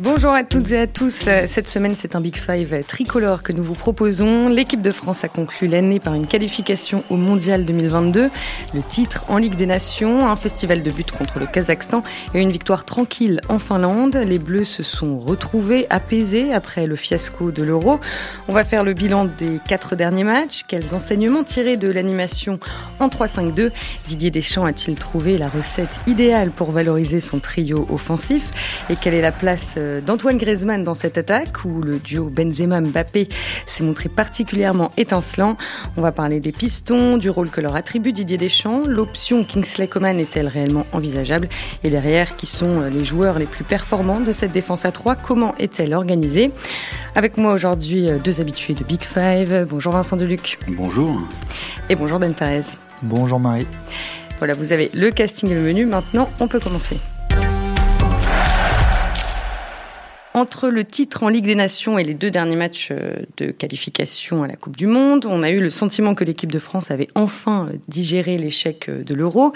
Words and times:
Bonjour 0.00 0.30
à 0.30 0.44
toutes 0.44 0.70
et 0.70 0.78
à 0.78 0.86
tous. 0.86 1.28
Cette 1.48 1.66
semaine, 1.66 1.96
c'est 1.96 2.14
un 2.14 2.20
Big 2.20 2.36
Five 2.36 2.84
tricolore 2.86 3.42
que 3.42 3.52
nous 3.52 3.64
vous 3.64 3.74
proposons. 3.74 4.48
L'équipe 4.48 4.80
de 4.80 4.92
France 4.92 5.24
a 5.24 5.28
conclu 5.28 5.66
l'année 5.66 5.98
par 5.98 6.14
une 6.14 6.28
qualification 6.28 7.02
au 7.10 7.16
Mondial 7.16 7.64
2022, 7.64 8.30
le 8.74 8.82
titre 8.84 9.24
en 9.26 9.38
Ligue 9.38 9.56
des 9.56 9.66
Nations, 9.66 10.28
un 10.28 10.36
festival 10.36 10.84
de 10.84 10.92
buts 10.92 11.02
contre 11.02 11.40
le 11.40 11.46
Kazakhstan 11.46 12.04
et 12.32 12.40
une 12.40 12.52
victoire 12.52 12.84
tranquille 12.84 13.40
en 13.48 13.58
Finlande. 13.58 14.14
Les 14.14 14.38
Bleus 14.38 14.66
se 14.66 14.84
sont 14.84 15.18
retrouvés 15.18 15.88
apaisés 15.90 16.52
après 16.52 16.86
le 16.86 16.94
fiasco 16.94 17.50
de 17.50 17.64
l'Euro. 17.64 17.98
On 18.46 18.52
va 18.52 18.64
faire 18.64 18.84
le 18.84 18.92
bilan 18.92 19.24
des 19.24 19.58
quatre 19.66 19.96
derniers 19.96 20.22
matchs. 20.22 20.62
Quels 20.68 20.94
enseignements 20.94 21.42
tirés 21.42 21.76
de 21.76 21.90
l'animation 21.90 22.60
en 23.00 23.08
3-5-2 23.08 23.72
Didier 24.06 24.30
Deschamps 24.30 24.64
a-t-il 24.64 24.94
trouvé 24.94 25.38
la 25.38 25.48
recette 25.48 26.00
idéale 26.06 26.52
pour 26.52 26.70
valoriser 26.70 27.18
son 27.18 27.40
trio 27.40 27.84
offensif? 27.90 28.84
Et 28.90 28.94
quelle 28.94 29.14
est 29.14 29.20
la 29.20 29.32
place 29.32 29.74
euh, 29.76 29.87
d'Antoine 30.04 30.36
Griezmann 30.36 30.84
dans 30.84 30.94
cette 30.94 31.18
attaque 31.18 31.64
où 31.64 31.80
le 31.82 31.98
duo 31.98 32.30
Benzema-Mbappé 32.30 33.28
s'est 33.66 33.84
montré 33.84 34.08
particulièrement 34.08 34.90
étincelant. 34.96 35.56
On 35.96 36.02
va 36.02 36.12
parler 36.12 36.40
des 36.40 36.52
pistons, 36.52 37.16
du 37.16 37.30
rôle 37.30 37.50
que 37.50 37.60
leur 37.60 37.76
attribue 37.76 38.12
Didier 38.12 38.36
Deschamps. 38.36 38.82
L'option 38.86 39.44
Kingsley 39.44 39.86
Coman 39.88 40.18
est-elle 40.18 40.48
réellement 40.48 40.86
envisageable? 40.92 41.48
Et 41.84 41.90
derrière, 41.90 42.36
qui 42.36 42.46
sont 42.46 42.80
euh, 42.80 42.90
les 42.90 43.04
joueurs 43.04 43.38
les 43.38 43.46
plus 43.46 43.64
performants 43.64 44.20
de 44.20 44.32
cette 44.32 44.52
défense 44.52 44.84
à 44.84 44.92
3 44.92 45.16
Comment 45.16 45.54
est-elle 45.58 45.94
organisée? 45.94 46.52
Avec 47.14 47.36
moi 47.36 47.52
aujourd'hui, 47.52 48.08
euh, 48.08 48.18
deux 48.18 48.40
habitués 48.40 48.74
de 48.74 48.84
Big 48.84 49.02
Five. 49.02 49.66
Bonjour 49.68 49.92
Vincent 49.92 50.16
Deluc. 50.16 50.58
Bonjour. 50.68 51.20
Et 51.88 51.96
bonjour 51.96 52.18
Dan 52.18 52.34
Perez. 52.34 52.76
Bonjour 53.02 53.40
Marie. 53.40 53.66
Voilà, 54.38 54.54
vous 54.54 54.72
avez 54.72 54.90
le 54.94 55.10
casting 55.10 55.50
et 55.50 55.54
le 55.54 55.60
menu. 55.60 55.86
Maintenant, 55.86 56.30
on 56.40 56.48
peut 56.48 56.60
commencer. 56.60 56.98
Entre 60.38 60.68
le 60.68 60.84
titre 60.84 61.24
en 61.24 61.30
Ligue 61.30 61.46
des 61.46 61.56
Nations 61.56 61.98
et 61.98 62.04
les 62.04 62.14
deux 62.14 62.30
derniers 62.30 62.54
matchs 62.54 62.90
euh, 62.92 63.16
de 63.38 63.50
qualification 63.50 64.44
à 64.44 64.46
la 64.46 64.54
Coupe 64.54 64.76
du 64.76 64.86
Monde, 64.86 65.26
on 65.28 65.42
a 65.42 65.50
eu 65.50 65.58
le 65.58 65.68
sentiment 65.68 66.14
que 66.14 66.22
l'équipe 66.22 66.52
de 66.52 66.60
France 66.60 66.92
avait 66.92 67.08
enfin 67.16 67.66
euh, 67.68 67.76
digéré 67.88 68.38
l'échec 68.38 68.88
euh, 68.88 69.02
de 69.02 69.16
l'Euro. 69.16 69.52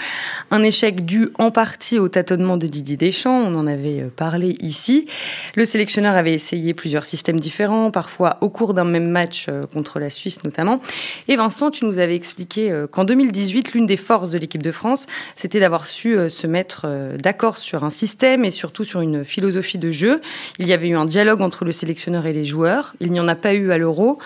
Un 0.51 0.61
échec 0.61 1.05
dû 1.05 1.29
en 1.39 1.51
partie 1.51 1.99
au 1.99 2.09
tâtonnement 2.09 2.57
de 2.57 2.67
Didier 2.67 2.97
Deschamps, 2.97 3.43
on 3.45 3.55
en 3.55 3.65
avait 3.65 4.09
parlé 4.13 4.57
ici. 4.59 5.07
Le 5.55 5.63
sélectionneur 5.63 6.15
avait 6.15 6.33
essayé 6.33 6.73
plusieurs 6.73 7.05
systèmes 7.05 7.39
différents, 7.39 7.89
parfois 7.89 8.37
au 8.41 8.49
cours 8.49 8.73
d'un 8.73 8.83
même 8.83 9.07
match 9.07 9.47
contre 9.71 9.99
la 9.99 10.09
Suisse 10.09 10.43
notamment. 10.43 10.81
Et 11.29 11.37
Vincent, 11.37 11.71
tu 11.71 11.85
nous 11.85 11.97
avais 11.97 12.15
expliqué 12.15 12.83
qu'en 12.91 13.05
2018, 13.05 13.71
l'une 13.73 13.85
des 13.85 13.95
forces 13.95 14.31
de 14.31 14.37
l'équipe 14.37 14.61
de 14.61 14.71
France, 14.71 15.05
c'était 15.37 15.61
d'avoir 15.61 15.85
su 15.85 16.17
se 16.29 16.45
mettre 16.45 17.15
d'accord 17.17 17.57
sur 17.57 17.85
un 17.85 17.89
système 17.89 18.43
et 18.43 18.51
surtout 18.51 18.83
sur 18.83 18.99
une 18.99 19.23
philosophie 19.23 19.77
de 19.77 19.91
jeu. 19.91 20.19
Y 20.73 20.75
avait 20.75 20.89
eu 20.89 20.95
un 20.95 21.05
dialogue 21.05 21.41
entre 21.41 21.65
le 21.65 21.71
sélectionneur 21.71 22.25
et 22.25 22.33
les 22.33 22.45
joueurs. 22.45 22.95
Il 22.99 23.11
n'y 23.11 23.19
en 23.19 23.27
a 23.27 23.35
pas 23.35 23.53
eu 23.53 23.71
à 23.71 23.77
l'Euro. 23.77 24.19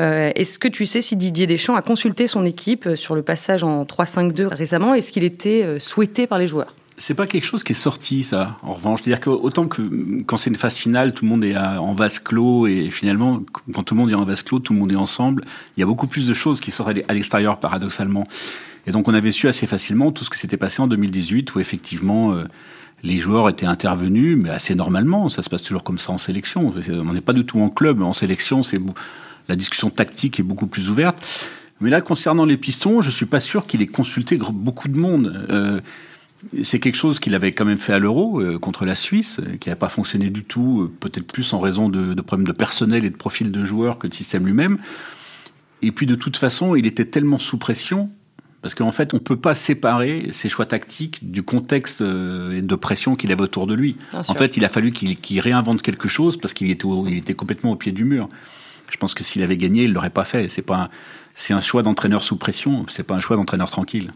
Euh, 0.00 0.30
est-ce 0.34 0.58
que 0.58 0.68
tu 0.68 0.86
sais 0.86 1.00
si 1.00 1.16
Didier 1.16 1.46
Deschamps 1.46 1.74
a 1.74 1.82
consulté 1.82 2.26
son 2.26 2.44
équipe 2.44 2.86
euh, 2.86 2.96
sur 2.96 3.14
le 3.14 3.22
passage 3.22 3.64
en 3.64 3.84
3-5-2 3.84 4.46
récemment? 4.46 4.94
Est-ce 4.94 5.12
qu'il 5.12 5.24
était 5.24 5.62
euh, 5.64 5.78
souhaité 5.78 6.26
par 6.26 6.38
les 6.38 6.46
joueurs? 6.46 6.74
C'est 6.96 7.14
pas 7.14 7.26
quelque 7.26 7.44
chose 7.44 7.64
qui 7.64 7.72
est 7.72 7.74
sorti, 7.74 8.22
ça. 8.22 8.56
En 8.62 8.74
revanche, 8.74 9.00
c'est-à-dire 9.02 9.20
que 9.20 9.30
autant 9.30 9.66
que 9.66 9.82
quand 10.26 10.36
c'est 10.36 10.50
une 10.50 10.56
phase 10.56 10.76
finale, 10.76 11.12
tout 11.12 11.24
le 11.24 11.30
monde 11.30 11.42
est 11.42 11.56
en 11.56 11.92
vase 11.94 12.20
clos 12.20 12.68
et 12.68 12.88
finalement, 12.90 13.42
quand 13.72 13.82
tout 13.82 13.94
le 13.94 14.00
monde 14.00 14.10
est 14.12 14.14
en 14.14 14.24
vase 14.24 14.44
clos, 14.44 14.60
tout 14.60 14.74
le 14.74 14.78
monde 14.78 14.92
est 14.92 14.96
ensemble. 14.96 15.44
Il 15.76 15.80
y 15.80 15.82
a 15.82 15.86
beaucoup 15.86 16.06
plus 16.06 16.28
de 16.28 16.34
choses 16.34 16.60
qui 16.60 16.70
sortent 16.70 16.96
à 17.08 17.14
l'extérieur, 17.14 17.58
paradoxalement. 17.58 18.28
Et 18.86 18.92
donc, 18.92 19.08
on 19.08 19.14
avait 19.14 19.32
su 19.32 19.48
assez 19.48 19.66
facilement 19.66 20.12
tout 20.12 20.22
ce 20.22 20.30
qui 20.30 20.38
s'était 20.38 20.56
passé 20.56 20.82
en 20.82 20.86
2018, 20.86 21.56
où 21.56 21.58
effectivement, 21.58 22.32
les 23.04 23.18
joueurs 23.18 23.50
étaient 23.50 23.66
intervenus, 23.66 24.36
mais 24.36 24.50
assez 24.50 24.74
normalement. 24.74 25.28
Ça 25.28 25.42
se 25.42 25.50
passe 25.50 25.62
toujours 25.62 25.84
comme 25.84 25.98
ça 25.98 26.12
en 26.12 26.18
sélection. 26.18 26.72
On 26.88 27.12
n'est 27.12 27.20
pas 27.20 27.34
du 27.34 27.44
tout 27.44 27.60
en 27.60 27.68
club. 27.68 28.02
En 28.02 28.14
sélection, 28.14 28.62
c'est 28.62 28.80
la 29.48 29.56
discussion 29.56 29.90
tactique 29.90 30.40
est 30.40 30.42
beaucoup 30.42 30.66
plus 30.66 30.88
ouverte. 30.90 31.48
Mais 31.80 31.90
là, 31.90 32.00
concernant 32.00 32.46
les 32.46 32.56
pistons, 32.56 33.02
je 33.02 33.10
suis 33.10 33.26
pas 33.26 33.40
sûr 33.40 33.66
qu'il 33.66 33.82
ait 33.82 33.86
consulté 33.86 34.38
beaucoup 34.38 34.88
de 34.88 34.96
monde. 34.96 35.46
Euh, 35.50 35.80
c'est 36.62 36.78
quelque 36.78 36.96
chose 36.96 37.18
qu'il 37.18 37.34
avait 37.34 37.52
quand 37.52 37.66
même 37.66 37.78
fait 37.78 37.92
à 37.92 37.98
l'Euro 37.98 38.40
euh, 38.40 38.58
contre 38.58 38.86
la 38.86 38.94
Suisse, 38.94 39.40
euh, 39.40 39.56
qui 39.58 39.68
n'a 39.68 39.76
pas 39.76 39.88
fonctionné 39.88 40.30
du 40.30 40.44
tout, 40.44 40.90
peut-être 41.00 41.26
plus 41.26 41.52
en 41.52 41.60
raison 41.60 41.90
de, 41.90 42.14
de, 42.14 42.22
problèmes 42.22 42.46
de 42.46 42.52
personnel 42.52 43.04
et 43.04 43.10
de 43.10 43.16
profil 43.16 43.52
de 43.52 43.64
joueurs 43.64 43.98
que 43.98 44.06
de 44.06 44.14
système 44.14 44.46
lui-même. 44.46 44.78
Et 45.82 45.92
puis 45.92 46.06
de 46.06 46.14
toute 46.14 46.38
façon, 46.38 46.74
il 46.74 46.86
était 46.86 47.04
tellement 47.04 47.38
sous 47.38 47.58
pression 47.58 48.10
parce 48.64 48.74
qu'en 48.74 48.92
fait, 48.92 49.12
on 49.12 49.18
ne 49.18 49.22
peut 49.22 49.36
pas 49.36 49.52
séparer 49.52 50.28
ses 50.32 50.48
choix 50.48 50.64
tactiques 50.64 51.30
du 51.30 51.42
contexte 51.42 52.00
euh, 52.00 52.62
de 52.62 52.74
pression 52.76 53.14
qu'il 53.14 53.30
avait 53.30 53.42
autour 53.42 53.66
de 53.66 53.74
lui. 53.74 53.98
en 54.14 54.32
fait, 54.32 54.56
il 54.56 54.64
a 54.64 54.70
fallu 54.70 54.90
qu'il 54.90 55.40
réinvente 55.40 55.82
quelque 55.82 56.08
chose 56.08 56.38
parce 56.38 56.54
qu'il 56.54 56.70
était, 56.70 56.88
était 57.10 57.34
complètement 57.34 57.72
au 57.72 57.76
pied 57.76 57.92
du 57.92 58.06
mur. 58.06 58.26
Je 58.88 58.96
pense 58.96 59.12
que 59.12 59.22
s'il 59.22 59.42
avait 59.42 59.58
gagné, 59.58 59.82
il 59.82 59.90
ne 59.90 59.94
l'aurait 59.94 60.08
pas 60.08 60.24
fait. 60.24 60.48
C'est 60.48 60.62
pas 60.62 60.88
c'est 61.34 61.52
un 61.52 61.60
choix 61.60 61.82
d'entraîneur 61.82 62.22
sous 62.22 62.36
pression, 62.36 62.86
c'est 62.88 63.02
pas 63.02 63.14
un 63.14 63.20
choix 63.20 63.36
d'entraîneur 63.36 63.68
tranquille. 63.68 64.12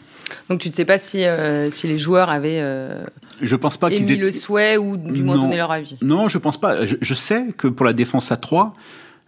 Donc 0.49 0.61
tu 0.61 0.71
ne 0.71 0.73
sais 0.73 0.87
pas 0.87 0.97
si, 0.97 1.27
euh, 1.27 1.69
si 1.69 1.87
les 1.87 1.99
joueurs 1.99 2.31
avaient 2.31 2.61
euh, 2.63 3.05
je 3.43 3.55
pense 3.55 3.77
pas 3.77 3.91
émis 3.93 4.17
le 4.17 4.33
souhait 4.33 4.79
ou 4.79 4.97
du 4.97 5.25
moins 5.25 5.37
donné 5.37 5.59
leur 5.59 5.73
avis. 5.73 5.99
Non, 6.01 6.27
je 6.29 6.39
pense 6.39 6.59
pas. 6.59 6.87
Je, 6.87 6.97
je, 7.03 7.15
sais 7.15 7.49
que 7.59 7.69
pour 7.69 7.85
la 7.85 7.93
défense 7.93 8.33
à 8.33 8.39
3, 8.39 8.75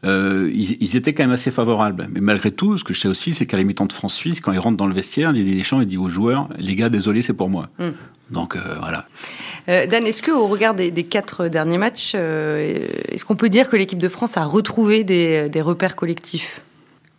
euh, 0.04 0.50
ils, 0.54 0.96
étaient 0.96 1.12
quand 1.12 1.24
même 1.24 1.32
assez 1.32 1.50
favorables. 1.50 2.08
Mais 2.12 2.20
malgré 2.20 2.50
tout, 2.50 2.78
ce 2.78 2.84
que 2.84 2.94
je 2.94 3.00
sais 3.00 3.08
aussi, 3.08 3.34
c'est 3.34 3.44
qu'à 3.44 3.56
la 3.56 3.64
mi-temps 3.64 3.86
de 3.86 3.92
France-Suisse, 3.92 4.40
quand 4.40 4.52
ils 4.52 4.58
rentrent 4.58 4.78
dans 4.78 4.86
le 4.86 4.94
vestiaire, 4.94 5.32
Didier 5.32 5.54
Deschamps 5.54 5.80
il 5.80 5.86
dit 5.86 5.98
aux 5.98 6.08
joueurs 6.08 6.48
les 6.58 6.74
gars, 6.74 6.88
désolé, 6.88 7.22
c'est 7.22 7.34
pour 7.34 7.50
moi. 7.50 7.68
Hmm. 7.78 7.90
Donc 8.30 8.56
euh, 8.56 8.60
voilà. 8.78 9.06
Euh, 9.68 9.86
Dan, 9.86 10.06
est-ce 10.06 10.22
qu'au 10.22 10.46
regard 10.46 10.74
des, 10.74 10.92
quatre 11.04 11.48
derniers 11.48 11.78
matchs, 11.78 12.14
est-ce 12.14 13.24
qu'on 13.24 13.36
peut 13.36 13.48
dire 13.48 13.68
que 13.68 13.76
l'équipe 13.76 13.98
de 13.98 14.08
France 14.08 14.36
a 14.36 14.44
retrouvé 14.44 15.04
des, 15.04 15.48
des 15.48 15.60
repères 15.60 15.96
collectifs? 15.96 16.62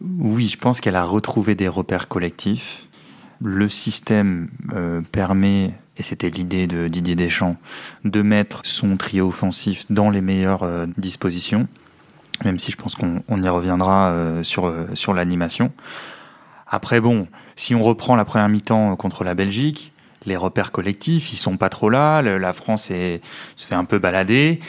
Oui, 0.02 0.48
je 0.48 0.58
pense 0.58 0.82
qu'elle 0.82 0.96
a 0.96 1.04
retrouvé 1.04 1.54
des 1.54 1.68
repères 1.68 2.08
collectifs. 2.08 2.88
Le 3.44 3.70
système 3.70 4.48
permet 5.12 5.74
et 5.98 6.04
c'était 6.04 6.30
l'idée 6.30 6.66
de 6.66 6.88
Didier 6.88 7.16
Deschamps, 7.16 7.58
de 8.06 8.22
mettre 8.24 8.62
son 8.64 8.98
trio 8.98 9.28
offensif 9.28 9.86
dans 9.92 10.10
les 10.10 10.22
meilleures 10.22 10.66
dispositions 10.98 11.68
même 12.44 12.58
si 12.58 12.72
je 12.72 12.78
pense 12.78 12.96
qu'on 12.96 13.42
y 13.42 13.50
reviendra 13.50 14.10
euh, 14.10 14.44
sur, 14.44 14.66
euh, 14.66 14.88
sur 14.94 15.14
l'animation. 15.14 15.72
Après, 16.68 17.02
bon, 17.02 17.28
si 17.56 17.76
on 17.76 17.84
reprend 17.84 18.16
la 18.16 18.26
première 18.26 18.50
mi-temps 18.50 18.96
contre 18.96 19.24
la 19.24 19.34
Belgique, 19.34 19.92
les 20.26 20.38
repères 20.38 20.72
collectifs, 20.72 21.34
ils 21.34 21.38
sont 21.38 21.58
pas 21.58 21.70
trop 21.70 21.90
là, 21.90 22.22
la 22.22 22.54
France 22.54 22.86
se 22.86 23.20
fait 23.68 23.76
un 23.76 23.86
peu 23.86 24.00
balader, 24.00 24.60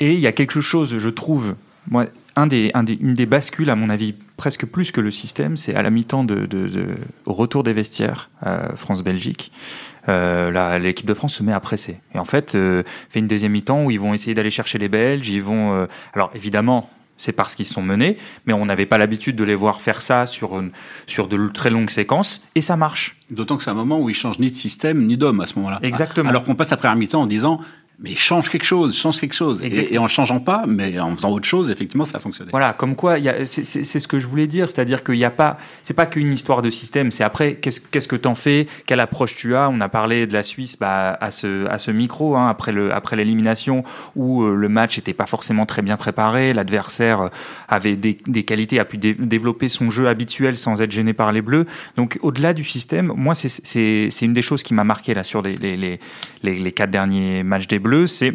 et 0.00 0.14
il 0.14 0.20
y 0.20 0.26
a 0.26 0.32
quelque 0.32 0.60
chose, 0.60 0.96
je 0.96 1.08
trouve, 1.10 1.54
moi, 1.90 2.06
un 2.36 2.46
des, 2.46 2.70
un 2.74 2.82
des, 2.82 2.94
une 2.94 3.14
des 3.14 3.26
bascules, 3.26 3.70
à 3.70 3.76
mon 3.76 3.90
avis, 3.90 4.14
presque 4.36 4.66
plus 4.66 4.90
que 4.90 5.00
le 5.00 5.10
système, 5.10 5.56
c'est 5.56 5.74
à 5.74 5.82
la 5.82 5.90
mi-temps 5.90 6.24
de, 6.24 6.46
de, 6.46 6.68
au 7.26 7.32
retour 7.32 7.62
des 7.62 7.72
vestiaires, 7.72 8.30
France-Belgique. 8.76 9.52
Euh, 10.08 10.78
l'équipe 10.78 11.06
de 11.06 11.14
France 11.14 11.34
se 11.34 11.42
met 11.42 11.52
à 11.52 11.60
presser. 11.60 12.00
Et 12.14 12.18
en 12.18 12.24
fait, 12.24 12.52
fait 12.52 13.18
une 13.20 13.28
deuxième 13.28 13.52
mi-temps 13.52 13.84
où 13.84 13.90
ils 13.90 14.00
vont 14.00 14.14
essayer 14.14 14.34
d'aller 14.34 14.50
chercher 14.50 14.78
les 14.78 14.88
Belges. 14.88 15.28
Ils 15.28 15.42
vont, 15.42 15.86
alors 16.12 16.30
évidemment, 16.34 16.90
c'est 17.16 17.32
parce 17.32 17.54
qu'ils 17.54 17.66
sont 17.66 17.82
menés, 17.82 18.16
mais 18.46 18.52
on 18.52 18.66
n'avait 18.66 18.86
pas 18.86 18.98
l'habitude 18.98 19.36
de 19.36 19.44
les 19.44 19.54
voir 19.54 19.80
faire 19.80 20.02
ça 20.02 20.26
sur, 20.26 20.62
sur 21.06 21.28
de 21.28 21.48
très 21.48 21.70
longues 21.70 21.90
séquences, 21.90 22.42
et 22.54 22.60
ça 22.60 22.76
marche. 22.76 23.18
D'autant 23.30 23.56
que 23.56 23.62
c'est 23.62 23.70
un 23.70 23.74
moment 23.74 24.00
où 24.00 24.10
ils 24.10 24.14
changent 24.14 24.38
ni 24.38 24.50
de 24.50 24.54
système, 24.54 25.06
ni 25.06 25.16
d'homme 25.16 25.40
à 25.40 25.46
ce 25.46 25.56
moment-là. 25.56 25.78
Exactement. 25.82 26.28
Alors 26.28 26.44
qu'on 26.44 26.54
passe 26.54 26.72
après 26.72 26.88
un 26.88 26.94
mi-temps 26.94 27.22
en 27.22 27.26
disant, 27.26 27.60
mais 27.98 28.14
change 28.14 28.50
quelque 28.50 28.64
chose, 28.64 28.96
change 28.96 29.20
quelque 29.20 29.34
chose. 29.34 29.62
Et, 29.62 29.98
en 29.98 30.08
changeant 30.08 30.40
pas, 30.40 30.64
mais 30.66 30.98
en 30.98 31.14
faisant 31.14 31.30
autre 31.30 31.46
chose, 31.46 31.70
effectivement, 31.70 32.04
ça 32.04 32.18
a 32.18 32.20
fonctionné. 32.20 32.50
Voilà, 32.50 32.72
comme 32.72 32.96
quoi, 32.96 33.16
c'est 33.44 33.64
ce 33.64 34.08
que 34.08 34.18
je 34.18 34.26
voulais 34.26 34.48
dire, 34.48 34.68
c'est-à-dire 34.68 35.04
qu'il 35.04 35.14
n'y 35.14 35.24
a 35.24 35.30
pas, 35.30 35.58
c'est 35.82 35.94
pas 35.94 36.06
qu'une 36.06 36.32
histoire 36.32 36.60
de 36.60 36.70
système, 36.70 37.12
c'est 37.12 37.22
après, 37.22 37.54
qu'est-ce 37.54 37.80
qu'est-ce 37.80 38.08
que 38.08 38.16
t'en 38.16 38.34
fais, 38.34 38.66
quelle 38.86 39.00
approche 39.00 39.36
tu 39.36 39.54
as. 39.54 39.68
On 39.70 39.80
a 39.80 39.88
parlé 39.88 40.26
de 40.26 40.32
la 40.32 40.42
Suisse 40.42 40.76
bah, 40.78 41.16
à 41.20 41.30
ce, 41.30 41.66
à 41.68 41.78
ce 41.78 41.92
micro, 41.92 42.36
hein, 42.36 42.48
après 42.48 42.72
le, 42.72 42.92
après 42.92 43.14
l'élimination, 43.14 43.84
où 44.16 44.42
euh, 44.42 44.54
le 44.54 44.68
match 44.68 44.96
n'était 44.96 45.14
pas 45.14 45.26
forcément 45.26 45.64
très 45.64 45.82
bien 45.82 45.96
préparé, 45.96 46.52
l'adversaire 46.52 47.30
avait 47.68 47.96
des, 47.96 48.18
des, 48.26 48.42
qualités, 48.42 48.80
a 48.80 48.84
pu 48.84 48.98
développer 48.98 49.68
son 49.68 49.90
jeu 49.90 50.08
habituel 50.08 50.56
sans 50.56 50.82
être 50.82 50.90
gêné 50.90 51.12
par 51.12 51.30
les 51.30 51.42
Bleus. 51.42 51.66
Donc, 51.96 52.18
au-delà 52.22 52.54
du 52.54 52.64
système, 52.64 53.12
moi, 53.14 53.34
c'est 53.34 54.08
une 54.22 54.32
des 54.32 54.42
choses 54.42 54.62
qui 54.62 54.74
m'a 54.74 54.84
marqué 54.84 55.14
là 55.14 55.22
sur 55.22 55.42
les, 55.42 55.54
les, 55.54 55.76
les, 55.76 55.98
les 56.42 56.72
quatre 56.72 56.90
derniers 56.90 57.44
matchs 57.44 57.68
des 57.68 57.78
Bleu, 57.84 58.06
c'est 58.06 58.34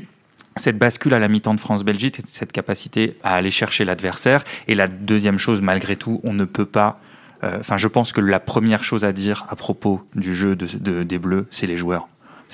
cette 0.56 0.78
bascule 0.78 1.14
à 1.16 1.20
la 1.20 1.28
mi-temps 1.28 1.56
de 1.56 1.60
France-Belgique, 1.60 2.22
cette 2.28 2.52
capacité 2.52 3.18
à 3.24 3.34
aller 3.34 3.50
chercher 3.52 3.84
l'adversaire. 3.84 4.44
Et 4.68 4.76
la 4.76 4.88
deuxième 4.88 5.40
chose, 5.40 5.62
malgré 5.62 5.96
tout, 5.96 6.22
on 6.24 6.34
ne 6.34 6.46
peut 6.46 6.66
pas. 6.66 7.02
Euh, 7.44 7.58
enfin, 7.60 7.78
je 7.78 7.88
pense 7.88 8.12
que 8.12 8.22
la 8.22 8.40
première 8.40 8.84
chose 8.84 9.04
à 9.04 9.12
dire 9.12 9.46
à 9.50 9.56
propos 9.56 10.02
du 10.16 10.36
jeu 10.36 10.56
de, 10.56 11.04
des 11.04 11.18
Bleus, 11.18 11.48
c'est 11.50 11.68
les 11.68 11.78
joueurs. 11.78 12.08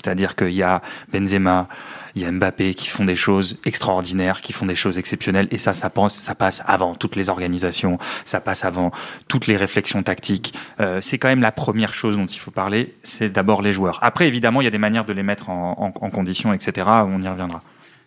C'est-à-dire 0.05 0.35
qu'il 0.35 0.51
y 0.51 0.61
a 0.61 0.83
Benzema, 1.11 1.67
il 2.13 2.21
y 2.21 2.25
a 2.25 2.31
Mbappé 2.31 2.75
qui 2.75 2.87
font 2.87 3.05
des 3.05 3.15
choses 3.15 3.57
extraordinaires, 3.65 4.41
qui 4.41 4.53
font 4.53 4.67
des 4.67 4.75
choses 4.75 4.99
exceptionnelles, 4.99 5.47
et 5.49 5.57
ça, 5.57 5.73
ça, 5.73 5.91
ça 6.09 6.35
passe 6.35 6.61
avant 6.67 6.93
toutes 6.93 7.15
les 7.15 7.27
organisations, 7.27 7.97
ça 8.23 8.39
passe 8.39 8.65
avant 8.65 8.91
toutes 9.27 9.47
les 9.47 9.57
réflexions 9.57 10.03
tactiques. 10.03 10.53
Euh, 10.79 11.01
c'est 11.01 11.17
quand 11.17 11.27
même 11.27 11.41
la 11.41 11.51
première 11.51 11.95
chose 11.95 12.17
dont 12.17 12.27
il 12.27 12.37
faut 12.37 12.51
parler, 12.51 12.93
c'est 13.01 13.29
d'abord 13.29 13.63
les 13.63 13.73
joueurs. 13.73 13.97
Après, 14.03 14.27
évidemment, 14.27 14.61
il 14.61 14.65
y 14.65 14.67
a 14.67 14.71
des 14.71 14.77
manières 14.77 15.05
de 15.05 15.13
les 15.13 15.23
mettre 15.23 15.49
en, 15.49 15.91
en 15.99 16.09
condition, 16.11 16.53
etc. 16.53 16.87
On 16.87 17.19
y 17.23 17.27
reviendra. 17.27 17.63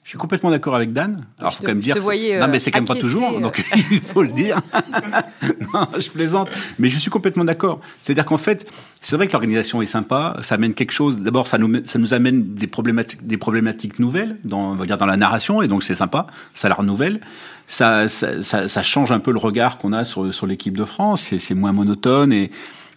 Je 0.08 0.12
suis 0.12 0.18
complètement 0.18 0.50
d'accord 0.50 0.74
avec 0.74 0.94
Dan. 0.94 1.26
Alors, 1.38 1.52
faut 1.52 1.60
quand 1.60 1.68
même 1.68 1.80
dire. 1.80 1.94
non, 1.94 2.48
mais 2.48 2.60
c'est 2.60 2.70
quand 2.70 2.78
même 2.78 2.86
pas 2.86 2.94
toujours, 2.94 3.40
donc 3.40 3.62
il 3.90 4.00
faut 4.00 4.22
le 4.22 4.32
dire. 4.32 4.58
non, 5.74 5.86
je 5.98 6.08
plaisante, 6.08 6.48
mais 6.78 6.88
je 6.88 6.98
suis 6.98 7.10
complètement 7.10 7.44
d'accord. 7.44 7.82
C'est-à-dire 8.00 8.24
qu'en 8.24 8.38
fait, 8.38 8.72
c'est 9.02 9.16
vrai 9.16 9.26
que 9.26 9.32
l'organisation 9.34 9.82
est 9.82 9.86
sympa, 9.86 10.38
ça 10.40 10.54
amène 10.54 10.72
quelque 10.72 10.92
chose. 10.92 11.18
D'abord, 11.18 11.46
ça 11.46 11.58
nous, 11.58 11.84
ça 11.84 11.98
nous 11.98 12.14
amène 12.14 12.54
des 12.54 12.66
problématiques, 12.66 13.26
des 13.26 13.36
problématiques 13.36 13.98
nouvelles, 13.98 14.38
dans, 14.44 14.70
on 14.70 14.74
va 14.76 14.86
dire 14.86 14.96
dans 14.96 15.04
la 15.04 15.18
narration, 15.18 15.60
et 15.60 15.68
donc 15.68 15.82
c'est 15.82 15.94
sympa, 15.94 16.26
ça 16.54 16.70
la 16.70 16.76
renouvelle. 16.76 17.20
Ça, 17.66 18.08
ça, 18.08 18.42
ça, 18.42 18.66
ça, 18.66 18.82
change 18.82 19.12
un 19.12 19.20
peu 19.20 19.30
le 19.30 19.38
regard 19.38 19.76
qu'on 19.76 19.92
a 19.92 20.06
sur, 20.06 20.32
sur 20.32 20.46
l'équipe 20.46 20.78
de 20.78 20.86
France, 20.86 21.34
c'est 21.36 21.54
moins 21.54 21.72
monotone, 21.72 22.32
et 22.32 22.48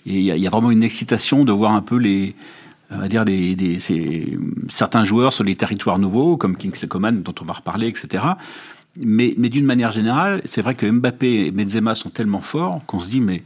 il 0.06 0.18
y, 0.18 0.28
y, 0.28 0.48
a 0.48 0.50
vraiment 0.50 0.72
une 0.72 0.82
excitation 0.82 1.44
de 1.44 1.52
voir 1.52 1.74
un 1.74 1.82
peu 1.82 1.98
les 1.98 2.36
on 2.92 2.98
va 2.98 3.08
dire 3.08 3.26
des, 3.26 3.56
des 3.56 3.78
certains 4.68 5.04
joueurs 5.04 5.34
sur 5.34 5.44
les 5.44 5.56
territoires 5.56 6.00
nouveaux, 6.00 6.38
comme 6.38 6.58
Kingsley 6.58 6.88
Coman, 6.88 7.22
dont 7.22 7.36
on 7.42 7.46
va 7.46 7.54
reparler, 7.54 7.88
etc. 7.88 8.24
Mais, 8.98 9.34
mais 9.38 9.50
d'une 9.50 9.66
manière 9.66 9.92
générale, 9.92 10.42
c'est 10.46 10.62
vrai 10.62 10.76
que 10.76 10.86
Mbappé 10.86 11.46
et 11.46 11.52
Benzema 11.52 11.96
sont 11.96 12.10
tellement 12.10 12.42
forts 12.42 12.82
qu'on 12.86 13.00
se 13.00 13.10
dit, 13.10 13.22
mais 13.22 13.44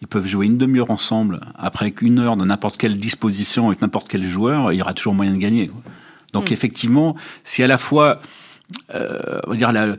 ils 0.00 0.06
peuvent 0.06 0.26
jouer 0.26 0.46
une 0.46 0.58
demi-heure 0.58 0.90
ensemble, 0.90 1.40
après 1.56 1.90
qu'une 1.90 2.18
heure 2.18 2.36
de 2.36 2.44
n'importe 2.44 2.76
quelle 2.76 2.98
disposition 2.98 3.68
avec 3.68 3.82
n'importe 3.82 4.06
quel 4.08 4.24
joueur, 4.24 4.72
il 4.72 4.76
y 4.76 4.82
aura 4.82 4.94
toujours 4.94 5.14
moyen 5.14 5.32
de 5.32 5.38
gagner. 5.38 5.70
Donc 6.32 6.50
mm. 6.50 6.52
effectivement, 6.52 7.16
c'est 7.42 7.64
à 7.64 7.66
la 7.66 7.78
fois, 7.78 8.20
euh, 8.94 9.40
on 9.46 9.50
va 9.50 9.56
dire, 9.56 9.72
la, 9.72 9.96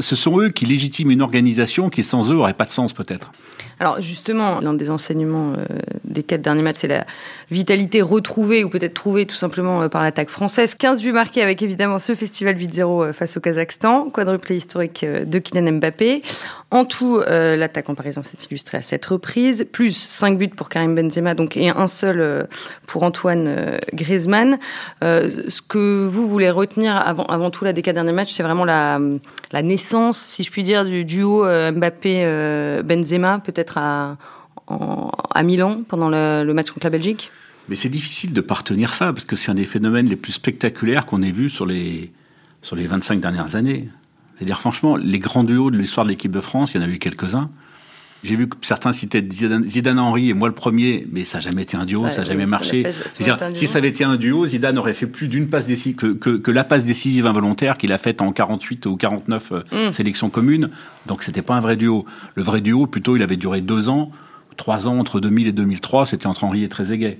ce 0.00 0.16
sont 0.16 0.40
eux 0.40 0.48
qui 0.48 0.66
légitiment 0.66 1.12
une 1.12 1.22
organisation 1.22 1.88
qui 1.88 2.02
sans 2.02 2.30
eux 2.30 2.34
n'aurait 2.34 2.54
pas 2.54 2.64
de 2.64 2.70
sens 2.70 2.92
peut-être. 2.92 3.30
Alors 3.78 4.00
justement, 4.00 4.60
l'un 4.60 4.74
des 4.74 4.90
enseignements 4.90 5.52
euh, 5.52 5.64
des 6.04 6.22
quatre 6.22 6.42
derniers 6.42 6.62
matchs, 6.62 6.78
c'est 6.80 6.88
la 6.88 7.06
vitalité 7.50 8.02
retrouvée 8.02 8.64
ou 8.64 8.68
peut-être 8.68 8.94
trouvée 8.94 9.26
tout 9.26 9.36
simplement 9.36 9.82
euh, 9.82 9.88
par 9.88 10.02
l'attaque 10.02 10.28
française. 10.28 10.74
15 10.74 11.02
buts 11.02 11.12
marqués 11.12 11.42
avec 11.42 11.62
évidemment 11.62 11.98
ce 11.98 12.14
festival 12.14 12.56
8-0 12.56 12.80
euh, 12.82 13.12
face 13.12 13.36
au 13.36 13.40
Kazakhstan, 13.40 14.10
quadruplé 14.10 14.56
historique 14.56 15.04
de 15.04 15.38
Kylian 15.38 15.72
Mbappé. 15.74 16.22
En 16.70 16.84
tout, 16.84 17.20
l'attaque 17.20 17.88
en 17.88 17.94
parisien 17.94 18.22
s'est 18.22 18.36
illustrée 18.50 18.78
à 18.78 18.82
cette 18.82 19.06
reprise, 19.06 19.64
plus 19.70 19.96
5 19.96 20.38
buts 20.38 20.48
pour 20.48 20.68
Karim 20.68 20.94
Benzema 20.94 21.34
donc, 21.34 21.56
et 21.56 21.68
un 21.68 21.86
seul 21.86 22.48
pour 22.86 23.04
Antoine 23.04 23.78
Griezmann. 23.92 24.58
ce 25.00 25.60
que 25.62 26.04
vous 26.04 26.26
voulez 26.26 26.50
retenir 26.50 26.96
avant, 26.96 27.26
avant 27.26 27.50
tout 27.50 27.64
là, 27.64 27.72
des 27.72 27.82
quatre 27.82 27.94
derniers 27.94 28.12
matchs, 28.12 28.32
c'est 28.32 28.42
vraiment 28.42 28.64
la, 28.64 28.98
la 29.52 29.62
naissance, 29.62 30.18
si 30.18 30.42
je 30.42 30.50
puis 30.50 30.64
dire, 30.64 30.84
du 30.84 31.04
duo 31.04 31.44
Mbappé-Benzema, 31.44 33.38
peut-être 33.38 33.78
à, 33.78 34.16
Milan 35.42 35.82
pendant 35.88 36.08
le, 36.08 36.52
match 36.52 36.70
contre 36.70 36.86
la 36.86 36.90
Belgique? 36.90 37.30
Mais 37.68 37.76
c'est 37.76 37.88
difficile 37.88 38.32
de 38.32 38.40
partenir 38.40 38.94
ça, 38.94 39.12
parce 39.12 39.24
que 39.24 39.36
c'est 39.36 39.50
un 39.50 39.54
des 39.54 39.64
phénomènes 39.64 40.08
les 40.08 40.16
plus 40.16 40.32
spectaculaires 40.32 41.06
qu'on 41.06 41.22
ait 41.22 41.30
vus 41.30 41.50
sur 41.50 41.66
les, 41.66 42.12
sur 42.62 42.76
les 42.76 42.86
25 42.86 43.20
dernières 43.20 43.56
années. 43.56 43.88
C'est-à-dire, 44.36 44.60
franchement, 44.60 44.96
les 44.96 45.18
grands 45.18 45.44
duos 45.44 45.70
de 45.70 45.76
l'histoire 45.76 46.04
de 46.04 46.10
l'équipe 46.10 46.32
de 46.32 46.40
France, 46.40 46.74
il 46.74 46.80
y 46.80 46.84
en 46.84 46.86
a 46.86 46.90
eu 46.90 46.98
quelques-uns. 46.98 47.50
J'ai 48.24 48.36
vu 48.36 48.48
que 48.48 48.56
certains 48.62 48.92
citaient 48.92 49.22
Zidane, 49.30 49.98
Henry 49.98 50.30
et 50.30 50.34
moi 50.34 50.48
le 50.48 50.54
premier, 50.54 51.06
mais 51.12 51.24
ça 51.24 51.38
n'a 51.38 51.42
jamais 51.42 51.62
été 51.62 51.76
un 51.76 51.84
duo, 51.84 52.08
ça 52.08 52.22
n'a 52.22 52.24
jamais 52.24 52.46
marché. 52.46 52.86
si 53.52 53.66
ça 53.66 53.78
avait 53.78 53.88
été 53.88 54.02
un 54.02 54.16
duo, 54.16 54.46
Zidane 54.46 54.78
aurait 54.78 54.94
fait 54.94 55.06
plus 55.06 55.28
d'une 55.28 55.46
passe 55.46 55.66
décisive 55.66 55.96
que, 55.96 56.36
que, 56.36 56.50
la 56.50 56.64
passe 56.64 56.86
décisive 56.86 57.26
involontaire 57.26 57.76
qu'il 57.76 57.92
a 57.92 57.98
faite 57.98 58.22
en 58.22 58.32
48 58.32 58.86
ou 58.86 58.96
49 58.96 59.52
euh, 59.52 59.88
mm. 59.88 59.90
sélections 59.90 60.30
communes. 60.30 60.70
Donc 61.04 61.22
c'était 61.22 61.42
pas 61.42 61.54
un 61.54 61.60
vrai 61.60 61.76
duo. 61.76 62.06
Le 62.34 62.42
vrai 62.42 62.62
duo, 62.62 62.86
plutôt, 62.86 63.14
il 63.14 63.22
avait 63.22 63.36
duré 63.36 63.60
deux 63.60 63.90
ans, 63.90 64.10
trois 64.56 64.88
ans 64.88 64.98
entre 64.98 65.20
2000 65.20 65.46
et 65.48 65.52
2003, 65.52 66.06
c'était 66.06 66.26
entre 66.26 66.44
Henry 66.44 66.64
et 66.64 66.68
Trezeguet. 66.70 67.18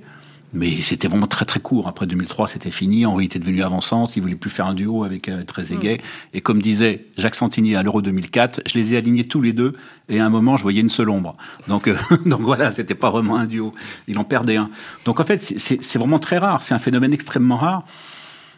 Mais 0.55 0.81
c'était 0.81 1.09
vraiment 1.09 1.27
très 1.27 1.43
très 1.43 1.59
court. 1.59 1.87
Après 1.87 2.07
2003, 2.07 2.47
c'était 2.47 2.71
fini. 2.71 3.05
Henri 3.05 3.25
était 3.25 3.39
devenu 3.39 3.61
avançante. 3.61 4.15
Il 4.15 4.21
voulait 4.21 4.35
plus 4.35 4.49
faire 4.49 4.65
un 4.65 4.73
duo 4.73 5.03
avec 5.03 5.27
euh, 5.27 5.43
Trezeguet. 5.43 5.97
Mm. 5.97 6.37
Et 6.37 6.41
comme 6.41 6.61
disait 6.61 7.07
Jacques 7.17 7.35
Santini 7.35 7.75
à 7.75 7.83
l'Euro 7.83 8.01
2004, 8.01 8.61
je 8.65 8.73
les 8.75 8.93
ai 8.93 8.97
alignés 8.97 9.27
tous 9.27 9.41
les 9.41 9.51
deux. 9.51 9.73
Et 10.07 10.19
à 10.19 10.25
un 10.25 10.29
moment, 10.29 10.55
je 10.55 10.63
voyais 10.63 10.79
une 10.79 10.89
seule 10.89 11.09
ombre. 11.09 11.35
Donc, 11.67 11.89
euh, 11.89 11.95
donc 12.25 12.41
voilà, 12.41 12.73
c'était 12.73 12.95
pas 12.95 13.11
vraiment 13.11 13.35
un 13.35 13.45
duo. 13.45 13.73
Il 14.07 14.17
en 14.17 14.23
perdait 14.23 14.55
un. 14.55 14.69
Donc 15.03 15.19
en 15.19 15.25
fait, 15.25 15.41
c'est 15.41 15.97
vraiment 15.97 16.19
très 16.19 16.37
rare. 16.37 16.63
C'est 16.63 16.73
un 16.73 16.79
phénomène 16.79 17.13
extrêmement 17.13 17.57
rare. 17.57 17.83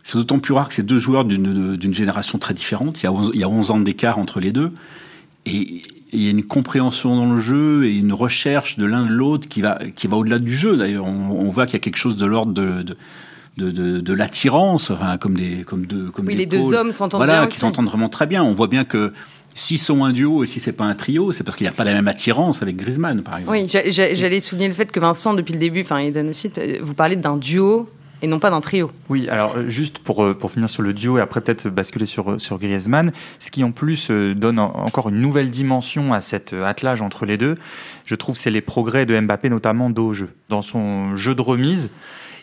C'est 0.03 0.19
d'autant 0.19 0.39
plus 0.39 0.53
rare 0.53 0.69
que 0.69 0.75
c'est 0.75 0.85
deux 0.85 0.99
joueurs 0.99 1.25
d'une 1.25 1.93
génération 1.93 2.37
très 2.37 2.53
différente. 2.53 3.01
Il 3.01 3.05
y 3.05 3.07
a 3.07 3.11
11, 3.11 3.31
il 3.33 3.41
y 3.41 3.43
a 3.43 3.49
11 3.49 3.71
ans 3.71 3.79
d'écart 3.79 4.19
entre 4.19 4.39
les 4.39 4.51
deux. 4.51 4.71
Et, 5.47 5.81
il 6.13 6.23
y 6.23 6.27
a 6.27 6.31
une 6.31 6.43
compréhension 6.43 7.15
dans 7.15 7.31
le 7.31 7.39
jeu 7.39 7.85
et 7.85 7.97
une 7.97 8.13
recherche 8.13 8.77
de 8.77 8.85
l'un 8.85 9.05
de 9.05 9.11
l'autre 9.11 9.47
qui 9.49 9.61
va, 9.61 9.77
qui 9.95 10.07
va 10.07 10.17
au-delà 10.17 10.39
du 10.39 10.55
jeu. 10.55 10.77
D'ailleurs, 10.77 11.05
on, 11.05 11.49
voit 11.49 11.65
qu'il 11.65 11.73
y 11.73 11.77
a 11.77 11.79
quelque 11.79 11.97
chose 11.97 12.15
de 12.15 12.25
l'ordre 12.25 12.53
de, 12.53 12.81
de, 13.57 13.71
de, 13.71 13.99
de, 13.99 14.13
l'attirance, 14.13 14.89
enfin, 14.89 15.17
comme 15.17 15.35
des, 15.35 15.63
comme 15.63 15.85
deux, 15.85 16.09
comme 16.11 16.27
oui, 16.27 16.35
les 16.35 16.45
deux 16.45 16.73
hommes 16.73 16.91
s'entendent 16.91 17.19
voilà, 17.19 17.41
bien. 17.41 17.47
qui 17.47 17.59
s'entendent 17.59 17.89
vraiment 17.89 18.09
très 18.09 18.25
bien. 18.25 18.41
On 18.43 18.53
voit 18.53 18.67
bien 18.67 18.85
que 18.85 19.11
s'ils 19.53 19.79
sont 19.79 20.05
un 20.05 20.13
duo 20.13 20.43
et 20.43 20.47
si 20.47 20.59
c'est 20.59 20.71
pas 20.71 20.85
un 20.85 20.95
trio, 20.95 21.31
c'est 21.31 21.43
parce 21.43 21.57
qu'il 21.57 21.65
n'y 21.65 21.73
a 21.73 21.75
pas 21.75 21.83
la 21.83 21.93
même 21.93 22.07
attirance 22.07 22.61
avec 22.61 22.77
Griezmann, 22.77 23.21
par 23.21 23.39
exemple. 23.39 23.57
Oui, 23.57 23.67
j'allais 23.67 24.39
souligner 24.39 24.69
le 24.69 24.73
fait 24.73 24.91
que 24.91 24.99
Vincent, 24.99 25.33
depuis 25.33 25.53
le 25.53 25.59
début, 25.59 25.81
enfin, 25.81 25.97
Eden 25.97 26.29
aussi, 26.29 26.49
vous 26.81 26.93
parlez 26.93 27.15
d'un 27.17 27.37
duo 27.37 27.89
et 28.21 28.27
non 28.27 28.39
pas 28.39 28.49
d'un 28.49 28.61
trio. 28.61 28.91
Oui, 29.09 29.29
alors 29.29 29.55
euh, 29.55 29.69
juste 29.69 29.99
pour, 29.99 30.23
euh, 30.23 30.33
pour 30.33 30.51
finir 30.51 30.69
sur 30.69 30.83
le 30.83 30.93
duo 30.93 31.17
et 31.17 31.21
après 31.21 31.41
peut-être 31.41 31.69
basculer 31.69 32.05
sur, 32.05 32.31
euh, 32.31 32.37
sur 32.37 32.57
Griezmann, 32.57 33.11
ce 33.39 33.51
qui 33.51 33.63
en 33.63 33.71
plus 33.71 34.09
donne 34.09 34.59
encore 34.59 35.09
une 35.09 35.21
nouvelle 35.21 35.51
dimension 35.51 36.13
à 36.13 36.21
cet 36.21 36.53
attelage 36.53 37.01
entre 37.01 37.25
les 37.25 37.37
deux, 37.37 37.55
je 38.05 38.15
trouve 38.15 38.35
c'est 38.35 38.51
les 38.51 38.61
progrès 38.61 39.05
de 39.05 39.19
Mbappé 39.19 39.49
notamment 39.49 39.89
dos 39.89 40.07
au 40.07 40.13
jeu. 40.13 40.29
Dans 40.49 40.61
son 40.61 41.15
jeu 41.15 41.35
de 41.35 41.41
remise, 41.41 41.91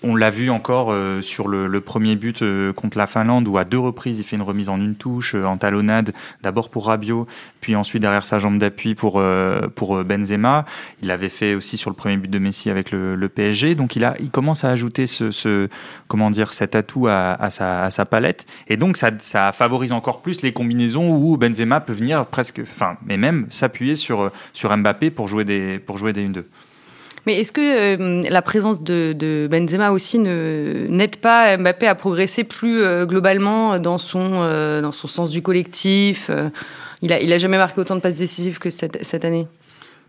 on 0.04 0.16
l'a 0.16 0.30
vu 0.30 0.50
encore 0.50 0.92
euh, 0.92 1.22
sur 1.22 1.48
le, 1.48 1.80
premier 1.80 2.14
but 2.14 2.42
euh, 2.42 2.72
contre 2.72 2.98
la 2.98 3.06
Finlande 3.06 3.48
où 3.48 3.58
à 3.58 3.64
deux 3.64 3.78
reprises 3.78 4.18
il 4.18 4.24
fait 4.24 4.36
une 4.36 4.42
remise 4.42 4.68
en 4.68 4.76
une 4.76 4.94
touche, 4.94 5.34
euh, 5.34 5.44
en 5.44 5.56
talonnade, 5.56 6.12
d'abord 6.42 6.70
pour 6.70 6.86
Rabiot, 6.86 7.26
puis 7.60 7.74
ensuite 7.74 8.02
derrière 8.02 8.26
sa 8.26 8.38
jambe 8.38 8.58
d'appui 8.58 8.94
pour, 8.94 9.22
pour 9.74 10.04
Benzema. 10.04 10.64
Il 11.02 11.08
l'avait 11.08 11.28
fait 11.28 11.54
aussi 11.54 11.76
sur 11.76 11.90
le 11.90 11.96
premier 11.96 12.16
but 12.16 12.30
de 12.30 12.38
Messi 12.38 12.70
avec 12.70 12.90
le, 12.90 13.28
PSG. 13.34 13.74
Donc 13.74 13.96
il, 13.96 14.04
a, 14.04 14.14
il 14.20 14.30
commence 14.30 14.64
à 14.64 14.70
ajouter 14.70 15.06
ce, 15.06 15.68
comment 16.08 16.30
dire, 16.30 16.52
cet 16.52 16.74
atout 16.74 17.06
à, 17.08 17.48
sa, 17.50 18.04
palette. 18.04 18.46
Et 18.68 18.76
donc 18.76 18.98
ça, 18.98 19.52
favorise 19.52 19.92
encore 19.92 20.20
plus 20.20 20.42
les 20.42 20.52
combinaisons 20.52 21.16
où 21.16 21.36
Benzema 21.38 21.80
peut 21.80 21.94
venir 21.94 22.26
presque, 22.26 22.60
enfin, 22.62 22.96
mais 23.04 23.16
même 23.16 23.46
s'appuyer 23.48 23.94
sur, 23.94 24.30
sur 24.52 24.76
Mbappé 24.76 25.10
pour 25.10 25.28
jouer 25.28 25.44
des, 25.44 25.78
pour 25.78 25.96
jouer 25.96 26.12
des 26.12 26.28
1-2. 26.28 26.44
Mais 27.26 27.40
est-ce 27.40 27.52
que 27.52 27.60
euh, 27.60 28.22
la 28.28 28.42
présence 28.42 28.82
de, 28.82 29.48
Benzema 29.50 29.92
aussi 29.92 30.18
n'aide 30.18 31.16
pas 31.16 31.56
Mbappé 31.56 31.86
à 31.86 31.94
progresser 31.94 32.44
plus 32.44 32.82
euh, 32.82 33.06
globalement 33.06 33.78
dans 33.78 33.98
son, 33.98 34.30
euh, 34.34 34.80
dans 34.80 34.92
son 34.92 35.08
sens 35.08 35.30
du 35.30 35.40
collectif 35.40 36.30
Il 37.02 37.08
n'a 37.08 37.20
il 37.20 37.32
a 37.32 37.38
jamais 37.38 37.56
marqué 37.56 37.80
autant 37.80 37.96
de 37.96 38.00
passes 38.00 38.16
décisives 38.16 38.58
que 38.58 38.70
cette, 38.70 39.24
année 39.24 39.46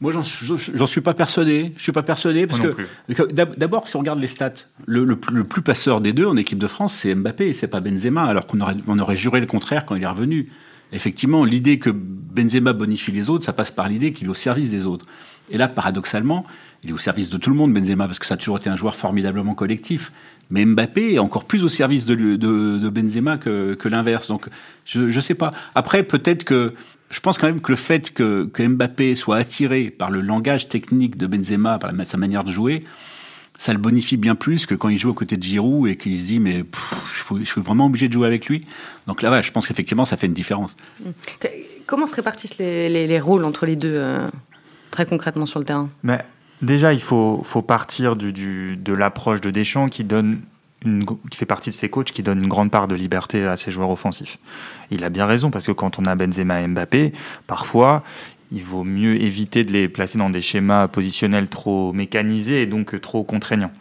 moi, 0.02 0.12
j'en 0.12 0.22
suis 0.22 1.00
pas 1.00 1.14
persuadé. 1.14 1.72
Je 1.78 1.84
suis 1.84 1.94
pas 1.94 2.04
persuadé 2.04 2.48
parce 2.48 2.60
que 2.60 3.32
d'abord, 3.32 3.88
si 3.88 3.96
on 3.96 4.00
regarde 4.00 4.20
les 4.20 4.28
stats, 4.28 4.52
le, 4.86 5.16
plus 5.16 5.62
passeur 5.62 6.02
des 6.02 6.12
deux 6.12 6.26
en 6.26 6.36
équipe 6.36 6.60
de 6.60 6.68
France, 6.68 6.94
c'est 6.94 7.16
Mbappé, 7.16 7.54
c'est 7.54 7.70
pas 7.70 7.80
Benzema, 7.80 8.26
alors 8.26 8.46
qu'on 8.46 8.60
aurait, 8.60 8.76
on 8.88 9.00
aurait 9.00 9.16
juré 9.16 9.40
le 9.40 9.46
contraire 9.46 9.86
quand 9.86 9.96
il 9.96 10.04
est 10.04 10.08
revenu. 10.08 10.50
Effectivement, 10.92 11.46
l'idée 11.46 11.80
que 11.80 11.90
Benzema 11.90 12.74
bonifie 12.74 13.14
les 13.14 13.30
autres, 13.30 13.46
ça 13.46 13.54
passe 13.54 13.72
par 13.72 13.88
l'idée 13.88 14.12
qu'il 14.12 14.28
est 14.28 14.30
au 14.30 14.34
service 14.34 14.70
des 14.70 14.86
autres. 14.86 15.06
Et 15.50 15.58
là, 15.58 15.68
paradoxalement, 15.68 16.46
il 16.86 16.92
est 16.92 16.94
au 16.94 16.98
service 16.98 17.30
de 17.30 17.38
tout 17.38 17.50
le 17.50 17.56
monde, 17.56 17.74
Benzema, 17.74 18.06
parce 18.06 18.20
que 18.20 18.26
ça 18.26 18.36
a 18.36 18.38
toujours 18.38 18.58
été 18.58 18.70
un 18.70 18.76
joueur 18.76 18.96
formidablement 18.96 19.56
collectif. 19.56 20.12
Mais 20.52 20.64
Mbappé 20.64 21.16
est 21.16 21.20
encore 21.20 21.46
plus 21.46 21.64
au 21.64 21.70
service 21.70 22.06
de, 22.06 22.16
de, 22.36 22.90
Benzema 22.90 23.38
que, 23.38 23.88
l'inverse. 23.88 24.28
Donc, 24.28 24.48
je 24.86 25.02
ne 25.02 25.22
sais 25.22 25.34
pas. 25.34 25.52
Après, 25.74 26.04
peut-être 26.04 26.44
que. 26.44 26.74
Je 27.12 27.20
pense 27.20 27.38
quand 27.38 27.48
même 27.48 27.62
que 27.62 27.72
le 27.72 27.78
fait 27.78 28.14
que, 28.14 28.50
Mbappé 28.58 29.16
soit 29.16 29.38
attiré 29.38 29.90
par 29.90 30.12
le 30.12 30.22
langage 30.22 30.68
technique 30.68 31.18
de 31.18 31.28
Benzema, 31.28 31.80
par 31.80 31.92
sa 32.06 32.18
manière 32.18 32.44
de 32.44 32.52
jouer, 32.52 32.84
ça 33.58 33.74
le 33.74 33.80
bonifie 33.80 34.18
bien 34.18 34.36
plus 34.36 34.66
que 34.66 34.76
quand 34.76 34.90
il 34.90 34.98
joue 34.98 35.10
aux 35.10 35.14
côtés 35.14 35.38
de 35.38 35.44
Giroud 35.44 35.88
et 35.88 35.98
qu'il 35.98 36.20
se 36.20 36.26
dit 36.26 36.40
mais 36.40 36.66
je, 37.40 37.44
suis 37.44 37.62
vraiment 37.62 37.86
obligé 37.86 38.08
de 38.08 38.14
jouer 38.14 38.28
avec 38.28 38.48
lui. 38.48 38.66
Donc 39.08 39.22
là, 39.22 39.42
je 39.42 39.52
pense 39.52 39.68
qu'effectivement, 39.68 40.04
ça 40.04 40.18
fait 40.18 40.28
une 40.28 40.34
différence. 40.34 40.76
Comment 41.86 42.06
se 42.06 42.16
répartissent 42.16 42.58
les, 42.58 43.20
rôles 43.20 43.46
entre 43.46 43.66
les 43.66 43.76
deux, 43.76 43.96
euh, 43.96 44.28
très 44.92 45.06
concrètement 45.06 45.46
sur 45.46 45.60
le 45.60 45.66
terrain? 45.66 45.90
Mais 46.04 46.26
Déjà, 46.62 46.94
il 46.94 47.02
faut, 47.02 47.42
faut 47.44 47.62
partir 47.62 48.16
de 48.16 48.94
l'approche 48.94 49.42
de 49.42 49.52
Deschamps 49.52 49.88
qui 49.88 50.06
fait 51.34 51.46
partie 51.46 51.70
de 51.70 51.76
ses 51.76 51.90
coachs 51.90 52.12
qui 52.12 52.24
donne 52.24 52.44
une 52.44 52.48
grande 52.48 52.72
part 52.72 52.88
de 52.88 52.96
liberté 52.96 53.46
à 53.46 53.58
ses 53.58 53.72
joueurs 53.72 53.90
offensifs. 53.90 54.38
Il 54.92 55.04
a 55.04 55.10
bien 55.10 55.26
raison 55.26 55.52
parce 55.52 55.68
que 55.68 55.72
quand 55.72 56.00
on 56.00 56.06
a 56.06 56.16
Benzema 56.16 56.62
et 56.62 56.68
Mbappé, 56.68 57.14
parfois 57.48 58.04
il 58.52 58.64
vaut 58.64 58.84
mieux 58.84 59.22
éviter 59.22 59.64
de 59.64 59.74
les 59.74 59.88
placer 59.88 60.18
dans 60.18 60.30
des 60.30 60.42
schémas 60.42 60.88
positionnels 60.88 61.48
trop 61.48 61.92
mécanisés 61.94 62.62
et 62.62 62.66
donc 62.68 63.00
trop 63.02 63.24
contraignants. 63.24 63.72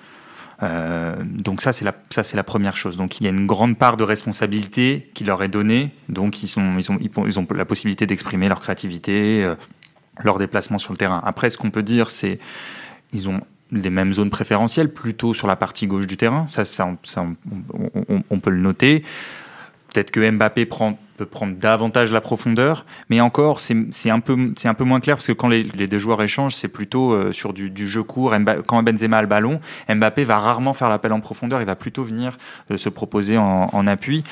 Euh, 0.63 1.15
donc 1.25 1.61
ça 1.61 1.73
c'est 1.73 1.85
la 1.85 2.43
première 2.43 2.77
chose. 2.77 2.97
Donc 2.97 3.21
il 3.21 3.25
y 3.25 3.27
a 3.27 3.31
une 3.31 3.47
grande 3.47 3.79
part 3.79 3.97
de 3.97 4.05
responsabilité 4.05 5.11
qui 5.15 5.25
leur 5.25 5.43
est 5.43 5.49
donnée. 5.49 5.91
Donc 6.09 6.43
ils 6.43 6.47
ils 6.47 6.91
ont 6.91 6.99
ils 7.01 7.57
la 7.57 7.65
possibilité 7.65 8.07
d'exprimer 8.07 8.49
leur 8.49 8.61
créativité, 8.61 9.45
euh, 9.45 9.55
leur 10.23 10.39
déplacement 10.39 10.79
sur 10.79 10.93
le 10.93 10.99
terrain. 10.99 11.21
Après, 11.25 11.51
ce 11.51 11.59
qu'on 11.59 11.71
peut 11.71 11.83
dire, 11.83 12.11
c'est 12.11 12.39
ils 13.13 13.29
ont 13.29 13.41
les 13.73 13.91
mêmes 13.91 14.13
zones 14.13 14.31
préférentielles, 14.31 14.93
plutôt 14.93 15.35
sur 15.35 15.47
la 15.47 15.57
partie 15.57 15.87
gauche 15.87 16.07
du 16.07 16.17
terrain. 16.17 16.47
Ça, 16.47 16.65
ça, 16.65 16.89
on, 18.31 18.41
peut 18.41 18.51
le 18.51 18.61
noter. 18.61 19.03
Peut-être 19.93 20.11
que 20.11 20.31
Mbappé 20.31 20.67
prend 20.67 20.99
peut 21.17 21.27
prendre 21.27 21.57
davantage 21.57 22.13
la 22.13 22.21
profondeur, 22.21 22.85
mais 23.09 23.21
encore, 23.21 23.61
c'est 23.61 24.11
un, 24.11 24.21
peu, 24.21 24.53
un 24.65 24.75
peu 24.75 24.85
moins 24.85 25.01
clair 25.01 25.17
parce 25.17 25.27
que 25.27 25.33
quand 25.33 25.49
les, 25.49 25.63
les 25.63 25.87
deux 25.87 25.99
joueurs 25.99 26.23
échangent, 26.23 26.55
c'est 26.55 26.69
plutôt 26.69 27.13
euh, 27.13 27.33
sur 27.33 27.53
du, 27.53 27.71
du, 27.71 27.87
jeu 27.87 28.03
court. 28.03 28.35
quand 28.67 28.83
Benzema 28.83 29.19
a 29.19 29.23
le 29.23 29.29
ballon, 29.29 29.61
Mbappé 29.89 30.25
va 30.25 30.39
rarement 30.39 30.75
faire 30.75 30.89
l'appel 30.89 31.13
en 31.13 31.21
profondeur, 31.21 31.61
il 31.61 31.67
va 31.67 31.77
plutôt 31.77 32.03
venir 32.03 32.37
euh, 32.71 32.77
se 32.77 32.89
proposer 32.89 33.39
en, 33.39 33.71
en, 33.73 33.87
appui. 33.87 34.25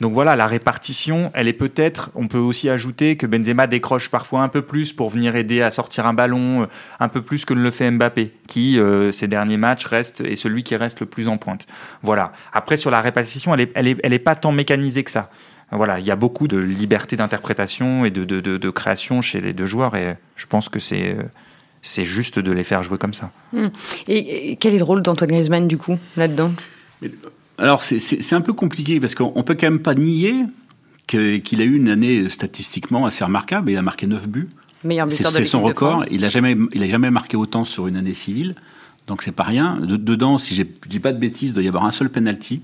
Donc 0.00 0.12
voilà, 0.12 0.34
la 0.34 0.46
répartition, 0.46 1.30
elle 1.34 1.48
est 1.48 1.52
peut-être, 1.52 2.10
on 2.14 2.26
peut 2.26 2.38
aussi 2.38 2.70
ajouter 2.70 3.16
que 3.16 3.26
Benzema 3.26 3.66
décroche 3.66 4.10
parfois 4.10 4.42
un 4.42 4.48
peu 4.48 4.62
plus 4.62 4.92
pour 4.92 5.10
venir 5.10 5.36
aider 5.36 5.60
à 5.60 5.70
sortir 5.70 6.06
un 6.06 6.14
ballon, 6.14 6.62
euh, 6.62 6.66
un 7.00 7.08
peu 7.08 7.20
plus 7.20 7.44
que 7.44 7.52
ne 7.52 7.62
le 7.62 7.70
fait 7.70 7.90
Mbappé, 7.90 8.32
qui, 8.46 8.78
ces 9.12 9.28
derniers 9.28 9.56
matchs, 9.56 9.86
reste, 9.86 10.20
est 10.22 10.36
celui 10.36 10.62
qui 10.62 10.74
reste 10.74 11.00
le 11.00 11.06
plus 11.06 11.28
en 11.28 11.36
pointe. 11.36 11.66
Voilà. 12.02 12.32
Après, 12.52 12.76
sur 12.76 12.90
la 12.90 13.00
répartition, 13.00 13.54
elle 13.54 13.60
est, 13.60 13.72
elle 13.74 13.86
est, 13.86 14.00
elle 14.02 14.12
est 14.12 14.18
pas 14.18 14.34
tant 14.34 14.52
mécanisée 14.52 15.04
que 15.04 15.10
ça. 15.10 15.30
Voilà, 15.72 16.00
il 16.00 16.06
y 16.06 16.10
a 16.10 16.16
beaucoup 16.16 16.48
de 16.48 16.58
liberté 16.58 17.16
d'interprétation 17.16 18.04
et 18.04 18.10
de, 18.10 18.24
de, 18.24 18.40
de, 18.40 18.70
création 18.70 19.20
chez 19.20 19.40
les 19.40 19.52
deux 19.52 19.66
joueurs 19.66 19.94
et 19.94 20.16
je 20.34 20.46
pense 20.46 20.68
que 20.68 20.80
c'est 20.80 21.16
c'est 21.82 22.04
juste 22.04 22.38
de 22.38 22.52
les 22.52 22.64
faire 22.64 22.82
jouer 22.82 22.98
comme 22.98 23.14
ça. 23.14 23.32
Hmm. 23.52 23.68
Et, 24.08 24.56
quel 24.56 24.74
est 24.74 24.78
le 24.78 24.84
rôle 24.84 25.02
d'Antoine 25.02 25.30
Griezmann 25.30 25.68
du 25.68 25.78
coup 25.78 25.96
là-dedans? 26.16 26.52
Alors 27.58 27.82
c'est 27.82 28.32
un 28.32 28.40
peu 28.40 28.52
compliqué 28.52 29.00
parce 29.00 29.14
qu'on 29.14 29.42
peut 29.42 29.54
quand 29.54 29.66
même 29.66 29.80
pas 29.80 29.94
nier 29.94 30.44
qu'il 31.06 31.60
a 31.60 31.64
eu 31.64 31.76
une 31.76 31.88
année 31.88 32.28
statistiquement 32.28 33.06
assez 33.06 33.24
remarquable. 33.24 33.70
Il 33.70 33.76
a 33.76 33.82
marqué 33.82 34.06
9 34.06 34.28
buts. 34.28 34.48
Meilleur 34.82 35.06
buteur 35.06 35.30
de 35.30 35.36
C'est 35.36 35.44
son 35.44 35.62
record. 35.62 36.04
Il 36.10 36.24
a 36.24 36.28
jamais 36.28 36.56
il 36.72 36.82
a 36.82 36.86
jamais 36.86 37.10
marqué 37.10 37.36
autant 37.36 37.64
sur 37.64 37.86
une 37.86 37.96
année 37.96 38.14
civile. 38.14 38.54
Donc 39.06 39.22
c'est 39.22 39.32
pas 39.32 39.42
rien. 39.42 39.78
dedans, 39.80 40.38
si 40.38 40.54
je 40.54 40.62
dis 40.88 41.00
pas 41.00 41.12
de 41.12 41.18
bêtises, 41.18 41.50
il 41.50 41.54
doit 41.54 41.62
y 41.62 41.68
avoir 41.68 41.84
un 41.84 41.90
seul 41.90 42.10
penalty. 42.10 42.62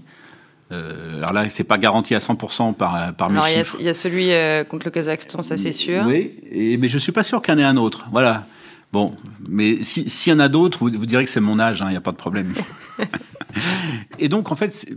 Euh, 0.73 1.19
alors 1.19 1.33
là, 1.33 1.49
c'est 1.49 1.65
pas 1.65 1.79
garanti 1.79 2.15
à 2.15 2.19
100% 2.19 2.75
par, 2.75 3.15
par 3.15 3.31
mes 3.31 3.41
chiffres. 3.43 3.77
Il 3.79 3.87
y, 3.87 3.89
a 3.89 3.95
celui 3.95 4.33
euh, 4.33 4.65
contre 4.65 4.87
le 4.87 4.91
Kazakhstan, 4.91 5.43
ça 5.43 5.57
c'est 5.57 5.73
sûr. 5.73 6.05
Oui, 6.07 6.35
et, 6.51 6.77
mais 6.77 6.89
je 6.89 6.99
suis 6.99 7.13
pas 7.13 7.23
sûr 7.23 7.41
qu'il 7.41 7.55
y 7.55 7.57
en 7.57 7.61
ait 7.61 7.65
un 7.65 7.77
autre. 7.77 8.07
Voilà. 8.11 8.45
Bon, 8.93 9.15
mais 9.49 9.83
s'il 9.83 10.33
y 10.33 10.35
en 10.35 10.41
a 10.41 10.49
d'autres, 10.49 10.79
vous, 10.79 10.91
vous, 10.91 11.07
direz 11.07 11.25
que 11.25 11.31
c'est 11.31 11.41
mon 11.41 11.59
âge, 11.59 11.79
il 11.79 11.85
hein, 11.85 11.91
n'y 11.91 11.97
a 11.97 12.01
pas 12.01 12.13
de 12.13 12.17
problème. 12.17 12.53
et 14.19 14.29
donc, 14.29 14.51
en 14.51 14.55
fait, 14.55 14.89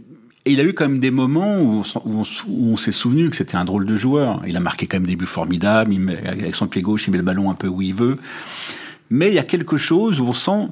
il 0.45 0.59
a 0.59 0.63
eu 0.63 0.73
quand 0.73 0.87
même 0.87 0.99
des 0.99 1.11
moments 1.11 1.59
où 1.59 1.83
on, 2.05 2.23
on, 2.49 2.75
s'est 2.77 2.91
souvenu 2.91 3.29
que 3.29 3.35
c'était 3.35 3.57
un 3.57 3.65
drôle 3.65 3.85
de 3.85 3.95
joueur. 3.95 4.41
Il 4.47 4.57
a 4.57 4.59
marqué 4.59 4.87
quand 4.87 4.97
même 4.97 5.07
des 5.07 5.15
buts 5.15 5.25
formidables, 5.25 5.93
il 5.93 5.99
met, 5.99 6.25
avec 6.27 6.55
son 6.55 6.67
pied 6.67 6.81
gauche, 6.81 7.07
il 7.07 7.11
met 7.11 7.17
le 7.17 7.23
ballon 7.23 7.51
un 7.51 7.55
peu 7.55 7.67
où 7.67 7.81
il 7.81 7.93
veut. 7.93 8.17
Mais 9.09 9.29
il 9.29 9.33
y 9.33 9.39
a 9.39 9.43
quelque 9.43 9.77
chose 9.77 10.19
où 10.19 10.25
on 10.25 10.33
sent 10.33 10.67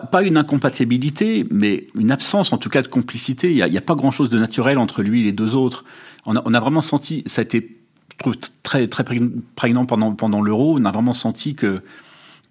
pas, 0.00 0.22
une 0.22 0.36
incompatibilité, 0.36 1.46
mais 1.50 1.86
une 1.94 2.10
absence 2.10 2.52
en 2.52 2.58
tout 2.58 2.68
cas 2.68 2.82
de 2.82 2.88
complicité. 2.88 3.52
Il 3.52 3.64
n'y 3.64 3.78
a, 3.78 3.80
pas 3.80 3.94
grand-chose 3.94 4.30
de 4.30 4.38
naturel 4.38 4.78
entre 4.78 5.02
lui 5.02 5.20
et 5.20 5.24
les 5.24 5.32
deux 5.32 5.54
autres. 5.54 5.84
On 6.26 6.36
a, 6.36 6.60
vraiment 6.60 6.80
senti, 6.80 7.24
ça 7.26 7.40
a 7.40 7.44
été, 7.44 7.70
je 8.12 8.18
trouve, 8.18 8.34
très, 8.62 8.86
très 8.86 9.04
prégnant 9.56 9.86
pendant, 9.86 10.14
pendant 10.14 10.40
l'Euro, 10.40 10.78
on 10.78 10.84
a 10.84 10.92
vraiment 10.92 11.12
senti 11.12 11.54
que, 11.54 11.82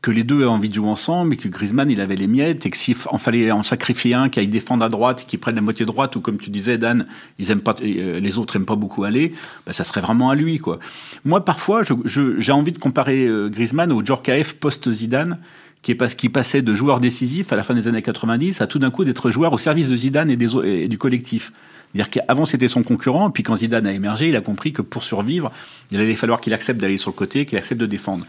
que 0.02 0.12
les 0.12 0.24
deux 0.24 0.38
avaient 0.38 0.46
envie 0.46 0.68
de 0.68 0.74
jouer 0.74 0.90
ensemble 0.90 1.36
et 1.36 1.38
que 1.38 1.48
Griezmann, 1.48 1.90
il 1.90 2.02
avait 2.02 2.16
les 2.16 2.28
miettes 2.28 2.66
et 2.66 2.70
que 2.70 2.78
s'il 2.78 2.96
en 3.08 3.18
fallait 3.18 3.52
en 3.52 3.64
sacrifier 3.64 4.14
un 4.14 4.30
qui 4.30 4.40
aille 4.40 4.48
défendre 4.48 4.84
à 4.84 4.90
droite 4.90 5.22
et 5.22 5.26
qui 5.26 5.38
prenne 5.38 5.56
la 5.56 5.62
moitié 5.62 5.86
droite 5.86 6.16
ou 6.16 6.22
comme 6.22 6.38
tu 6.38 6.50
disais, 6.50 6.78
Dan, 6.78 7.06
ils 7.40 7.52
aiment 7.52 7.62
pas, 7.62 7.76
euh, 7.82 8.20
les 8.20 8.38
autres 8.38 8.56
aiment 8.56 8.66
pas 8.66 8.76
beaucoup 8.76 9.04
aller, 9.04 9.34
bah, 9.66 9.74
ça 9.74 9.84
serait 9.84 10.02
vraiment 10.02 10.30
à 10.30 10.36
lui, 10.36 10.58
quoi. 10.58 10.80
Moi, 11.24 11.46
parfois, 11.46 11.82
j'ai 12.06 12.52
envie 12.52 12.72
de 12.72 12.80
comparer 12.80 13.26
euh, 13.26 13.50
Griezmann 13.50 13.92
au 13.92 14.04
Djorkaeff 14.04 14.56
post-Zidane 14.56 15.38
qui, 15.82 15.92
est, 15.92 16.16
qui 16.16 16.30
passait 16.30 16.62
de 16.62 16.74
joueur 16.74 17.00
décisif 17.00 17.52
à 17.52 17.56
la 17.56 17.64
fin 17.64 17.74
des 17.74 17.88
années 17.88 18.02
90 18.02 18.62
à 18.62 18.68
tout 18.68 18.80
d'un 18.80 18.92
coup 18.92 19.04
d'être 19.04 19.32
joueur 19.32 19.54
au 19.54 19.58
service 19.58 19.90
de 19.90 19.96
Zidane 19.96 20.30
et, 20.30 20.88
du 20.88 20.98
collectif. 20.98 21.52
C'est-à-dire 21.92 22.10
qu'avant 22.10 22.46
c'était 22.46 22.68
son 22.68 22.84
concurrent, 22.84 23.32
puis 23.32 23.44
quand 23.44 23.56
Zidane 23.56 23.88
a 23.88 23.92
émergé, 23.92 24.30
il 24.30 24.36
a 24.36 24.42
compris 24.42 24.72
que 24.72 24.82
pour 24.82 25.04
survivre, 25.04 25.52
il 25.92 26.00
allait 26.00 26.16
falloir 26.16 26.40
qu'il 26.40 26.54
accepte 26.54 26.80
d'aller 26.80 26.98
sur 26.98 27.12
le 27.12 27.16
côté, 27.16 27.46
qu'il 27.46 27.58
accepte 27.58 27.82
de 27.82 27.86
défendre. 27.86 28.26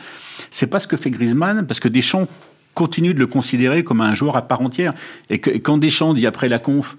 C'est 0.50 0.66
pas 0.66 0.80
ce 0.80 0.86
que 0.86 0.96
fait 0.96 1.10
Griezmann, 1.10 1.66
parce 1.66 1.78
que 1.78 1.88
Deschamps 1.88 2.26
continue 2.74 3.14
de 3.14 3.18
le 3.18 3.26
considérer 3.26 3.84
comme 3.84 4.00
un 4.00 4.14
joueur 4.14 4.36
à 4.36 4.42
part 4.42 4.62
entière. 4.62 4.94
Et, 5.30 5.38
quand 5.38 5.78
Deschamps 5.78 6.14
dit 6.14 6.26
après 6.26 6.48
la 6.48 6.58
conf, 6.58 6.96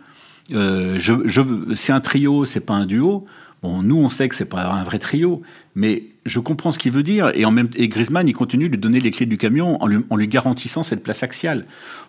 euh, 0.51 0.98
je, 1.00 1.13
je, 1.25 1.41
c'est 1.74 1.91
un 1.91 2.00
trio, 2.00 2.45
c'est 2.45 2.60
pas 2.60 2.75
un 2.75 2.86
duo. 2.86 3.25
Bon, 3.62 3.81
nous 3.81 3.98
on 3.98 4.10
sait 4.10 4.29
que 4.29 4.36
c'est 4.36 4.45
pas 4.45 4.72
un 4.72 4.83
vrai 4.83 5.00
trio, 5.00 5.41
mais 5.74 6.03
je 6.25 6.39
comprends 6.39 6.71
ce 6.71 6.79
qu'il 6.79 6.91
veut 6.91 7.03
dire. 7.03 7.31
Et, 7.35 7.45
en 7.45 7.51
même, 7.51 7.69
et 7.75 7.87
Griezmann, 7.87 8.27
il 8.27 8.33
continue 8.33 8.69
de 8.69 8.77
donner 8.77 8.99
les 8.99 9.11
clés 9.11 9.25
du 9.25 9.37
camion 9.37 9.81
en 9.81 9.87
lui, 9.87 10.03
en 10.09 10.15
lui 10.15 10.27
garantissant 10.27 10.83
cette 10.83 11.03
place 11.03 11.23
axiale. 11.23 11.65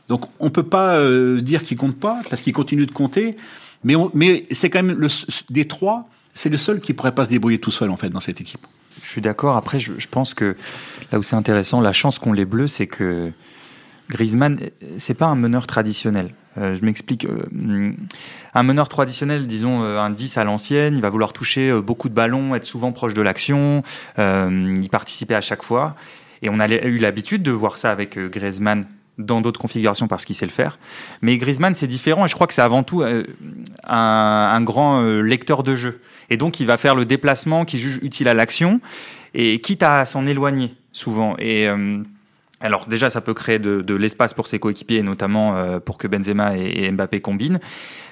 Donc 0.08 0.26
on 0.40 0.50
peut 0.50 0.62
pas 0.62 0.96
euh, 0.96 1.40
dire 1.40 1.64
qu'il 1.64 1.76
compte 1.76 1.96
pas, 1.96 2.20
parce 2.30 2.42
qu'il 2.42 2.52
continue 2.52 2.86
de 2.86 2.92
compter. 2.92 3.36
Mais, 3.82 3.94
mais 4.14 4.46
c'est 4.50 4.70
quand 4.70 4.82
même 4.82 4.96
le, 4.98 5.08
des 5.50 5.66
trois, 5.66 6.08
c'est 6.32 6.48
le 6.48 6.56
seul 6.56 6.80
qui 6.80 6.94
pourrait 6.94 7.14
pas 7.14 7.24
se 7.24 7.30
débrouiller 7.30 7.58
tout 7.58 7.70
seul 7.70 7.90
en 7.90 7.96
fait 7.96 8.08
dans 8.08 8.20
cette 8.20 8.40
équipe. 8.40 8.66
Je 9.02 9.10
suis 9.10 9.20
d'accord. 9.20 9.56
Après, 9.56 9.78
je, 9.78 9.92
je, 9.98 10.08
pense 10.08 10.34
que 10.34 10.56
là 11.12 11.18
où 11.18 11.22
c'est 11.22 11.36
intéressant, 11.36 11.80
la 11.80 11.92
chance 11.92 12.18
qu'ont 12.18 12.32
les 12.32 12.44
Bleus, 12.44 12.68
c'est 12.68 12.86
que 12.86 13.30
Griezmann, 14.08 14.58
c'est 14.96 15.14
pas 15.14 15.26
un 15.26 15.34
meneur 15.34 15.66
traditionnel. 15.66 16.30
Euh, 16.58 16.74
je 16.74 16.84
m'explique. 16.84 17.26
Euh, 17.26 17.92
un 18.54 18.62
meneur 18.62 18.88
traditionnel, 18.88 19.46
disons 19.46 19.82
euh, 19.82 19.98
un 19.98 20.10
10 20.10 20.38
à 20.38 20.44
l'ancienne, 20.44 20.96
il 20.96 21.02
va 21.02 21.10
vouloir 21.10 21.32
toucher 21.32 21.72
beaucoup 21.80 22.08
de 22.08 22.14
ballons, 22.14 22.54
être 22.54 22.64
souvent 22.64 22.92
proche 22.92 23.14
de 23.14 23.22
l'action, 23.22 23.82
y 24.18 24.88
participer 24.88 25.34
à 25.34 25.40
chaque 25.40 25.62
fois. 25.62 25.96
Et 26.42 26.48
on 26.48 26.60
a 26.60 26.68
eu 26.68 26.98
l'habitude 26.98 27.42
de 27.42 27.50
voir 27.50 27.78
ça 27.78 27.90
avec 27.90 28.18
Griezmann 28.18 28.86
dans 29.16 29.40
d'autres 29.40 29.60
configurations 29.60 30.08
parce 30.08 30.24
qu'il 30.24 30.36
sait 30.36 30.46
le 30.46 30.52
faire. 30.52 30.78
Mais 31.22 31.38
Griezmann, 31.38 31.74
c'est 31.74 31.86
différent 31.86 32.26
et 32.26 32.28
je 32.28 32.34
crois 32.34 32.46
que 32.46 32.54
c'est 32.54 32.62
avant 32.62 32.82
tout 32.82 33.02
un, 33.84 34.60
grand 34.62 35.00
lecteur 35.02 35.62
de 35.62 35.74
jeu. 35.74 36.00
Et 36.30 36.36
donc, 36.36 36.60
il 36.60 36.66
va 36.66 36.76
faire 36.76 36.94
le 36.94 37.04
déplacement 37.04 37.64
qui 37.64 37.78
juge 37.78 37.98
utile 38.02 38.28
à 38.28 38.34
l'action 38.34 38.80
et 39.32 39.60
quitte 39.60 39.82
à 39.82 40.04
s'en 40.04 40.26
éloigner 40.26 40.74
souvent. 40.92 41.34
Et 41.38 41.68
alors 42.60 42.86
déjà, 42.86 43.10
ça 43.10 43.20
peut 43.20 43.34
créer 43.34 43.58
de, 43.58 43.94
l'espace 43.94 44.34
pour 44.34 44.46
ses 44.46 44.58
coéquipiers, 44.58 45.02
notamment 45.02 45.56
euh, 45.56 45.80
pour 45.80 45.98
que 45.98 46.06
Benzema 46.06 46.56
et, 46.56 46.90
Mbappé 46.90 47.20
combinent. 47.20 47.60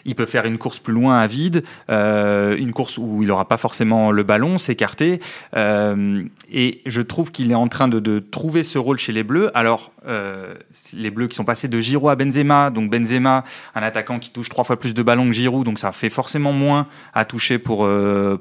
Il 0.05 0.15
peut 0.15 0.27
faire 0.27 0.45
une 0.45 0.59
course 0.59 0.79
plus 0.79 0.93
loin 0.93 1.19
à 1.19 1.27
vide, 1.27 1.63
euh, 1.91 2.57
une 2.57 2.73
course 2.73 2.99
où 2.99 3.23
il 3.23 3.29
n'aura 3.29 3.47
pas 3.49 3.57
forcément 3.57 4.11
le 4.11 4.23
ballon, 4.23 4.59
s'écarter. 4.59 5.21
Euh, 5.57 6.23
et 6.51 6.81
je 6.87 7.03
trouve 7.03 7.31
qu'il 7.31 7.51
est 7.51 7.57
en 7.57 7.69
train 7.69 7.89
de, 7.89 8.19
trouver 8.19 8.63
ce 8.63 8.79
rôle 8.79 8.99
chez 8.99 9.13
les 9.13 9.23
Bleus. 9.23 9.51
Alors, 9.57 9.93
euh, 10.07 10.55
les 10.93 11.11
Bleus 11.11 11.29
qui 11.29 11.37
sont 11.37 11.45
passés 11.45 11.69
de 11.69 11.81
Giroud 11.81 12.11
à 12.11 12.17
Benzema. 12.17 12.71
Donc 12.71 12.91
Benzema, 12.91 13.45
un 13.75 13.83
attaquant 13.83 14.19
qui 14.19 14.33
touche 14.33 14.49
trois 14.49 14.65
fois 14.65 14.79
plus 14.79 14.95
de 14.95 15.03
ballons 15.03 15.27
que 15.27 15.33
Giroud, 15.33 15.65
donc 15.65 15.79
ça 15.79 15.93
fait 15.93 16.11
forcément 16.11 16.53
moins 16.53 16.87
à 17.15 17.25
toucher 17.25 17.59
pour 17.59 17.89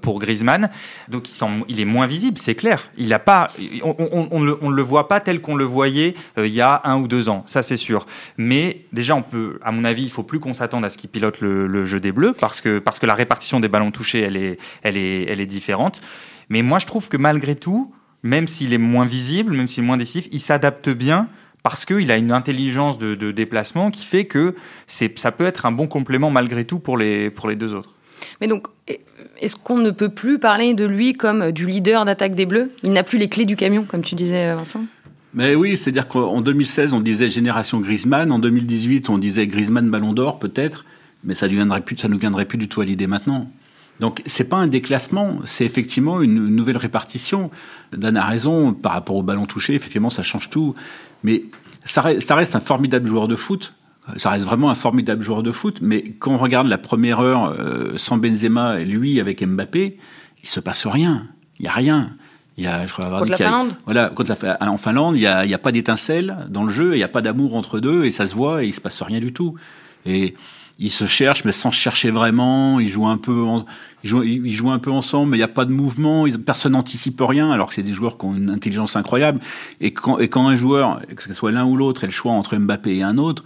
pour 0.02 0.20
Griezmann. 0.20 0.70
Donc 1.10 1.30
il, 1.30 1.36
il 1.68 1.80
est 1.80 1.86
moins 1.86 2.08
visible, 2.08 2.38
c'est 2.38 2.56
clair. 2.56 2.90
Il 2.98 3.16
pas, 3.24 3.50
on, 3.84 3.96
on, 4.00 4.28
on, 4.32 4.42
le, 4.42 4.58
on 4.62 4.70
le 4.70 4.82
voit 4.82 5.08
pas 5.08 5.20
tel 5.20 5.42
qu'on 5.42 5.56
le 5.56 5.66
voyait 5.66 6.16
il 6.38 6.48
y 6.48 6.62
a 6.62 6.82
un 6.86 6.98
ou 6.98 7.08
deux 7.08 7.30
ans, 7.30 7.44
ça 7.46 7.62
c'est 7.62 7.78
sûr. 7.78 8.06
Mais 8.38 8.86
déjà, 8.92 9.16
on 9.16 9.22
peut, 9.22 9.60
à 9.64 9.72
mon 9.72 9.84
avis, 9.84 10.04
il 10.04 10.10
faut 10.10 10.24
plus 10.24 10.40
qu'on 10.40 10.54
s'attende 10.54 10.86
à 10.86 10.90
ce 10.90 10.98
qu'il 10.98 11.10
pilote 11.10 11.42
le, 11.42 11.51
le, 11.52 11.86
jeu 11.86 12.00
des 12.00 12.12
Bleus 12.12 12.34
parce 12.40 12.62
que 12.62 12.80
parce 12.80 13.00
que 13.00 13.06
la 13.06 13.14
répartition 13.14 13.60
des 13.60 13.68
ballons 13.68 13.92
touchés, 13.92 14.22
elle 14.22 14.38
est 14.38 14.58
elle 14.84 14.98
est 14.98 15.26
elle 15.30 15.40
est 15.40 15.46
différente. 15.46 16.02
Mais 16.50 16.62
moi, 16.62 16.80
je 16.80 16.86
trouve 16.86 17.08
que 17.08 17.18
malgré 17.18 17.56
tout, 17.56 17.94
même 18.24 18.48
s'il 18.48 18.74
est 18.74 18.78
moins 18.78 19.06
visible, 19.06 19.56
même 19.56 19.68
s'il 19.68 19.84
est 19.84 19.88
moins 19.88 19.98
décisif, 19.98 20.28
il 20.32 20.42
s'adapte 20.42 20.90
bien 20.90 21.30
parce 21.64 21.86
qu'il 21.86 22.12
a 22.12 22.18
une 22.18 22.32
intelligence 22.32 22.98
de, 22.98 23.32
déplacement 23.32 23.92
qui 23.92 24.06
fait 24.06 24.26
que 24.26 24.56
ça 24.88 25.32
peut 25.32 25.46
être 25.46 25.66
un 25.66 25.72
bon 25.72 25.88
complément 25.88 26.32
malgré 26.32 26.66
tout 26.66 26.80
pour 26.80 26.98
les, 26.98 27.30
pour 27.30 27.50
les 27.50 27.56
deux 27.56 27.74
autres. 27.74 27.94
Mais 28.40 28.48
donc, 28.48 28.68
est-ce 29.40 29.56
qu'on 29.56 29.78
ne 29.78 29.92
peut 29.92 30.10
plus 30.10 30.40
parler 30.40 30.74
de 30.74 30.86
lui 30.86 31.14
comme 31.14 31.52
du 31.52 31.66
leader 31.66 32.06
d'attaque 32.06 32.36
des 32.36 32.46
Bleus? 32.46 32.72
Il 32.84 32.92
n'a 32.92 33.04
plus 33.04 33.18
les 33.18 33.30
clés 33.30 33.46
du 33.46 33.56
camion, 33.56 33.84
comme 33.84 34.04
tu 34.04 34.16
disais, 34.16 34.54
Vincent? 34.54 34.86
Mais 35.34 35.56
oui, 35.56 35.78
c'est-à-dire 35.78 36.08
qu'en 36.08 36.42
2016, 36.42 36.94
on 36.94 37.00
disait 37.00 37.30
génération 37.30 37.80
Griezmann, 37.80 38.32
en 38.32 38.40
2018, 38.40 39.10
on 39.10 39.18
disait 39.18 39.48
Griezmann 39.48 39.90
Ballon 39.90 40.14
d'Or, 40.14 40.40
peut-être, 40.40 40.84
mais 41.24 41.36
ça 41.36 41.48
ne 41.48 42.08
nous 42.08 42.18
viendrait 42.18 42.46
plus 42.46 42.58
du 42.58 42.68
tout 42.68 42.82
à 42.82 42.86
l'idée 42.86 43.08
maintenant. 43.08 43.50
Donc 44.00 44.24
c'est 44.26 44.50
pas 44.50 44.58
un 44.58 44.68
déclassement, 44.68 45.38
c'est 45.46 45.66
effectivement 45.66 46.22
une 46.22 46.48
nouvelle 46.48 46.78
répartition. 46.78 47.52
Dan 47.96 48.18
a 48.18 48.26
raison 48.26 48.74
par 48.74 48.94
rapport 48.94 49.16
au 49.16 49.24
ballon 49.24 49.46
touché, 49.46 49.76
effectivement 49.76 50.10
ça 50.10 50.24
change 50.24 50.50
tout. 50.50 50.74
Mais 51.24 51.44
ça 51.84 52.02
reste, 52.02 52.56
un 52.56 52.60
formidable 52.60 53.08
joueur 53.08 53.28
de 53.28 53.36
foot. 53.36 53.74
Ça 54.18 54.32
reste 54.32 54.46
vraiment 54.46 54.72
un 54.72 54.76
formidable 54.76 55.22
joueur 55.22 55.44
de 55.44 55.52
foot. 55.52 55.78
Mais 55.82 56.02
quand 56.18 56.32
on 56.32 56.38
regarde 56.38 56.68
la 56.68 56.80
première 56.80 57.20
heure 57.20 57.56
euh, 57.60 57.94
sans 57.98 58.18
Benzema 58.18 58.80
et 58.80 58.86
lui 58.86 59.20
avec 59.20 59.46
Mbappé, 59.46 60.00
il 60.42 60.50
se 60.50 60.60
passe 60.60 60.88
rien. 60.88 61.28
Il 61.60 61.66
y 61.66 61.68
a 61.68 61.72
rien. 61.72 62.10
Il 62.58 62.64
y 62.64 62.68
a, 62.68 62.88
je 62.88 62.94
crois 62.94 63.06
avoir 63.06 63.22
contre 63.22 63.32
la 63.32 63.38
Finlande 63.38 63.74
Voilà, 63.86 64.10
contre 64.10 64.34
la, 64.44 64.72
en 64.72 64.78
Finlande, 64.78 65.16
il 65.16 65.22
n'y 65.22 65.28
a, 65.28 65.40
a, 65.40 65.58
pas 65.58 65.72
d'étincelle 65.72 66.48
dans 66.50 66.64
le 66.64 66.72
jeu, 66.72 66.96
il 66.96 66.98
n'y 66.98 67.04
a 67.04 67.08
pas 67.08 67.22
d'amour 67.22 67.56
entre 67.56 67.80
deux, 67.80 68.06
et 68.06 68.12
ça 68.12 68.26
se 68.26 68.36
voit, 68.36 68.64
et 68.64 68.68
il 68.68 68.74
se 68.74 68.82
passe 68.82 69.02
rien 69.04 69.20
du 69.20 69.32
tout. 69.32 69.56
Et 70.06 70.36
ils 70.82 70.90
se 70.90 71.06
cherchent, 71.06 71.46
mais 71.46 71.52
sans 71.52 71.70
chercher 71.70 72.10
vraiment. 72.10 72.80
Ils 72.80 72.90
jouent 72.90 73.08
un 73.08 73.18
peu, 73.18 73.46
ils, 74.04 74.10
jouent, 74.10 74.24
ils 74.24 74.52
jouent 74.52 74.72
un 74.72 74.80
peu 74.80 74.92
ensemble, 74.92 75.32
mais 75.32 75.38
il 75.38 75.40
n'y 75.40 75.46
a 75.46 75.48
pas 75.48 75.66
de 75.66 75.72
mouvement. 75.72 76.26
Personne 76.44 76.74
n'anticipe 76.74 77.22
rien, 77.22 77.52
alors 77.52 77.68
que 77.68 77.76
c'est 77.76 77.84
des 77.84 77.94
joueurs 77.94 78.18
qui 78.18 78.26
ont 78.26 78.36
une 78.36 78.50
intelligence 78.50 78.96
incroyable. 78.96 79.40
Et 79.80 79.94
quand, 79.94 80.18
et 80.18 80.28
quand 80.28 80.48
un 80.48 80.56
joueur, 80.56 81.02
que 81.16 81.22
ce 81.22 81.34
soit 81.34 81.52
l'un 81.52 81.66
ou 81.66 81.78
l'autre, 81.78 82.04
ait 82.04 82.08
le 82.08 82.12
choix 82.12 82.32
entre 82.32 82.58
Mbappé 82.58 82.98
et 82.98 83.04
un 83.04 83.20
autre, 83.20 83.44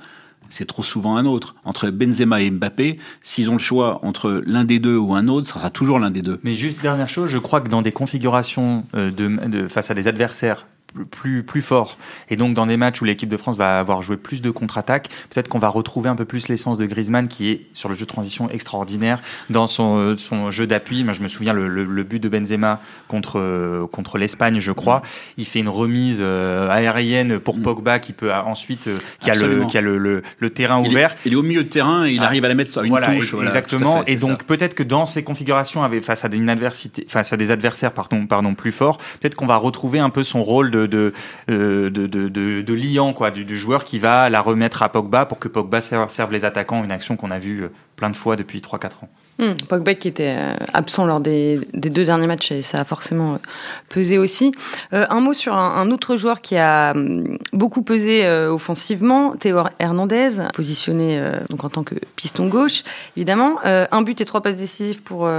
c'est 0.50 0.66
trop 0.66 0.84
souvent 0.84 1.18
un 1.18 1.26
autre. 1.26 1.56
Entre 1.66 1.90
Benzema 1.90 2.42
et 2.42 2.50
Mbappé, 2.50 3.00
s'ils 3.22 3.50
ont 3.50 3.54
le 3.54 3.60
choix 3.60 4.00
entre 4.04 4.42
l'un 4.46 4.64
des 4.64 4.80
deux 4.80 4.96
ou 4.96 5.14
un 5.14 5.28
autre, 5.28 5.48
ça 5.48 5.56
sera 5.56 5.70
toujours 5.70 6.00
l'un 6.00 6.12
des 6.12 6.22
deux. 6.22 6.40
Mais 6.44 6.54
juste 6.54 6.82
dernière 6.82 7.10
chose, 7.10 7.30
je 7.30 7.38
crois 7.38 7.60
que 7.60 7.70
dans 7.70 7.82
des 7.82 7.92
configurations 7.92 8.86
euh, 8.96 9.12
de, 9.12 9.68
face 9.68 9.92
à 9.92 9.94
des 9.94 10.08
adversaires 10.08 10.66
plus, 11.04 11.44
plus 11.44 11.62
fort. 11.62 11.98
Et 12.30 12.38
donc, 12.38 12.54
dans 12.54 12.66
des 12.66 12.78
matchs 12.78 13.02
où 13.02 13.06
l'équipe 13.06 13.30
de 13.30 13.38
France 13.38 13.58
va 13.58 13.80
avoir 13.80 14.02
joué 14.02 14.18
plus 14.18 14.42
de 14.42 14.50
contre-attaques, 14.52 15.10
peut-être 15.30 15.48
qu'on 15.48 15.60
va 15.60 15.68
retrouver 15.68 16.10
un 16.10 16.16
peu 16.16 16.26
plus 16.26 16.48
l'essence 16.48 16.78
de 16.78 16.86
Griezmann 16.86 17.28
qui 17.28 17.50
est 17.50 17.66
sur 17.74 17.90
le 17.90 17.96
jeu 17.96 18.06
de 18.06 18.12
transition 18.12 18.50
extraordinaire 18.50 19.22
dans 19.50 19.68
son, 19.68 19.98
euh, 19.98 20.18
son 20.18 20.52
jeu 20.52 20.68
d'appui. 20.68 21.04
Moi, 21.04 21.14
je 21.14 21.22
me 21.22 21.28
souviens 21.28 21.54
le, 21.54 21.68
le, 21.68 22.04
but 22.04 22.22
de 22.22 22.30
Benzema 22.30 22.80
contre, 23.08 23.40
euh, 23.40 23.88
contre 23.88 24.18
l'Espagne, 24.18 24.60
je 24.60 24.72
crois. 24.72 25.02
Il 25.38 25.46
fait 25.46 25.60
une 25.60 25.70
remise 25.70 26.20
euh, 26.22 26.70
aérienne 26.70 27.40
pour 27.40 27.58
mm. 27.58 27.62
Pogba 27.62 28.00
qui 28.00 28.14
peut 28.14 28.32
ensuite, 28.34 28.90
qui 29.20 29.32
a, 29.32 29.36
le, 29.36 29.66
qui 29.66 29.78
a 29.78 29.82
le, 29.82 29.98
le, 29.98 30.50
terrain 30.50 30.80
ouvert. 30.80 31.16
il 31.26 31.34
est 31.34 31.36
au 31.36 31.44
milieu 31.44 31.64
de 31.64 31.70
terrain 31.70 32.06
et 32.06 32.12
il 32.12 32.22
ah. 32.22 32.26
arrive 32.26 32.46
à 32.46 32.48
la 32.48 32.56
mettre 32.56 32.72
sur 32.72 32.84
une 32.84 32.96
touche. 32.96 33.34
Voilà, 33.34 33.50
exactement. 33.50 34.04
et 34.06 34.16
donc, 34.16 34.44
peut-être 34.46 34.76
que 34.76 34.84
dans 34.84 35.06
ces 35.06 35.24
configurations, 35.24 35.84
avec, 35.84 36.04
face 36.04 36.24
à 36.24 36.30
une 36.32 36.50
adversité, 36.50 37.06
face 37.08 37.34
à 37.34 37.38
des 37.38 37.52
adversaires, 37.52 37.92
pardon, 37.92 38.26
pardon, 38.28 38.54
plus 38.56 38.72
forts, 38.72 38.98
peut-être 39.20 39.36
qu'on 39.36 39.46
va 39.46 39.58
retrouver 39.58 40.00
un 40.00 40.10
peu 40.10 40.24
son 40.24 40.42
rôle 40.44 40.72
de 40.72 40.85
de, 40.88 41.14
euh, 41.50 41.90
de, 41.90 42.08
de, 42.08 42.28
de, 42.28 42.62
de, 42.62 42.74
liant, 42.74 43.14
quoi, 43.14 43.32
du, 43.32 43.46
du, 43.46 43.58
joueur 43.58 43.84
qui 43.84 44.00
va 44.00 44.30
la 44.30 44.42
remettre 44.42 44.82
à 44.82 44.90
Pogba 44.90 45.26
pour 45.26 45.40
que 45.40 45.48
Pogba 45.48 45.82
serve 45.82 46.32
les 46.32 46.46
attaquants, 46.46 46.84
une 46.84 46.92
action 46.92 47.16
qu'on 47.18 47.32
a 47.32 47.40
vue 47.40 47.64
euh, 47.64 47.70
plein 47.96 48.10
de 48.10 48.18
fois 48.18 48.36
depuis 48.36 48.60
3-4 48.60 48.86
ans. 49.04 49.10
Hmm, 49.38 49.56
Pogba 49.68 49.96
qui 49.96 50.08
était 50.08 50.34
euh, 50.38 50.56
absent 50.74 51.06
lors 51.06 51.20
des, 51.20 51.60
des, 51.74 51.90
deux 51.90 52.06
derniers 52.06 52.28
matchs 52.28 52.54
et 52.54 52.62
ça 52.62 52.80
a 52.80 52.84
forcément 52.86 53.34
euh, 53.34 53.38
pesé 53.90 54.18
aussi. 54.18 54.54
Euh, 54.94 55.06
un 55.10 55.20
mot 55.20 55.34
sur 55.34 55.54
un, 55.54 55.92
autre 55.92 56.16
joueur 56.16 56.40
qui 56.40 56.56
a 56.56 56.94
hmm, 56.94 57.38
beaucoup 57.52 57.82
pesé 57.82 58.26
offensivement, 58.50 59.36
Théo 59.36 59.60
Hernandez, 59.80 60.48
positionné 60.54 61.22
donc 61.50 61.64
en 61.64 61.70
tant 61.70 61.84
que 61.84 61.96
piston 62.16 62.48
gauche, 62.48 62.84
évidemment. 63.18 63.58
un 63.64 64.02
but 64.02 64.22
et 64.22 64.26
trois 64.26 64.42
passes 64.42 64.58
décisives 64.58 65.04
pour 65.04 65.30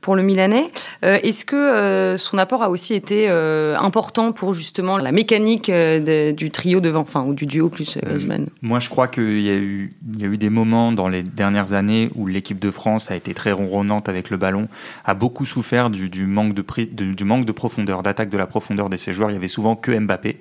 pour 0.00 0.16
le 0.16 0.22
Milanais. 0.22 0.70
Est-ce 1.02 1.44
que 1.44 2.16
son 2.18 2.38
apport 2.38 2.62
a 2.62 2.70
aussi 2.70 2.94
été 2.94 3.28
important 3.28 4.32
pour 4.32 4.54
justement 4.54 4.96
la 4.96 5.12
mécanique 5.12 5.70
du 5.70 6.50
trio 6.50 6.80
devant, 6.80 7.00
enfin 7.00 7.24
ou 7.24 7.34
du 7.34 7.46
duo 7.46 7.68
plus 7.68 7.98
Griezmann? 8.02 8.46
Moi, 8.62 8.80
je 8.80 8.88
crois 8.88 9.08
qu'il 9.08 9.44
y 9.44 9.50
a 9.50 9.54
eu 9.54 9.92
il 10.14 10.20
y 10.20 10.24
a 10.24 10.28
eu 10.28 10.36
des 10.36 10.50
moments 10.50 10.92
dans 10.92 11.08
les 11.08 11.22
dernières 11.22 11.72
années 11.72 12.10
où 12.14 12.26
l'équipe 12.26 12.58
de 12.58 12.70
France 12.70 13.10
a 13.10 13.16
été 13.16 13.23
très 13.32 13.52
ronronnante 13.52 14.08
avec 14.10 14.28
le 14.28 14.36
ballon, 14.36 14.68
a 15.04 15.14
beaucoup 15.14 15.46
souffert 15.46 15.88
du, 15.88 16.26
manque, 16.26 16.52
de, 16.52 17.52
profondeur, 17.52 18.02
d'attaque 18.02 18.28
de 18.28 18.36
la 18.36 18.46
profondeur 18.46 18.90
de 18.90 18.96
ses 18.98 19.14
joueurs. 19.14 19.30
Il 19.30 19.34
y 19.34 19.36
avait 19.36 19.46
souvent 19.46 19.76
que 19.76 19.98
Mbappé. 19.98 20.38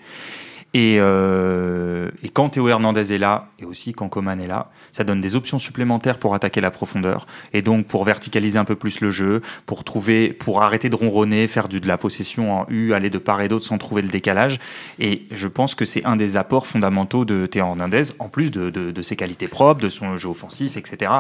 Et, 0.74 0.98
euh, 1.00 2.10
et, 2.24 2.30
quand 2.30 2.50
Théo 2.50 2.68
Hernandez 2.68 3.14
est 3.14 3.20
là, 3.20 3.50
et 3.60 3.66
aussi 3.66 3.94
quand 3.94 4.10
Coman 4.10 4.42
est 4.42 4.48
là, 4.48 4.72
ça 4.92 5.04
donne 5.04 5.22
des 5.22 5.36
options 5.36 5.60
supplémentaires 5.60 6.18
pour 6.18 6.34
attaquer 6.34 6.62
la 6.62 6.72
profondeur, 6.72 7.28
et 7.54 7.62
donc 7.62 7.86
pour 7.86 8.04
verticaliser 8.06 8.58
un 8.58 8.66
peu 8.66 8.76
plus 8.76 9.00
le 9.00 9.12
jeu, 9.12 9.42
pour 9.68 9.84
trouver, 9.84 10.34
pour 10.34 10.64
arrêter 10.64 10.90
de 10.90 10.96
ronronner, 10.96 11.46
faire 11.46 11.68
du, 11.68 11.80
de 11.80 11.88
la 11.88 12.00
possession 12.00 12.62
en 12.62 12.66
U, 12.70 12.94
aller 12.94 13.12
de 13.12 13.20
part 13.20 13.42
et 13.42 13.48
d'autre 13.50 13.66
sans 13.66 13.78
trouver 13.78 14.02
le 14.02 14.08
décalage. 14.08 14.60
Et 14.98 15.28
je 15.30 15.48
pense 15.48 15.76
que 15.76 15.86
c'est 15.86 16.06
un 16.06 16.16
des 16.16 16.38
apports 16.38 16.66
fondamentaux 16.66 17.24
de 17.24 17.46
Théo 17.46 17.66
Hernandez, 17.66 18.06
en 18.18 18.28
plus 18.28 18.50
de, 18.50 19.02
ses 19.04 19.16
qualités 19.16 19.48
propres, 19.48 19.82
de 19.82 19.90
son 19.90 20.18
jeu 20.18 20.30
offensif, 20.30 20.76
etc. 20.76 21.12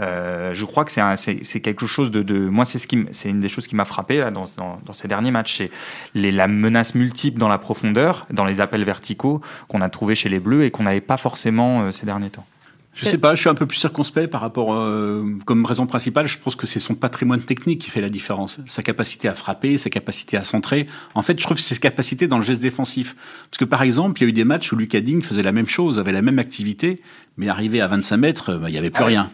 Euh, 0.00 0.54
je 0.54 0.64
crois 0.64 0.86
que 0.86 0.92
c'est 0.92 1.60
quelque 1.60 1.86
chose 1.86 2.10
de, 2.10 2.48
moi 2.48 2.64
c'est 2.64 2.78
ce 2.78 2.86
une 3.28 3.40
des 3.40 3.48
choses 3.48 3.66
qui 3.66 3.76
m'a 3.76 3.84
frappé 3.84 4.30
dans, 4.32 4.44
dans, 4.56 4.92
ces 4.92 5.08
derniers 5.08 5.30
matchs, 5.30 5.58
c'est 5.58 5.70
la 6.14 6.46
menace 6.46 6.94
multiple 6.94 7.38
dans 7.38 7.48
la 7.48 7.58
profondeur, 7.58 8.26
dans 8.30 8.44
les 8.44 8.60
appels 8.60 8.84
verticaux 8.94 9.40
qu'on 9.68 9.80
a 9.80 9.88
trouvé 9.88 10.14
chez 10.14 10.28
les 10.28 10.40
Bleus 10.40 10.64
et 10.64 10.70
qu'on 10.70 10.84
n'avait 10.84 11.00
pas 11.00 11.16
forcément 11.16 11.82
euh, 11.82 11.90
ces 11.90 12.06
derniers 12.06 12.30
temps. 12.30 12.46
Je 12.94 13.06
sais 13.06 13.18
pas, 13.18 13.34
je 13.34 13.40
suis 13.40 13.50
un 13.50 13.54
peu 13.54 13.66
plus 13.66 13.78
circonspect 13.78 14.30
par 14.30 14.40
rapport, 14.40 14.72
euh, 14.72 15.24
comme 15.46 15.66
raison 15.66 15.84
principale, 15.84 16.28
je 16.28 16.38
pense 16.38 16.54
que 16.54 16.66
c'est 16.66 16.78
son 16.78 16.94
patrimoine 16.94 17.40
technique 17.40 17.80
qui 17.80 17.90
fait 17.90 18.00
la 18.00 18.08
différence. 18.08 18.60
Sa 18.66 18.84
capacité 18.84 19.26
à 19.26 19.34
frapper, 19.34 19.78
sa 19.78 19.90
capacité 19.90 20.36
à 20.36 20.44
centrer. 20.44 20.86
En 21.16 21.22
fait, 21.22 21.36
je 21.36 21.42
trouve 21.42 21.56
que 21.56 21.62
c'est 21.62 21.74
sa 21.74 21.80
capacité 21.80 22.28
dans 22.28 22.38
le 22.38 22.44
geste 22.44 22.62
défensif. 22.62 23.16
Parce 23.50 23.58
que 23.58 23.64
par 23.64 23.82
exemple, 23.82 24.20
il 24.20 24.24
y 24.24 24.26
a 24.26 24.28
eu 24.28 24.32
des 24.32 24.44
matchs 24.44 24.72
où 24.72 24.76
Lucas 24.76 25.00
Digne 25.00 25.22
faisait 25.22 25.42
la 25.42 25.50
même 25.50 25.66
chose, 25.66 25.98
avait 25.98 26.12
la 26.12 26.22
même 26.22 26.38
activité, 26.38 27.02
mais 27.36 27.48
arrivé 27.48 27.80
à 27.80 27.88
25 27.88 28.16
mètres, 28.16 28.54
bah, 28.54 28.68
il 28.68 28.72
n'y 28.72 28.78
avait 28.78 28.90
plus 28.90 29.02
ah 29.02 29.08
rien. 29.08 29.30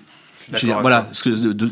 Voilà, 0.80 1.10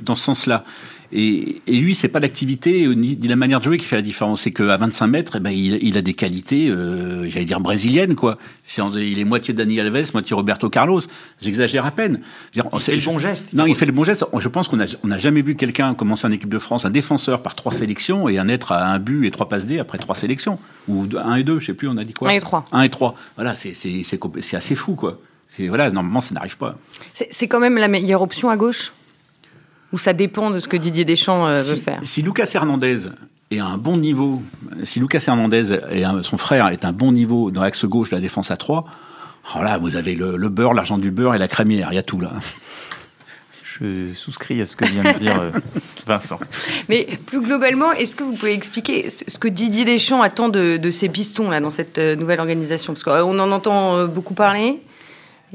dans 0.05 0.17
ce 0.17 0.25
sens-là. 0.25 0.65
Et, 1.11 1.63
et 1.67 1.77
lui, 1.77 1.95
c'est 1.95 2.09
pas 2.09 2.21
l'activité 2.21 2.87
ni, 2.89 3.17
la 3.17 3.37
manière 3.37 3.61
de 3.61 3.65
jouer 3.65 3.79
qui 3.79 3.87
fait 3.87 3.97
la 3.97 4.03
différence. 4.03 4.43
C'est 4.43 4.53
qu'à 4.53 4.77
25 4.77 5.07
mètres, 5.07 5.37
eh 5.37 5.41
ben, 5.41 5.51
il, 5.51 5.79
il, 5.83 5.97
a 5.97 6.03
des 6.03 6.13
qualités, 6.13 6.69
euh, 6.69 7.29
j'allais 7.31 7.47
dire 7.47 7.61
brésiliennes, 7.61 8.15
quoi. 8.15 8.37
il 8.77 9.19
est 9.19 9.25
moitié 9.25 9.55
Dani 9.55 9.81
Alves, 9.81 10.11
moitié 10.13 10.37
Roberto 10.37 10.69
Carlos. 10.69 11.01
J'exagère 11.41 11.87
à 11.87 11.93
peine. 11.93 12.21
il 12.55 12.63
fait 12.81 12.97
le 12.97 13.05
bon 13.05 13.19
geste. 13.19 13.55
Non, 13.55 13.67
il 13.67 13.75
fait 13.75 13.87
le 13.87 13.93
bon 13.93 14.05
geste. 14.05 14.27
Je 14.39 14.49
pense 14.49 14.69
qu'on 14.69 14.77
n'a 14.77 14.85
on 15.03 15.11
a 15.11 15.19
jamais 15.19 15.41
vu 15.41 15.57
quelqu'un 15.57 15.95
commencer 15.95 16.27
en 16.27 16.31
équipe 16.31 16.51
de 16.51 16.59
France, 16.59 16.85
un 16.85 16.91
défenseur 16.91 17.43
par 17.43 17.55
trois 17.55 17.73
sélections 17.73 18.29
et 18.29 18.39
un 18.39 18.49
être 18.49 18.73
à 18.73 18.87
un 18.87 18.99
but 18.99 19.27
et 19.27 19.31
trois 19.31 19.49
passes 19.49 19.67
D 19.67 19.79
après 19.79 19.97
trois 19.97 20.15
sélections. 20.15 20.59
Ou 20.89 21.07
un 21.17 21.37
et 21.37 21.43
deux, 21.43 21.59
je 21.59 21.67
sais 21.67 21.75
plus, 21.75 21.89
on 21.89 21.97
a 21.97 22.05
dit 22.05 22.13
quoi 22.13 22.29
Un 22.29 22.35
et 22.35 22.41
trois. 22.41 22.67
Un 22.71 22.83
et 22.83 22.91
trois. 22.91 23.15
Voilà, 23.37 23.55
c'est 23.57 23.73
assez 24.55 24.75
fou, 24.75 24.95
quoi. 24.95 25.19
Voilà, 25.69 25.91
normalement, 25.91 26.21
ça 26.21 26.35
n'arrive 26.35 26.57
pas. 26.57 26.77
C'est 27.31 27.49
quand 27.49 27.61
même 27.61 27.79
la 27.79 27.89
meilleure 27.89 28.23
option 28.23 28.49
à 28.51 28.57
gauche? 28.57 28.93
Ou 29.93 29.99
ça 29.99 30.13
dépend 30.13 30.51
de 30.51 30.59
ce 30.59 30.69
que 30.69 30.77
Didier 30.77 31.05
Deschamps 31.05 31.47
euh, 31.47 31.63
veut 31.63 31.77
faire? 31.77 31.99
Si 32.03 32.23
Lucas 32.23 32.51
Hernandez 32.53 33.07
est 33.51 33.59
à 33.59 33.67
un 33.67 33.79
bon 33.79 33.97
niveau, 33.97 34.43
si 34.85 35.01
Lucas 35.01 35.25
Hernandez 35.27 35.73
et 35.91 36.05
son 36.23 36.37
frère 36.37 36.69
est 36.69 36.85
à 36.85 36.89
un 36.89 36.93
bon 36.93 37.11
niveau 37.11 37.51
dans 37.51 37.63
l'axe 37.63 37.87
gauche 37.87 38.11
de 38.11 38.17
la 38.17 38.21
défense 38.21 38.51
à 38.51 38.57
3, 38.57 38.85
alors 39.51 39.65
là, 39.65 39.79
vous 39.79 39.97
avez 39.97 40.15
le, 40.15 40.37
beurre, 40.49 40.75
l'argent 40.75 40.99
du 40.99 41.11
beurre 41.11 41.35
et 41.35 41.39
la 41.39 41.49
crémière, 41.49 41.89
il 41.91 41.95
y 41.95 41.99
a 41.99 42.03
tout 42.03 42.21
là. 42.21 42.33
Je 43.63 44.13
souscris 44.13 44.61
à 44.61 44.67
ce 44.67 44.77
que 44.77 44.85
vient 44.85 45.05
de 45.05 45.19
dire 45.19 45.41
euh, 45.41 45.51
Vincent. 46.07 46.39
Mais 46.89 47.07
plus 47.27 47.41
globalement, 47.41 47.93
est-ce 47.93 48.17
que 48.17 48.25
vous 48.25 48.33
pouvez 48.33 48.53
expliquer 48.53 49.09
ce 49.09 49.39
que 49.39 49.49
Didier 49.49 49.85
Deschamps 49.85 50.21
attend 50.21 50.49
de, 50.49 50.77
de 50.77 50.91
ces 50.91 51.09
pistons 51.09 51.49
là 51.49 51.61
dans 51.61 51.71
cette 51.71 51.99
euh, 51.99 52.17
nouvelle 52.17 52.41
organisation? 52.41 52.93
Parce 52.93 53.05
qu'on 53.05 53.39
en 53.39 53.51
entend 53.51 54.07
beaucoup 54.07 54.35
parler. 54.35 54.83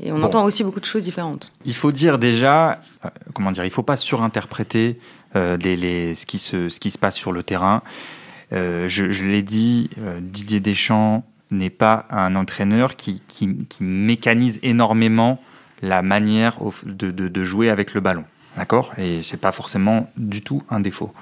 Et 0.01 0.11
on 0.11 0.21
entend 0.23 0.43
aussi 0.43 0.63
beaucoup 0.63 0.79
de 0.79 0.85
choses 0.85 1.03
différentes. 1.03 1.51
Il 1.65 1.75
faut 1.75 1.91
dire 1.91 2.17
déjà, 2.17 2.81
euh, 3.05 3.09
comment 3.33 3.51
dire, 3.51 3.63
il 3.63 3.67
ne 3.67 3.73
faut 3.73 3.83
pas 3.83 3.97
surinterpréter 3.97 4.99
euh, 5.35 5.57
les, 5.57 6.15
ce, 6.15 6.25
qui 6.25 6.39
se, 6.39 6.69
ce 6.69 6.79
qui 6.79 6.91
se 6.91 6.97
passe 6.97 7.15
sur 7.15 7.31
le 7.31 7.43
terrain. 7.43 7.83
Euh, 8.53 8.87
je, 8.87 9.25
l'ai 9.25 9.43
dit, 9.43 9.89
Didier 10.21 10.59
Deschamps 10.59 11.23
n'est 11.51 11.69
pas 11.69 12.07
un 12.09 12.35
entraîneur 12.35 12.95
qui, 12.95 13.21
qui, 13.27 13.47
mécanise 13.79 14.59
énormément 14.63 15.39
la 15.81 16.01
manière 16.01 16.57
de, 16.85 17.11
de, 17.11 17.43
jouer 17.43 17.69
avec 17.69 17.93
le 17.93 18.01
ballon. 18.01 18.25
D'accord? 18.57 18.93
Et 18.97 19.23
c'est 19.23 19.37
pas 19.37 19.51
forcément 19.51 20.11
du 20.17 20.41
tout 20.41 20.61
un 20.69 20.79
défaut. 20.79 21.13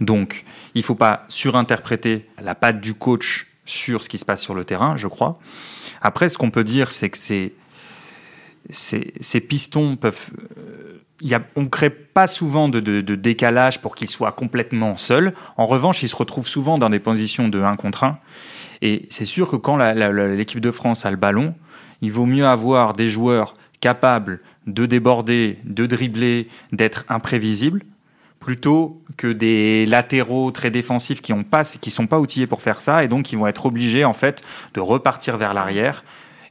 Donc, 0.00 0.44
il 0.74 0.78
ne 0.78 0.84
faut 0.84 0.94
pas 0.94 1.24
surinterpréter 1.28 2.26
la 2.42 2.54
patte 2.54 2.80
du 2.80 2.94
coach 2.94 3.46
sur 3.64 4.02
ce 4.02 4.08
qui 4.08 4.18
se 4.18 4.24
passe 4.24 4.42
sur 4.42 4.54
le 4.54 4.64
terrain, 4.64 4.96
je 4.96 5.06
crois. 5.06 5.38
Après, 6.00 6.28
ce 6.28 6.38
qu'on 6.38 6.50
peut 6.50 6.64
dire, 6.64 6.90
c'est 6.90 7.10
que 7.10 7.18
c'est 7.18 7.52
ces, 8.72 9.40
pistons 9.40 9.96
peuvent. 9.96 10.30
Euh, 10.58 11.38
on 11.54 11.62
ne 11.62 11.68
crée 11.68 11.90
pas 11.90 12.26
souvent 12.26 12.68
de, 12.68 13.00
décalage 13.00 13.80
pour 13.80 13.94
qu'ils 13.94 14.08
soient 14.08 14.32
complètement 14.32 14.96
seuls. 14.96 15.34
En 15.56 15.66
revanche, 15.66 16.02
ils 16.02 16.08
se 16.08 16.16
retrouvent 16.16 16.48
souvent 16.48 16.78
dans 16.78 16.90
des 16.90 16.98
positions 16.98 17.48
de 17.48 17.60
1 17.60 17.76
contre 17.76 18.04
1. 18.04 18.18
Et 18.80 19.06
c'est 19.10 19.24
sûr 19.24 19.48
que 19.48 19.54
quand 19.54 19.76
l'équipe 19.76 20.58
de 20.58 20.70
France 20.72 21.06
a 21.06 21.10
le 21.10 21.16
ballon, 21.16 21.54
il 22.00 22.10
vaut 22.10 22.26
mieux 22.26 22.46
avoir 22.46 22.94
des 22.94 23.08
joueurs 23.08 23.54
capables 23.80 24.40
de 24.66 24.86
déborder, 24.86 25.58
de 25.64 25.86
dribbler, 25.86 26.48
d'être 26.72 27.04
imprévisibles, 27.08 27.84
plutôt 28.40 29.00
que 29.16 29.28
des 29.28 29.86
latéraux 29.86 30.50
très 30.50 30.72
défensifs 30.72 31.20
qui 31.20 31.32
ne 31.32 31.42
qui 31.80 31.90
sont 31.92 32.08
pas 32.08 32.18
outillés 32.18 32.48
pour 32.48 32.62
faire 32.62 32.80
ça 32.80 33.04
et 33.04 33.08
donc 33.08 33.24
qui 33.24 33.36
vont 33.36 33.46
être 33.46 33.66
obligés 33.66 34.04
en 34.04 34.14
fait 34.14 34.42
de 34.74 34.80
repartir 34.80 35.36
vers 35.36 35.54
l'arrière 35.54 36.02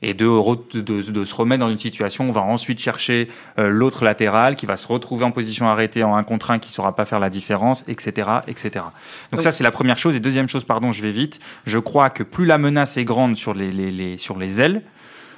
et 0.02 0.14
de, 0.14 0.82
de, 0.82 1.26
se 1.26 1.36
remettre 1.36 1.60
dans 1.60 1.70
une 1.70 1.80
situation 1.80 2.26
où 2.26 2.30
on 2.30 2.32
va 2.32 2.42
ensuite 2.42 2.80
chercher 2.80 3.28
euh, 3.60 3.70
l'autre 3.70 4.04
latéral 4.04 4.56
qui 4.56 4.66
va 4.66 4.76
se 4.76 4.88
retrouver 4.88 5.26
en 5.26 5.32
position 5.32 5.68
arrêtée 5.68 6.04
en 6.04 6.16
un 6.16 6.24
contre 6.24 6.52
un 6.52 6.60
qui 6.60 6.70
ne 6.70 6.74
saura 6.74 6.96
pas 6.96 7.06
faire 7.06 7.20
la 7.20 7.30
différence, 7.30 7.88
etc. 7.88 8.30
etc. 8.48 8.86
Donc 9.32 9.42
ça, 9.42 9.52
c'est 9.52 9.64
la 9.64 9.72
première 9.72 10.00
chose. 10.00 10.16
Et 10.16 10.20
deuxième 10.20 10.50
chose, 10.50 10.64
pardon, 10.64 10.92
je 10.92 11.04
vais 11.04 11.12
vite, 11.12 11.40
je 11.66 11.78
crois 11.78 12.10
que 12.10 12.24
plus 12.24 12.46
la 12.46 12.58
menace 12.58 12.98
est 12.98 13.06
grande 13.06 13.36
sur 13.36 13.54
les, 13.54 13.72
les, 13.72 13.92
les 13.92 14.18
sur 14.18 14.40
les 14.40 14.60
ailes, 14.60 14.82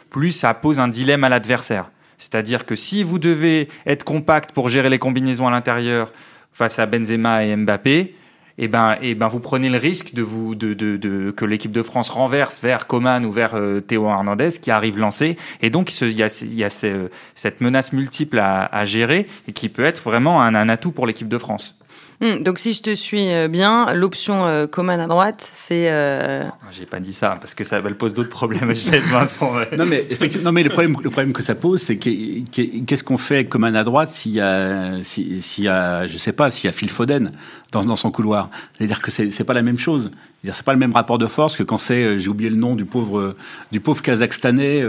plus 0.10 0.32
ça 0.32 0.54
pose 0.54 0.80
un 0.80 0.88
dilemme 0.88 1.24
à 1.26 1.30
l'adversaire. 1.30 1.90
C'est-à-dire 2.18 2.66
que 2.66 2.78
si 2.78 3.04
vous 3.04 3.20
devez 3.20 3.68
être 3.86 4.06
compact 4.06 4.54
pour 4.54 4.70
gérer 4.70 4.90
les 4.90 5.00
combinaisons 5.00 5.48
à 5.48 5.52
l'intérieur 5.52 6.14
face 6.54 6.80
à 6.80 6.86
Benzema 6.86 7.44
et 7.44 7.56
Mbappé, 7.56 8.16
et 8.60 8.66
eh 8.66 8.68
ben, 8.68 8.98
et 9.02 9.10
eh 9.10 9.16
ben, 9.16 9.30
vous 9.30 9.40
prenez 9.40 9.68
le 9.68 9.80
risque 9.80 10.14
de 10.14 10.22
vous, 10.22 10.54
de, 10.54 10.76
de, 10.76 10.96
de 10.96 11.32
que 11.32 11.44
l'équipe 11.44 11.72
de 11.72 11.82
France 11.82 12.12
renverse 12.12 12.62
vers 12.62 12.86
Coman 12.86 13.26
ou 13.26 13.32
vers 13.32 13.56
euh, 13.56 13.80
Théo 13.80 14.08
Hernandez 14.08 14.52
qui 14.62 14.70
arrive 14.70 15.00
lancé. 15.00 15.38
Et 15.64 15.72
donc, 15.72 16.00
il 16.02 16.12
y 16.12 16.22
a, 16.22 16.44
y 16.44 16.64
a 16.64 16.70
cette 16.70 17.62
menace 17.62 17.94
multiple 17.94 18.38
à, 18.38 18.66
à, 18.66 18.86
gérer 18.86 19.28
et 19.48 19.54
qui 19.54 19.70
peut 19.70 19.84
être 19.84 20.04
vraiment 20.04 20.44
un, 20.44 20.54
un 20.54 20.70
atout 20.70 20.92
pour 20.92 21.08
l'équipe 21.08 21.28
de 21.28 21.40
France. 21.40 21.83
Hmm, 22.24 22.42
donc 22.42 22.58
si 22.58 22.72
je 22.72 22.82
te 22.82 22.96
suis 22.96 23.34
euh, 23.34 23.50
bien, 23.50 23.94
l'option 23.94 24.46
euh, 24.46 24.66
Coman 24.66 24.98
à 24.98 25.08
droite, 25.08 25.46
c'est... 25.54 25.92
Euh... 25.92 26.44
Ah, 26.46 26.70
j'ai 26.72 26.86
pas 26.86 27.02
dit 27.02 27.12
ça, 27.12 27.36
parce 27.38 27.54
que 27.54 27.66
ça 27.66 27.82
elle 27.86 27.96
pose 27.96 28.14
d'autres 28.14 28.30
problèmes. 28.30 28.74
je 28.76 28.90
laisse 28.92 29.10
Vincent. 29.10 29.52
non, 29.78 29.86
mais 29.86 30.08
effectivement, 30.10 30.46
non, 30.46 30.52
mais 30.54 30.64
le 30.64 30.70
problème, 30.70 30.96
le 31.04 31.10
problème 31.10 31.34
que 31.34 31.44
ça 31.44 31.54
pose, 31.54 31.82
c'est 31.82 31.98
qu'est-ce 31.98 33.04
qu'on 33.04 33.18
fait 33.18 33.36
avec 33.36 33.50
Coman 33.50 33.76
à 33.76 33.84
droite 33.84 34.10
s'il 34.10 34.32
y 34.32 34.40
a, 34.40 35.04
s'il 35.04 35.64
y 35.66 35.68
a, 35.68 36.08
je 36.08 36.18
sais 36.18 36.32
pas, 36.32 36.50
s'il 36.50 36.68
y 36.68 36.70
a 36.70 36.72
Phil 36.72 36.90
Foden 36.90 37.34
dans, 37.74 37.84
dans 37.84 37.98
son 37.98 38.10
couloir? 38.10 38.50
C'est-à-dire 38.78 39.02
que 39.02 39.12
c'est 39.12 39.44
pas 39.44 39.54
la 39.54 39.62
même 39.62 39.78
chose. 39.78 40.10
C'est 40.46 40.64
pas 40.64 40.74
le 40.74 40.80
même 40.80 40.94
rapport 40.94 41.18
de 41.18 41.28
force 41.28 41.58
que 41.58 41.64
quand 41.64 41.78
c'est, 41.78 42.20
j'ai 42.20 42.30
oublié 42.30 42.50
le 42.50 42.56
nom 42.56 42.76
du 42.76 42.86
pauvre, 42.86 43.36
du 43.74 43.82
pauvre 43.82 44.02
Kazakhstanais 44.02 44.82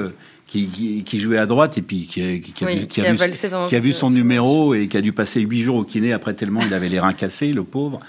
qui, 0.47 1.19
jouait 1.19 1.39
à 1.39 1.47
droite 1.47 1.79
et 1.79 1.83
puis 1.83 2.07
qui, 2.07 2.23
a, 2.23 3.81
vu, 3.81 3.93
son 3.93 4.11
numéro 4.11 4.75
et 4.75 4.89
qui 4.89 4.97
a 4.97 5.01
dû 5.01 5.13
passer 5.13 5.41
huit 5.41 5.63
jours 5.63 5.77
au 5.77 5.85
kiné 5.85 6.13
après 6.13 6.35
tellement 6.35 6.61
il 6.61 6.73
avait 6.75 6.89
les 6.89 7.01
reins 7.01 7.13
cassés, 7.13 7.53
le 7.53 7.65
pauvre. 7.65 8.01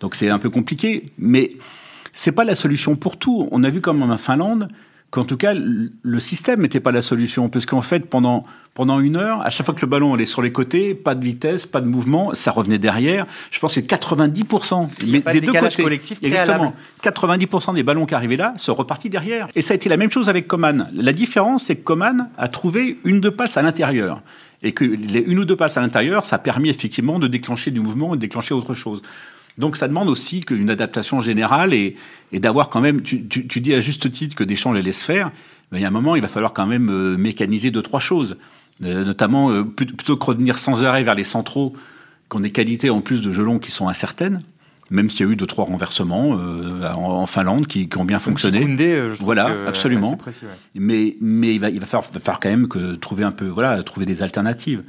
Donc 0.00 0.14
c'est 0.14 0.28
un 0.28 0.38
peu 0.38 0.50
compliqué. 0.50 1.12
Mais 1.18 1.52
c'est 2.12 2.32
pas 2.32 2.44
la 2.44 2.54
solution 2.54 2.96
pour 2.96 3.16
tout. 3.16 3.48
On 3.50 3.64
a 3.64 3.70
vu 3.70 3.80
comme 3.80 4.02
en 4.02 4.16
Finlande, 4.18 4.68
qu'en 5.10 5.24
tout 5.24 5.36
cas, 5.36 5.54
le 5.54 6.20
système 6.20 6.60
n'était 6.60 6.80
pas 6.80 6.92
la 6.92 7.02
solution. 7.02 7.48
Parce 7.48 7.66
qu'en 7.66 7.80
fait, 7.80 8.06
pendant, 8.06 8.44
pendant 8.74 8.98
une 8.98 9.14
heure, 9.14 9.40
à 9.42 9.50
chaque 9.50 9.64
fois 9.64 9.74
que 9.74 9.80
le 9.80 9.86
ballon 9.86 10.14
allait 10.14 10.26
sur 10.26 10.42
les 10.42 10.50
côtés, 10.50 10.94
pas 10.94 11.14
de 11.14 11.24
vitesse, 11.24 11.64
pas 11.64 11.80
de 11.80 11.86
mouvement, 11.86 12.34
ça 12.34 12.50
revenait 12.50 12.78
derrière. 12.78 13.24
Je 13.52 13.60
pense 13.60 13.76
que 13.76 13.80
90% 13.80 14.88
mais 15.06 15.20
des 15.32 15.40
deux 15.40 15.52
côtés, 15.52 15.82
collectif 15.84 16.18
exactement, 16.22 16.74
90% 17.02 17.74
des 17.74 17.84
ballons 17.84 18.04
qui 18.04 18.14
arrivaient 18.14 18.36
là 18.36 18.52
se 18.56 18.72
repartis 18.72 19.08
derrière. 19.08 19.48
Et 19.54 19.62
ça 19.62 19.72
a 19.72 19.76
été 19.76 19.88
la 19.88 19.96
même 19.96 20.10
chose 20.10 20.28
avec 20.28 20.48
Coman. 20.48 20.88
La 20.92 21.12
différence, 21.12 21.66
c'est 21.66 21.76
que 21.76 21.84
Coman 21.84 22.28
a 22.36 22.48
trouvé 22.48 22.98
une 23.04 23.20
deux 23.20 23.30
passes 23.30 23.56
à 23.56 23.62
l'intérieur. 23.62 24.22
Et 24.62 24.72
que 24.72 24.84
les 24.84 25.20
une 25.20 25.38
ou 25.38 25.44
deux 25.44 25.56
passes 25.56 25.76
à 25.76 25.80
l'intérieur, 25.80 26.24
ça 26.24 26.36
a 26.36 26.38
permis 26.38 26.68
effectivement 26.68 27.18
de 27.18 27.28
déclencher 27.28 27.70
du 27.70 27.80
mouvement 27.80 28.14
et 28.14 28.16
de 28.16 28.20
déclencher 28.20 28.54
autre 28.54 28.74
chose. 28.74 29.02
Donc 29.56 29.76
ça 29.76 29.86
demande 29.86 30.08
aussi 30.08 30.40
qu'une 30.40 30.70
adaptation 30.70 31.20
générale 31.20 31.74
et, 31.74 31.96
et 32.32 32.40
d'avoir 32.40 32.70
quand 32.70 32.80
même, 32.80 33.02
tu, 33.02 33.24
tu, 33.26 33.46
tu, 33.46 33.60
dis 33.60 33.72
à 33.72 33.78
juste 33.78 34.10
titre 34.10 34.34
que 34.34 34.42
Deschamps 34.42 34.72
les 34.72 34.82
laisse 34.82 35.04
faire, 35.04 35.30
mais 35.70 35.78
il 35.78 35.82
y 35.82 35.84
a 35.84 35.88
un 35.88 35.92
moment, 35.92 36.16
il 36.16 36.22
va 36.22 36.28
falloir 36.28 36.52
quand 36.52 36.66
même 36.66 36.90
euh, 36.90 37.16
mécaniser 37.16 37.70
deux, 37.70 37.82
trois 37.82 38.00
choses. 38.00 38.36
Euh, 38.82 39.04
notamment, 39.04 39.50
euh, 39.50 39.62
plutôt 39.62 40.16
que 40.16 40.24
revenir 40.24 40.58
sans 40.58 40.84
arrêt 40.84 41.04
vers 41.04 41.14
les 41.14 41.24
centraux, 41.24 41.74
qu'on 42.28 42.42
ait 42.42 42.50
qualité 42.50 42.90
en 42.90 43.00
plus 43.00 43.20
de 43.20 43.30
gelons 43.30 43.58
qui 43.58 43.70
sont 43.70 43.88
incertaines, 43.88 44.42
même 44.90 45.10
s'il 45.10 45.26
y 45.26 45.28
a 45.28 45.32
eu 45.32 45.36
deux, 45.36 45.46
trois 45.46 45.64
renversements 45.64 46.30
en, 46.30 47.26
Finlande 47.26 47.66
qui, 47.66 47.88
qui, 47.88 47.98
ont 47.98 48.04
bien 48.04 48.18
fonctionné. 48.18 48.60
Koundé, 48.62 49.08
je 49.12 49.22
voilà, 49.22 49.50
absolument. 49.66 50.18
Mais, 50.74 51.16
mais 51.20 51.54
il 51.54 51.60
va, 51.60 51.70
il 51.70 51.80
va 51.80 51.86
falloir, 51.86 52.04
falloir 52.04 52.40
quand 52.40 52.50
même 52.50 52.68
que 52.68 52.94
trouver 52.96 53.24
un 53.24 53.30
peu, 53.30 53.46
voilà, 53.46 53.82
trouver 53.82 54.06
des 54.06 54.22
alternatives 54.22 54.82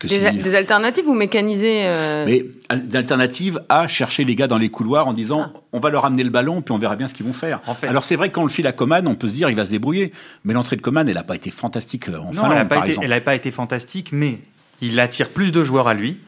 des, 0.00 0.54
alternatives 0.54 1.08
ou 1.08 1.14
mécaniser 1.14 1.82
euh 1.84 2.24
Mais 2.26 2.44
des 2.76 2.96
alternatives 2.96 3.60
à 3.68 3.86
chercher 3.86 4.24
les 4.24 4.34
gars 4.34 4.46
dans 4.46 4.58
les 4.58 4.70
couloirs 4.70 5.06
en 5.06 5.12
disant 5.12 5.52
ah. 5.54 5.60
on 5.72 5.80
va 5.80 5.90
leur 5.90 6.04
amener 6.04 6.24
le 6.24 6.30
ballon 6.30 6.62
puis 6.62 6.72
on 6.72 6.78
verra 6.78 6.96
bien 6.96 7.08
ce 7.08 7.14
qu'ils 7.14 7.26
vont 7.26 7.32
faire. 7.32 7.60
En 7.66 7.74
fait, 7.74 7.88
Alors 7.88 8.04
c'est 8.04 8.16
vrai 8.16 8.28
que 8.28 8.34
quand 8.34 8.42
on 8.42 8.46
le 8.46 8.50
file 8.50 8.66
à 8.66 8.72
Coman, 8.72 9.06
on 9.06 9.14
peut 9.14 9.28
se 9.28 9.34
dire 9.34 9.50
il 9.50 9.56
va 9.56 9.64
se 9.64 9.70
débrouiller. 9.70 10.12
Mais 10.44 10.54
l'entrée 10.54 10.76
de 10.76 10.82
Coman, 10.82 11.08
elle 11.08 11.14
n'a 11.14 11.22
pas 11.22 11.36
été 11.36 11.50
fantastique 11.50 12.08
euh, 12.08 12.18
en 12.18 12.26
non, 12.26 12.32
Finlande, 12.32 12.52
elle 12.52 12.58
n'a 12.58 13.20
pas, 13.20 13.20
pas, 13.20 13.34
été 13.34 13.50
fantastique, 13.50 14.10
mais 14.12 14.38
il 14.80 14.98
attire 14.98 15.28
plus 15.28 15.52
de 15.52 15.62
joueurs 15.62 15.88
à 15.88 15.94
lui. 15.94 16.18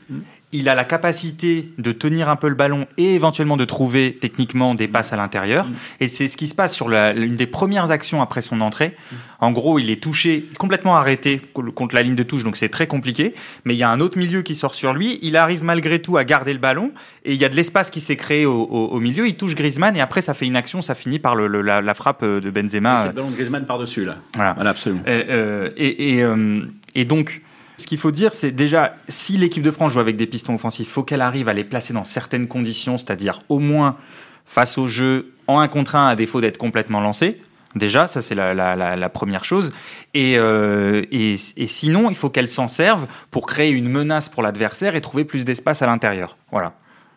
Il 0.56 0.68
a 0.68 0.76
la 0.76 0.84
capacité 0.84 1.68
de 1.78 1.90
tenir 1.90 2.28
un 2.28 2.36
peu 2.36 2.48
le 2.48 2.54
ballon 2.54 2.86
et 2.96 3.16
éventuellement 3.16 3.56
de 3.56 3.64
trouver 3.64 4.16
techniquement 4.20 4.76
des 4.76 4.86
passes 4.86 5.12
à 5.12 5.16
l'intérieur. 5.16 5.66
Mm. 5.66 5.72
Et 6.00 6.08
c'est 6.08 6.28
ce 6.28 6.36
qui 6.36 6.46
se 6.46 6.54
passe 6.54 6.72
sur 6.72 6.88
l'une 6.88 7.34
des 7.34 7.48
premières 7.48 7.90
actions 7.90 8.22
après 8.22 8.40
son 8.40 8.60
entrée. 8.60 8.96
En 9.40 9.50
gros, 9.50 9.80
il 9.80 9.90
est 9.90 10.00
touché, 10.00 10.46
complètement 10.56 10.96
arrêté 10.96 11.42
contre 11.74 11.96
la 11.96 12.02
ligne 12.02 12.14
de 12.14 12.22
touche, 12.22 12.44
donc 12.44 12.56
c'est 12.56 12.68
très 12.68 12.86
compliqué. 12.86 13.34
Mais 13.64 13.74
il 13.74 13.78
y 13.78 13.82
a 13.82 13.90
un 13.90 13.98
autre 13.98 14.16
milieu 14.16 14.42
qui 14.42 14.54
sort 14.54 14.76
sur 14.76 14.94
lui. 14.94 15.18
Il 15.22 15.36
arrive 15.36 15.64
malgré 15.64 16.00
tout 16.00 16.16
à 16.16 16.24
garder 16.24 16.52
le 16.52 16.60
ballon 16.60 16.92
et 17.24 17.32
il 17.32 17.38
y 17.38 17.44
a 17.44 17.48
de 17.48 17.56
l'espace 17.56 17.90
qui 17.90 18.00
s'est 18.00 18.16
créé 18.16 18.46
au, 18.46 19.00
milieu. 19.00 19.26
Il 19.26 19.34
touche 19.34 19.56
Griezmann 19.56 19.96
et 19.96 20.00
après 20.00 20.22
ça 20.22 20.34
fait 20.34 20.46
une 20.46 20.56
action, 20.56 20.82
ça 20.82 20.94
finit 20.94 21.18
par 21.18 21.34
le, 21.34 21.48
la, 21.62 21.94
frappe 21.94 22.24
de 22.24 22.50
Benzema. 22.50 22.98
C'est 22.98 23.06
le 23.08 23.12
ballon 23.12 23.30
de 23.30 23.34
Griezmann 23.34 23.66
par-dessus 23.66 24.04
là. 24.04 24.16
Voilà, 24.36 24.54
absolument. 24.60 25.02
Euh, 25.08 25.68
et, 25.76 26.14
et, 26.14 26.22
euh, 26.22 26.60
et 26.94 27.04
donc 27.04 27.42
ce 27.76 27.86
qu'il 27.86 27.98
faut 27.98 28.10
dire, 28.10 28.34
c'est 28.34 28.52
déjà, 28.52 28.96
si 29.08 29.36
l'équipe 29.36 29.62
de 29.62 29.70
France 29.70 29.92
joue 29.92 30.00
avec 30.00 30.16
des 30.16 30.26
pistons 30.26 30.54
offensifs, 30.54 30.86
il 30.86 30.90
faut 30.90 31.02
qu'elle 31.02 31.22
arrive 31.22 31.48
à 31.48 31.54
les 31.54 31.64
placer 31.64 31.92
dans 31.92 32.04
certaines 32.04 32.46
conditions, 32.46 32.98
c'est-à-dire 32.98 33.40
au 33.48 33.58
moins 33.58 33.96
face 34.44 34.78
au 34.78 34.86
jeu 34.86 35.32
en 35.46 35.58
un 35.60 35.68
contre 35.68 35.96
un, 35.96 36.06
à 36.06 36.16
défaut 36.16 36.40
d'être 36.40 36.58
complètement 36.58 37.00
lancé. 37.00 37.40
Déjà, 37.74 38.06
ça 38.06 38.22
c'est 38.22 38.36
la, 38.36 39.08
première 39.08 39.44
chose. 39.44 39.72
Euh, 40.16 41.02
et, 41.10 41.34
et, 41.56 41.66
sinon, 41.66 42.08
il 42.08 42.16
faut 42.16 42.30
qu'elle 42.30 42.46
s'en 42.46 42.68
serve 42.68 43.06
pour 43.32 43.46
créer 43.46 43.70
une 43.70 43.88
menace 43.88 44.28
pour 44.28 44.42
l'adversaire 44.42 44.94
et 44.94 45.00
trouver 45.00 45.24
plus 45.24 45.44
d'espace 45.44 45.82
à 45.82 45.86
l'intérieur. 45.86 46.36
Voilà. 46.52 46.74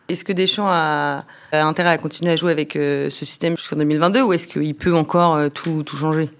Est-ce 0.08 0.24
que 0.24 0.32
Deschamps 0.32 0.68
a, 0.68 1.24
intérêt 1.52 1.90
à 1.90 1.98
continuer 1.98 2.32
à 2.32 2.36
jouer 2.36 2.50
avec 2.50 2.76
euh, 2.76 3.10
ce 3.10 3.24
système 3.24 3.56
jusqu'en 3.56 3.76
2022 3.76 4.22
ou 4.22 4.32
est-ce 4.32 4.48
qu'il 4.48 4.74
peut 4.74 4.96
encore 4.96 5.36
euh, 5.36 5.48
tout, 5.50 5.82
tout 5.82 5.96
changer? 5.96 6.30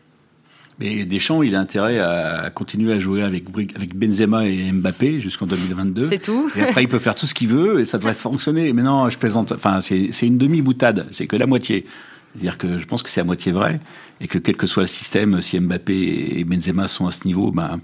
Mais 0.78 1.04
Deschamps, 1.04 1.42
il 1.42 1.56
a 1.56 1.60
intérêt 1.60 1.98
à 1.98 2.50
continuer 2.50 2.92
à 2.92 3.00
jouer 3.00 3.22
avec, 3.22 3.44
avec 3.74 3.96
Benzema 3.96 4.46
et 4.46 4.70
Mbappé 4.70 5.18
jusqu'en 5.18 5.46
2022. 5.46 6.04
C'est 6.04 6.20
tout. 6.20 6.48
Et 6.54 6.62
après, 6.62 6.84
il 6.84 6.88
peut 6.88 7.00
faire 7.00 7.16
tout 7.16 7.26
ce 7.26 7.34
qu'il 7.34 7.48
veut 7.48 7.80
et 7.80 7.84
ça 7.84 7.98
devrait 7.98 8.14
fonctionner. 8.14 8.72
Mais 8.72 8.82
non, 8.82 9.10
je 9.10 9.18
plaisante. 9.18 9.50
Enfin, 9.52 9.80
c'est 9.80 10.08
une 10.22 10.38
demi-boutade. 10.38 11.08
C'est 11.10 11.26
que 11.26 11.36
la 11.36 11.46
moitié. 11.46 11.84
C'est-à-dire 12.32 12.58
que 12.58 12.78
je 12.78 12.86
pense 12.86 13.02
que 13.02 13.10
c'est 13.10 13.20
à 13.20 13.24
moitié 13.24 13.50
vrai 13.50 13.80
et 14.20 14.28
que 14.28 14.38
quel 14.38 14.56
que 14.56 14.66
soit 14.66 14.84
le 14.84 14.88
système, 14.88 15.42
si 15.42 15.58
Mbappé 15.58 16.38
et 16.38 16.44
Benzema 16.44 16.86
sont 16.86 17.08
à 17.08 17.10
ce 17.10 17.26
niveau, 17.26 17.50
ben, 17.50 17.80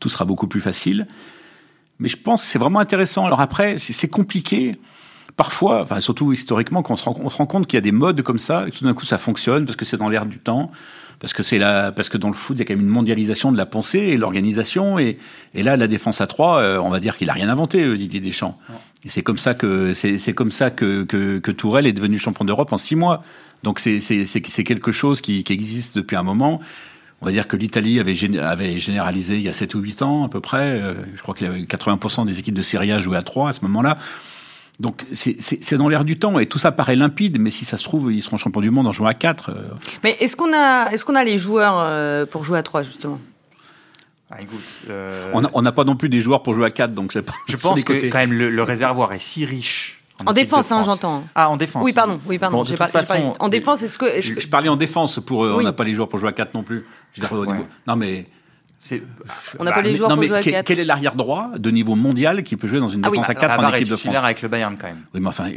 tout 0.00 0.08
sera 0.08 0.24
beaucoup 0.24 0.46
plus 0.46 0.60
facile. 0.60 1.06
Mais 1.98 2.08
je 2.08 2.16
pense 2.16 2.42
que 2.42 2.48
c'est 2.48 2.58
vraiment 2.58 2.78
intéressant. 2.78 3.26
Alors 3.26 3.40
après, 3.40 3.76
c'est 3.76 4.08
compliqué 4.08 4.76
parfois, 5.38 5.80
enfin 5.80 6.00
surtout 6.00 6.34
historiquement, 6.34 6.82
quand 6.82 6.92
on 6.92 6.96
se 6.96 7.04
rend, 7.04 7.16
on 7.22 7.30
se 7.30 7.38
rend 7.38 7.46
compte 7.46 7.66
qu'il 7.66 7.78
y 7.78 7.78
a 7.78 7.82
des 7.82 7.92
modes 7.92 8.20
comme 8.20 8.38
ça, 8.38 8.68
et 8.68 8.70
tout 8.70 8.84
d'un 8.84 8.92
coup 8.92 9.06
ça 9.06 9.16
fonctionne 9.16 9.64
parce 9.64 9.76
que 9.76 9.86
c'est 9.86 9.96
dans 9.96 10.10
l'air 10.10 10.26
du 10.26 10.38
temps 10.38 10.70
parce 11.20 11.32
que 11.32 11.42
c'est 11.42 11.58
là, 11.58 11.90
parce 11.92 12.08
que 12.08 12.18
dans 12.18 12.28
le 12.28 12.34
foot, 12.34 12.56
il 12.56 12.60
y 12.60 12.62
a 12.62 12.64
quand 12.64 12.74
même 12.74 12.84
une 12.84 12.92
mondialisation 12.92 13.50
de 13.50 13.56
la 13.56 13.66
pensée 13.66 13.98
et 13.98 14.16
l'organisation. 14.16 14.98
Et, 14.98 15.18
et, 15.54 15.62
là, 15.62 15.76
la 15.76 15.88
défense 15.88 16.20
à 16.20 16.26
3, 16.26 16.58
euh, 16.58 16.78
on 16.78 16.90
va 16.90 17.00
dire 17.00 17.16
qu'il 17.16 17.28
a 17.28 17.32
rien 17.32 17.48
inventé, 17.48 17.82
euh, 17.82 17.96
Didier 17.96 18.20
Deschamps. 18.20 18.56
Et 19.04 19.08
c'est 19.08 19.22
comme 19.22 19.38
ça 19.38 19.54
que 19.54 19.94
c'est 19.94 20.32
comme 20.32 20.50
ça 20.50 20.70
que, 20.70 21.04
que, 21.04 21.38
que, 21.38 21.50
Tourelle 21.50 21.86
est 21.86 21.92
devenu 21.92 22.18
champion 22.18 22.44
d'Europe 22.44 22.72
en 22.72 22.78
six 22.78 22.96
mois. 22.96 23.22
Donc 23.62 23.80
c'est 23.80 24.00
quelque 24.64 24.92
chose 24.92 25.20
qui, 25.20 25.42
qui, 25.44 25.52
existe 25.52 25.96
depuis 25.96 26.16
un 26.16 26.22
moment. 26.22 26.60
On 27.20 27.26
va 27.26 27.32
dire 27.32 27.48
que 27.48 27.56
l'Italie 27.56 27.98
avait, 27.98 28.14
avait 28.38 28.78
généralisé 28.78 29.36
il 29.36 29.42
y 29.42 29.48
a 29.48 29.52
7 29.52 29.74
ou 29.74 29.80
8 29.80 30.02
ans 30.02 30.24
à 30.24 30.28
peu 30.28 30.40
près. 30.40 30.80
Euh, 30.80 30.94
je 31.16 31.22
crois 31.22 31.34
qu'il 31.34 31.46
y 31.48 31.50
avait 31.50 31.62
80% 31.62 32.26
des 32.26 32.38
équipes 32.38 32.54
de 32.54 32.62
Serie 32.62 32.92
A 32.92 33.00
jouaient 33.00 33.16
à 33.16 33.22
3 33.22 33.48
à 33.48 33.52
ce 33.52 33.62
moment-là. 33.62 33.98
Donc 34.80 35.04
c'est 35.12 35.74
dans 35.74 35.88
l'air 35.88 36.04
du 36.04 36.18
temps 36.18 36.38
et 36.38 36.46
tout 36.46 36.58
ça 36.58 36.70
paraît 36.70 36.94
limpide, 36.94 37.40
mais 37.40 37.50
si 37.50 37.64
ça 37.64 37.76
se 37.76 37.84
trouve, 37.84 38.12
ils 38.12 38.22
seront 38.22 38.36
champions 38.36 38.60
du 38.60 38.70
monde 38.70 38.86
en 38.86 38.92
jouant 38.92 39.08
à 39.08 39.14
4. 39.14 39.50
Euh. 39.50 39.54
Mais 40.04 40.16
est-ce 40.20 40.36
qu'on 40.36 40.52
a, 40.52 40.90
est 40.92 41.02
qu'on 41.02 41.16
a 41.16 41.24
les 41.24 41.36
joueurs 41.36 41.78
euh, 41.80 42.26
pour 42.26 42.44
jouer 42.44 42.58
à 42.58 42.62
3 42.62 42.84
justement? 42.84 43.18
Ah, 44.30 44.36
euh, 44.88 45.32
On 45.32 45.62
n'a 45.62 45.72
pas 45.72 45.84
non 45.84 45.96
plus 45.96 46.08
des 46.08 46.20
joueurs 46.20 46.44
pour 46.44 46.54
jouer 46.54 46.66
à 46.66 46.70
4, 46.70 46.92
donc 46.92 47.18
pas. 47.18 47.32
Je 47.48 47.56
pense 47.56 47.82
que 47.82 48.08
quand 48.08 48.18
même 48.18 48.32
le, 48.32 48.62
réservoir 48.62 49.12
est 49.12 49.18
si 49.18 49.44
riche 49.44 49.96
en, 50.26 50.32
défense, 50.32 50.72
hein, 50.72 50.82
j'entends. 50.82 51.24
Ah, 51.36 51.48
en 51.48 51.56
défense. 51.56 51.84
Oui, 51.84 51.92
pardon. 51.92 52.18
Oui, 52.26 52.38
pardon. 52.38 52.64
En 53.38 53.48
défense, 53.48 53.82
est-ce 53.84 53.98
que, 53.98 54.20
Je, 54.20 54.48
parlais 54.48 54.68
en 54.68 54.74
défense 54.74 55.20
pour. 55.20 55.40
On 55.40 55.62
n'a 55.62 55.72
pas 55.72 55.84
les 55.84 55.94
joueurs 55.94 56.08
pour 56.08 56.18
jouer 56.18 56.28
à 56.28 56.32
4 56.32 56.54
non 56.54 56.62
plus. 56.62 56.84
Non, 57.86 57.96
mais 57.96 58.26
on 59.58 59.64
n'a 59.64 59.72
pas 59.72 59.82
les 59.82 59.96
joueurs 59.96 60.14
pour 60.14 60.22
jouer 60.22 60.38
à 60.38 60.42
4. 60.42 60.64
Quel 60.64 60.78
est 60.78 60.84
l'arrière 60.84 61.16
droit 61.16 61.50
de 61.58 61.70
niveau 61.70 61.96
mondial 61.96 62.44
qui 62.44 62.56
peut 62.56 62.68
jouer 62.68 62.78
dans 62.78 62.88
une 62.88 63.04
ah 63.04 63.10
défense 63.10 63.28
à 63.28 63.34
4 63.34 63.58
en 63.58 63.74
équipe 63.74 63.88
de 63.88 63.96
France? 63.96 64.16
avec 64.16 64.42
le 64.42 64.48
Bayern 64.48 64.76
quand 64.78 64.86
même. 64.86 65.00
Oui, 65.14 65.20
mais 65.20 65.28
enfin, 65.28 65.48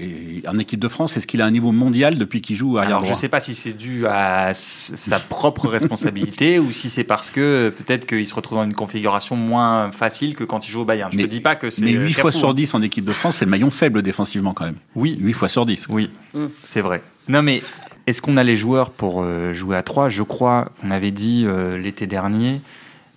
en 0.48 0.58
équipe 0.58 0.80
de 0.80 0.88
France, 0.88 1.18
est-ce 1.18 1.28
qu'il 1.28 1.42
a 1.42 1.46
un 1.46 1.52
niveau 1.52 1.72
mondial 1.72 2.18
depuis 2.18 2.42
qu'il 2.42 2.56
joue 2.56 2.78
arrière 2.78 2.98
droit 2.98 3.08
Je 3.08 3.14
ne 3.14 3.18
sais 3.18 3.30
pas 3.30 3.40
si 3.40 3.54
c'est 3.54 3.74
dû 3.74 4.08
à 4.08 4.54
sa 4.54 5.20
propre 5.20 5.68
responsabilité 5.68 6.58
ou 6.60 6.72
si 6.72 6.90
c'est 6.90 7.04
parce 7.04 7.30
que 7.30 7.74
peut-être 7.78 8.06
qu'il 8.06 8.26
se 8.26 8.34
retrouve 8.34 8.58
dans 8.58 8.64
une 8.64 8.74
configuration 8.74 9.36
moins 9.36 9.92
facile 9.92 10.36
que 10.36 10.44
quand 10.44 10.68
il 10.68 10.72
joue 10.72 10.82
au 10.82 10.86
Bayern. 10.86 11.12
Je 11.12 11.18
ne 11.18 11.26
dis 11.26 11.42
pas 11.42 11.56
que 11.56 11.70
c'est. 11.70 11.84
Mais 11.84 11.92
8 11.92 12.14
fois 12.14 12.32
sur 12.32 12.54
10 12.54 12.74
en 12.74 12.82
équipe 12.82 13.06
de 13.06 13.14
France, 13.14 13.38
c'est 13.38 13.46
le 13.46 13.52
maillon 13.52 13.70
faible 13.70 14.02
défensivement 14.02 14.54
quand 14.54 14.66
même. 14.66 14.78
Oui. 14.96 15.18
8 15.22 15.34
fois 15.34 15.48
sur 15.48 15.66
10. 15.66 15.88
Oui, 15.90 16.10
mm. 16.34 16.46
c'est 16.64 16.82
vrai. 16.82 17.04
Non 17.28 17.44
mais 17.44 17.62
est-ce 18.08 18.22
qu'on 18.22 18.38
a 18.38 18.44
les 18.44 18.58
joueurs 18.58 18.90
pour 18.90 19.22
euh, 19.22 19.54
jouer 19.54 19.78
à 19.78 19.84
3 19.84 20.10
Je 20.10 20.24
crois, 20.24 20.72
on 20.84 20.90
avait 20.90 21.12
dit 21.12 21.44
euh, 21.46 21.78
l'été 21.78 22.08
dernier 22.08 22.60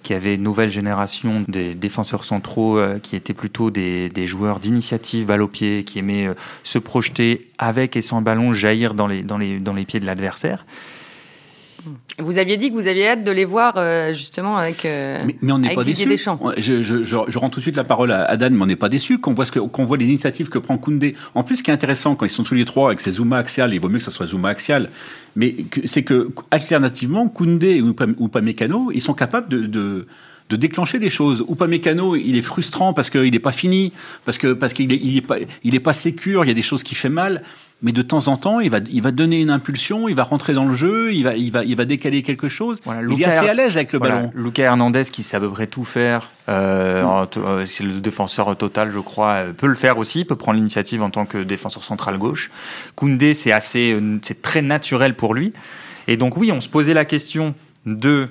qui 0.04 0.14
avait 0.14 0.36
une 0.36 0.42
nouvelle 0.42 0.70
génération 0.70 1.44
des 1.48 1.74
défenseurs 1.74 2.24
centraux 2.24 2.78
euh, 2.78 3.00
qui 3.00 3.16
étaient 3.16 3.34
plutôt 3.34 3.70
des, 3.70 4.26
joueurs 4.26 4.60
d'initiative 4.60 5.26
balle 5.26 5.42
au 5.42 5.48
pied, 5.48 5.82
qui 5.82 5.98
aimaient 5.98 6.28
euh, 6.28 6.34
se 6.62 6.78
projeter 6.78 7.48
avec 7.58 7.96
et 7.96 8.02
sans 8.02 8.22
ballon, 8.22 8.52
jaillir 8.52 8.94
dans 8.94 9.08
les, 9.08 9.22
dans 9.22 9.38
les, 9.38 9.58
dans 9.58 9.72
les 9.72 9.84
pieds 9.84 9.98
de 9.98 10.06
l'adversaire. 10.06 10.64
Vous 12.18 12.38
aviez 12.38 12.56
dit 12.56 12.70
que 12.70 12.74
vous 12.74 12.86
aviez 12.86 13.08
hâte 13.08 13.24
de 13.24 13.30
les 13.30 13.44
voir 13.44 13.74
euh, 13.76 14.12
justement 14.12 14.56
avec, 14.56 14.84
mais, 14.84 15.52
on 15.52 15.58
n'est 15.58 15.74
pas 15.74 15.84
déçu. 15.84 16.08
Je, 16.58 16.82
je, 16.82 17.02
je, 17.02 17.38
rends 17.38 17.50
tout 17.50 17.60
de 17.60 17.62
suite 17.62 17.76
la 17.76 17.84
parole 17.84 18.12
à, 18.12 18.36
Dan, 18.36 18.54
mais 18.54 18.62
on 18.62 18.66
n'est 18.66 18.76
pas 18.76 18.88
déçu 18.88 19.18
qu'on 19.18 19.34
voit, 19.34 19.46
ce 19.46 19.52
qu'on 19.52 19.84
voit 19.84 19.96
les 19.96 20.06
initiatives 20.06 20.48
que 20.48 20.58
prend 20.58 20.78
Koundé. 20.78 21.14
En 21.34 21.42
plus, 21.42 21.56
ce 21.56 21.62
qui 21.62 21.70
est 21.70 21.74
intéressant 21.74 22.14
quand 22.14 22.26
ils 22.26 22.30
sont 22.30 22.44
tous 22.44 22.54
les 22.54 22.64
trois 22.64 22.88
avec 22.88 23.00
ces 23.00 23.12
Zuma 23.12 23.38
axial, 23.38 23.74
il 23.74 23.80
vaut 23.80 23.88
mieux 23.88 23.98
que 23.98 24.04
ce 24.04 24.10
soit 24.10 24.26
Zuma 24.26 24.48
axial, 24.48 24.90
mais 25.36 25.56
c'est 25.84 26.02
que 26.02 26.30
alternativement, 26.50 27.28
Koundé 27.28 27.80
ou, 27.80 27.94
ou 28.18 28.28
Pamecano, 28.28 28.90
ils 28.92 29.02
sont 29.02 29.14
capables 29.14 29.48
de, 29.48 29.66
de 29.66 30.06
de 30.50 30.56
déclencher 30.56 30.98
des 30.98 31.10
choses. 31.10 31.44
Ou 31.46 31.54
pas 31.54 31.66
mécano, 31.66 32.16
il 32.16 32.36
est 32.36 32.42
frustrant 32.42 32.92
parce 32.92 33.10
qu'il 33.10 33.30
n'est 33.30 33.38
pas 33.38 33.52
fini, 33.52 33.92
parce 34.24 34.38
que 34.38 34.52
parce 34.52 34.72
qu'il 34.72 34.92
est, 34.92 35.00
il 35.02 35.16
est 35.16 35.22
pas 35.22 35.36
il 35.62 35.74
est 35.74 35.80
pas 35.80 35.92
sécure, 35.92 36.44
il 36.44 36.48
y 36.48 36.50
a 36.50 36.54
des 36.54 36.62
choses 36.62 36.82
qui 36.82 36.94
fait 36.94 37.08
mal. 37.08 37.42
Mais 37.84 37.92
de 37.92 38.00
temps 38.00 38.28
en 38.28 38.38
temps, 38.38 38.60
il 38.60 38.70
va, 38.70 38.78
il 38.90 39.02
va 39.02 39.10
donner 39.10 39.42
une 39.42 39.50
impulsion, 39.50 40.08
il 40.08 40.14
va 40.14 40.22
rentrer 40.22 40.54
dans 40.54 40.64
le 40.64 40.74
jeu, 40.74 41.12
il 41.12 41.22
va, 41.22 41.36
il 41.36 41.52
va, 41.52 41.64
il 41.64 41.76
va 41.76 41.84
décaler 41.84 42.22
quelque 42.22 42.48
chose. 42.48 42.80
Voilà, 42.82 43.02
il 43.02 43.20
est 43.20 43.26
assez 43.26 43.46
à 43.46 43.52
l'aise 43.52 43.76
avec 43.76 43.92
le 43.92 43.98
voilà, 43.98 44.14
ballon. 44.14 44.32
Lucas 44.34 44.62
Hernandez, 44.62 45.02
qui 45.12 45.22
sait 45.22 45.36
à 45.36 45.40
peu 45.40 45.50
près 45.50 45.66
tout 45.66 45.84
faire, 45.84 46.30
euh, 46.48 47.26
euh, 47.36 47.66
c'est 47.66 47.84
le 47.84 48.00
défenseur 48.00 48.56
total, 48.56 48.90
je 48.90 49.00
crois, 49.00 49.32
euh, 49.32 49.52
peut 49.52 49.66
le 49.66 49.74
faire 49.74 49.98
aussi, 49.98 50.24
peut 50.24 50.34
prendre 50.34 50.56
l'initiative 50.56 51.02
en 51.02 51.10
tant 51.10 51.26
que 51.26 51.36
défenseur 51.36 51.82
central 51.82 52.16
gauche. 52.16 52.50
Koundé, 52.94 53.34
c'est 53.34 53.52
assez, 53.52 54.00
c'est 54.22 54.40
très 54.40 54.62
naturel 54.62 55.14
pour 55.14 55.34
lui. 55.34 55.52
Et 56.08 56.16
donc 56.16 56.38
oui, 56.38 56.52
on 56.52 56.62
se 56.62 56.70
posait 56.70 56.94
la 56.94 57.04
question 57.04 57.54
de 57.84 58.30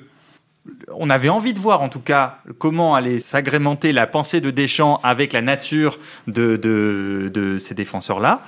on 0.97 1.11
avait 1.11 1.29
envie 1.29 1.53
de 1.53 1.59
voir 1.59 1.83
en 1.83 1.89
tout 1.89 1.99
cas 1.99 2.39
comment 2.57 2.95
allait 2.95 3.19
s'agrémenter 3.19 3.91
la 3.91 4.07
pensée 4.07 4.41
de 4.41 4.49
Deschamps 4.49 4.99
avec 5.03 5.33
la 5.33 5.43
nature 5.43 5.99
de, 6.25 6.55
de, 6.55 7.29
de 7.31 7.59
ces 7.59 7.75
défenseurs-là. 7.75 8.41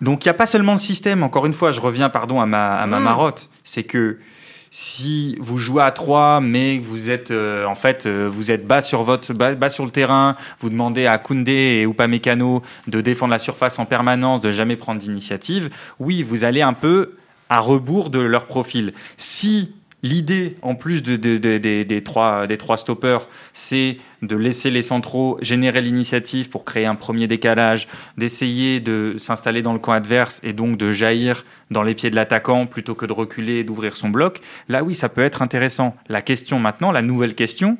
Donc 0.00 0.24
il 0.24 0.28
n'y 0.28 0.30
a 0.30 0.34
pas 0.34 0.46
seulement 0.46 0.72
le 0.72 0.78
système, 0.78 1.22
encore 1.22 1.46
une 1.46 1.52
fois, 1.54 1.72
je 1.72 1.80
reviens 1.80 2.08
pardon 2.08 2.40
à 2.40 2.46
ma, 2.46 2.74
à 2.76 2.86
ma 2.86 3.00
Mm. 3.00 3.04
marotte, 3.04 3.48
c'est 3.64 3.82
que 3.84 4.18
si 4.70 5.36
vous 5.40 5.56
jouez 5.58 5.82
à 5.82 5.90
3 5.90 6.40
mais 6.40 6.78
vous 6.78 7.08
êtes 7.08 7.30
euh, 7.30 7.64
en 7.64 7.74
fait 7.74 8.04
euh, 8.04 8.28
vous 8.30 8.50
êtes 8.50 8.66
bas 8.66 8.82
sur 8.82 9.04
votre 9.04 9.32
bas, 9.32 9.54
bas 9.54 9.70
sur 9.70 9.84
le 9.84 9.90
terrain, 9.90 10.36
vous 10.60 10.68
demandez 10.70 11.06
à 11.06 11.16
Koundé 11.18 11.52
et 11.52 11.82
Upamecano 11.84 12.62
de 12.86 13.00
défendre 13.00 13.30
la 13.30 13.38
surface 13.38 13.78
en 13.78 13.86
permanence, 13.86 14.40
de 14.40 14.50
jamais 14.50 14.76
prendre 14.76 15.00
d'initiative, 15.00 15.70
oui, 15.98 16.22
vous 16.22 16.44
allez 16.44 16.62
un 16.62 16.74
peu 16.74 17.12
à 17.48 17.60
rebours 17.60 18.10
de 18.10 18.20
leur 18.20 18.46
profil. 18.46 18.92
Si 19.16 19.72
L'idée, 20.06 20.56
en 20.62 20.76
plus 20.76 21.02
de, 21.02 21.16
de- 21.16 21.36
de- 21.36 21.58
de- 21.58 21.82
des, 21.82 22.02
trois, 22.04 22.46
des 22.46 22.56
trois 22.58 22.76
stoppers, 22.76 23.26
c'est 23.52 23.96
de 24.22 24.36
laisser 24.36 24.70
les 24.70 24.82
centraux 24.82 25.36
générer 25.42 25.80
l'initiative 25.80 26.48
pour 26.48 26.64
créer 26.64 26.86
un 26.86 26.94
premier 26.94 27.26
décalage, 27.26 27.88
d'essayer 28.16 28.78
de 28.78 29.16
s'installer 29.18 29.62
dans 29.62 29.72
le 29.72 29.80
camp 29.80 29.92
adverse 29.92 30.40
et 30.44 30.52
donc 30.52 30.76
de 30.76 30.92
jaillir 30.92 31.44
dans 31.72 31.82
les 31.82 31.94
pieds 31.96 32.10
de 32.10 32.14
l'attaquant 32.14 32.66
plutôt 32.66 32.94
que 32.94 33.04
de 33.04 33.12
reculer 33.12 33.56
et 33.56 33.64
d'ouvrir 33.64 33.96
son 33.96 34.08
bloc. 34.08 34.38
Là, 34.68 34.84
oui, 34.84 34.94
ça 34.94 35.08
peut 35.08 35.22
être 35.22 35.42
intéressant. 35.42 35.96
La 36.08 36.22
question 36.22 36.60
maintenant, 36.60 36.92
la 36.92 37.02
nouvelle 37.02 37.34
question, 37.34 37.76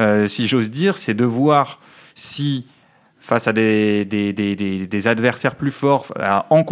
euh, 0.00 0.26
si 0.26 0.48
j'ose 0.48 0.68
dire, 0.70 0.98
c'est 0.98 1.14
de 1.14 1.24
voir 1.24 1.78
si 2.16 2.66
face 3.20 3.46
à 3.46 3.52
des, 3.52 4.04
adversaires 5.06 5.54
plus 5.54 5.70
forts 5.70 6.12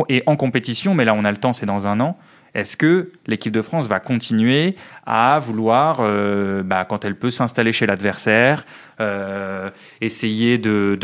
et 0.09 0.22
en 0.26 0.37
compétition, 0.37 0.94
mais 0.94 1.05
là 1.05 1.14
on 1.14 1.24
a 1.24 1.31
le 1.31 1.37
temps, 1.37 1.53
c'est 1.53 1.64
dans 1.64 1.87
un 1.87 2.00
an, 2.00 2.18
est-ce 2.55 2.77
que 2.77 3.13
l'équipe 3.27 3.53
de 3.53 3.63
France 3.63 3.87
va 3.87 4.01
continuer 4.01 4.77
à 5.07 5.39
vouloir, 5.39 5.99
euh, 6.01 6.63
bah, 6.63 6.85
quand 6.85 7.05
elle 7.05 7.17
peut 7.17 7.31
s'installer 7.31 7.73
chez 7.73 7.87
l'adversaire, 7.87 8.65
euh, 9.01 9.71
essayer 10.01 10.59
de, 10.59 10.99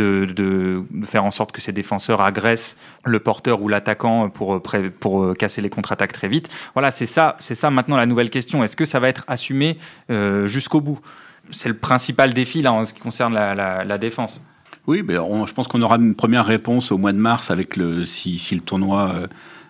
faire 1.05 1.25
en 1.25 1.31
sorte 1.31 1.53
que 1.53 1.61
ses 1.61 1.73
défenseurs 1.73 2.21
agressent 2.21 2.77
le 3.05 3.21
porteur 3.21 3.63
ou 3.63 3.69
l'attaquant 3.69 4.29
pour, 4.29 4.55
euh, 4.55 5.35
casser 5.35 5.63
les 5.63 5.71
contre-attaques 5.71 6.13
très 6.13 6.29
vite? 6.29 6.49
Voilà, 6.75 6.91
c'est 6.91 7.07
ça, 7.07 7.37
c'est 7.39 7.55
ça 7.55 7.71
maintenant 7.71 7.97
la 7.97 8.07
nouvelle 8.07 8.31
question. 8.31 8.65
Est-ce 8.65 8.77
que 8.77 8.85
ça 8.85 8.99
va 9.01 9.09
être 9.09 9.25
assumé 9.29 9.79
jusqu'au 10.47 10.81
bout? 10.81 11.01
C'est 11.53 11.69
le 11.69 11.77
principal 11.77 12.35
défi 12.35 12.61
là 12.61 12.73
en 12.73 12.87
ce 12.87 12.93
qui 12.93 13.01
concerne 13.01 13.35
la, 13.35 13.99
défense. 13.99 14.45
Oui, 14.89 15.03
ben 15.03 15.19
on- 15.21 15.47
je 15.47 15.55
pense 15.55 15.69
qu'on 15.69 15.83
aura 15.83 15.97
une 15.97 16.15
première 16.15 16.45
réponse 16.45 16.93
au 16.93 16.99
mois 16.99 17.13
de 17.13 17.19
mars 17.19 17.51
avec 17.51 17.77
le 17.77 18.05
si, 18.05 18.41
le 18.53 18.61
tournoi 18.61 19.29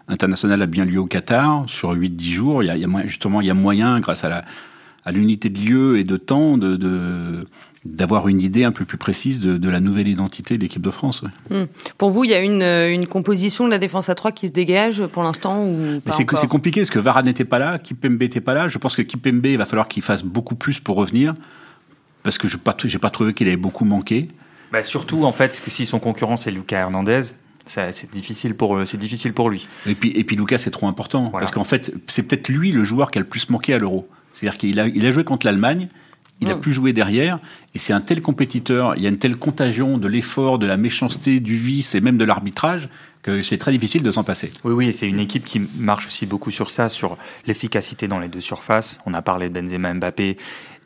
international 0.09 0.63
a 0.63 0.67
bien 0.67 0.85
lieu 0.85 0.99
au 1.01 1.07
Qatar 1.07 1.65
sur 1.69 1.95
8-10 1.95 2.23
jours. 2.31 2.63
Il 2.63 2.67
y 2.67 2.71
a, 2.71 2.77
il 2.77 2.81
y 2.81 2.85
a 2.85 2.89
moyen- 2.89 3.07
justement 3.07 3.41
il 3.41 3.47
y 3.47 3.51
a 3.51 3.55
moyen, 3.55 4.01
grâce 4.01 4.25
à 4.25 4.29
la 4.29 4.45
à 5.05 5.13
l'unité 5.13 5.49
de 5.51 5.61
lieu 5.61 5.99
et 5.99 6.05
de 6.05 6.17
temps, 6.17 6.59
de, 6.59 6.75
de- 6.77 7.47
d'avoir 7.85 8.27
une 8.27 8.41
idée 8.41 8.65
un 8.65 8.73
peu 8.73 8.85
plus 8.85 8.99
précise 8.99 9.41
de, 9.41 9.57
de 9.57 9.69
la 9.69 9.79
nouvelle 9.79 10.09
identité 10.09 10.57
de 10.59 10.63
l'équipe 10.63 10.83
de 10.83 10.91
France. 10.91 11.23
ouais. 11.51 11.69
Pour 11.97 12.11
vous, 12.11 12.25
il 12.25 12.31
y 12.31 12.35
a 12.35 12.41
une, 12.41 12.63
une 12.63 13.07
composition 13.07 13.65
de 13.67 13.71
la 13.71 13.79
défense 13.79 14.09
à 14.09 14.17
3 14.17 14.33
qui 14.33 14.49
se 14.49 14.53
dégage 14.53 15.07
pour 15.07 15.23
l'instant 15.23 15.65
ou 15.65 16.01
pas 16.01 16.11
c'est, 16.11 16.25
compliqué 16.49 16.81
parce 16.81 16.91
que 16.91 16.99
Varane 16.99 17.27
n'était 17.27 17.45
pas 17.45 17.61
là, 17.61 17.79
Kipembe 17.79 18.19
n'était 18.21 18.41
pas 18.41 18.55
là. 18.55 18.67
Je 18.67 18.79
pense 18.79 18.97
que 18.97 19.03
Kipembe, 19.03 19.47
il 19.47 19.57
va 19.59 19.67
falloir 19.67 19.87
qu'il 19.87 20.03
fasse 20.03 20.25
beaucoup 20.25 20.57
plus 20.57 20.81
pour 20.81 20.97
revenir 20.97 21.35
parce 22.25 22.37
que 22.39 22.49
je 22.49 22.57
n'ai 22.57 22.63
pas, 22.65 22.77
j'ai 22.85 22.99
pas 22.99 23.11
trouvé 23.11 23.33
qu'il 23.33 23.47
avait 23.47 23.57
beaucoup 23.57 23.85
manqué. 23.85 24.27
Bah, 24.73 24.83
surtout 24.83 25.23
en 25.25 25.31
fait 25.31 25.63
que 25.65 25.71
si 25.71 25.87
son 25.87 26.01
concurrent 26.01 26.37
c'est 26.37 26.51
Lucas 26.51 26.81
Hernandez, 26.81 27.21
c'est 27.67 28.11
difficile 28.11 28.55
pour 28.55 28.81
c'est 28.87 28.97
difficile 28.99 29.33
pour 29.33 29.51
lui. 29.51 29.69
Et 29.87 29.95
puis, 29.95 30.11
et 30.15 30.25
puis 30.25 30.37
Lucas, 30.37 30.59
c'est 30.59 30.71
trop 30.71 30.87
important. 30.89 31.29
Voilà. 31.31 31.45
Parce 31.45 31.53
qu'en 31.53 31.65
fait, 31.65 31.93
c'est 32.07 32.23
peut-être 32.23 32.49
lui 32.49 32.73
le 32.73 32.85
joueur 32.85 33.11
qui 33.11 33.19
a 33.19 33.21
le 33.23 33.27
plus 33.27 33.51
manqué 33.51 33.75
à 33.75 33.79
l'Euro. 33.79 34.09
C'est-à-dire 34.33 34.59
qu'il 34.59 34.79
a, 34.81 34.87
il 34.87 35.05
a 35.07 35.11
joué 35.11 35.25
contre 35.25 35.47
l'Allemagne, 35.47 35.89
il 36.41 36.51
a 36.51 36.57
Mm. 36.57 36.61
pu 36.61 36.73
jouer 36.73 36.93
derrière, 36.93 37.39
et 37.75 37.79
c'est 37.79 37.93
un 37.95 38.01
tel 38.03 38.21
compétiteur, 38.21 38.95
il 38.97 39.03
y 39.03 39.07
a 39.07 39.09
une 39.09 39.19
telle 39.19 39.37
contagion 39.37 39.97
de 39.99 40.07
l'effort, 40.09 40.59
de 40.59 40.67
la 40.67 40.77
méchanceté, 40.77 41.41
du 41.41 41.57
vice 41.57 41.95
et 41.95 42.01
même 42.01 42.19
de 42.19 42.25
l'arbitrage, 42.25 42.89
que 43.23 43.41
c'est 43.43 43.57
très 43.59 43.73
difficile 43.73 44.03
de 44.03 44.11
s'en 44.11 44.23
passer. 44.23 44.53
Oui 44.63 44.73
oui, 44.75 44.93
c'est 44.93 45.09
une 45.09 45.19
équipe 45.19 45.45
qui 45.45 45.61
marche 45.79 46.07
aussi 46.07 46.27
beaucoup 46.27 46.51
sur 46.51 46.71
ça, 46.71 46.89
sur 46.89 47.17
l'efficacité 47.47 48.07
dans 48.07 48.21
les 48.21 48.29
deux 48.29 48.41
surfaces. 48.41 49.01
On 49.07 49.15
a 49.15 49.23
parlé 49.23 49.49
de 49.49 49.59
Benzema, 49.61 49.95
Mbappé. 49.95 50.37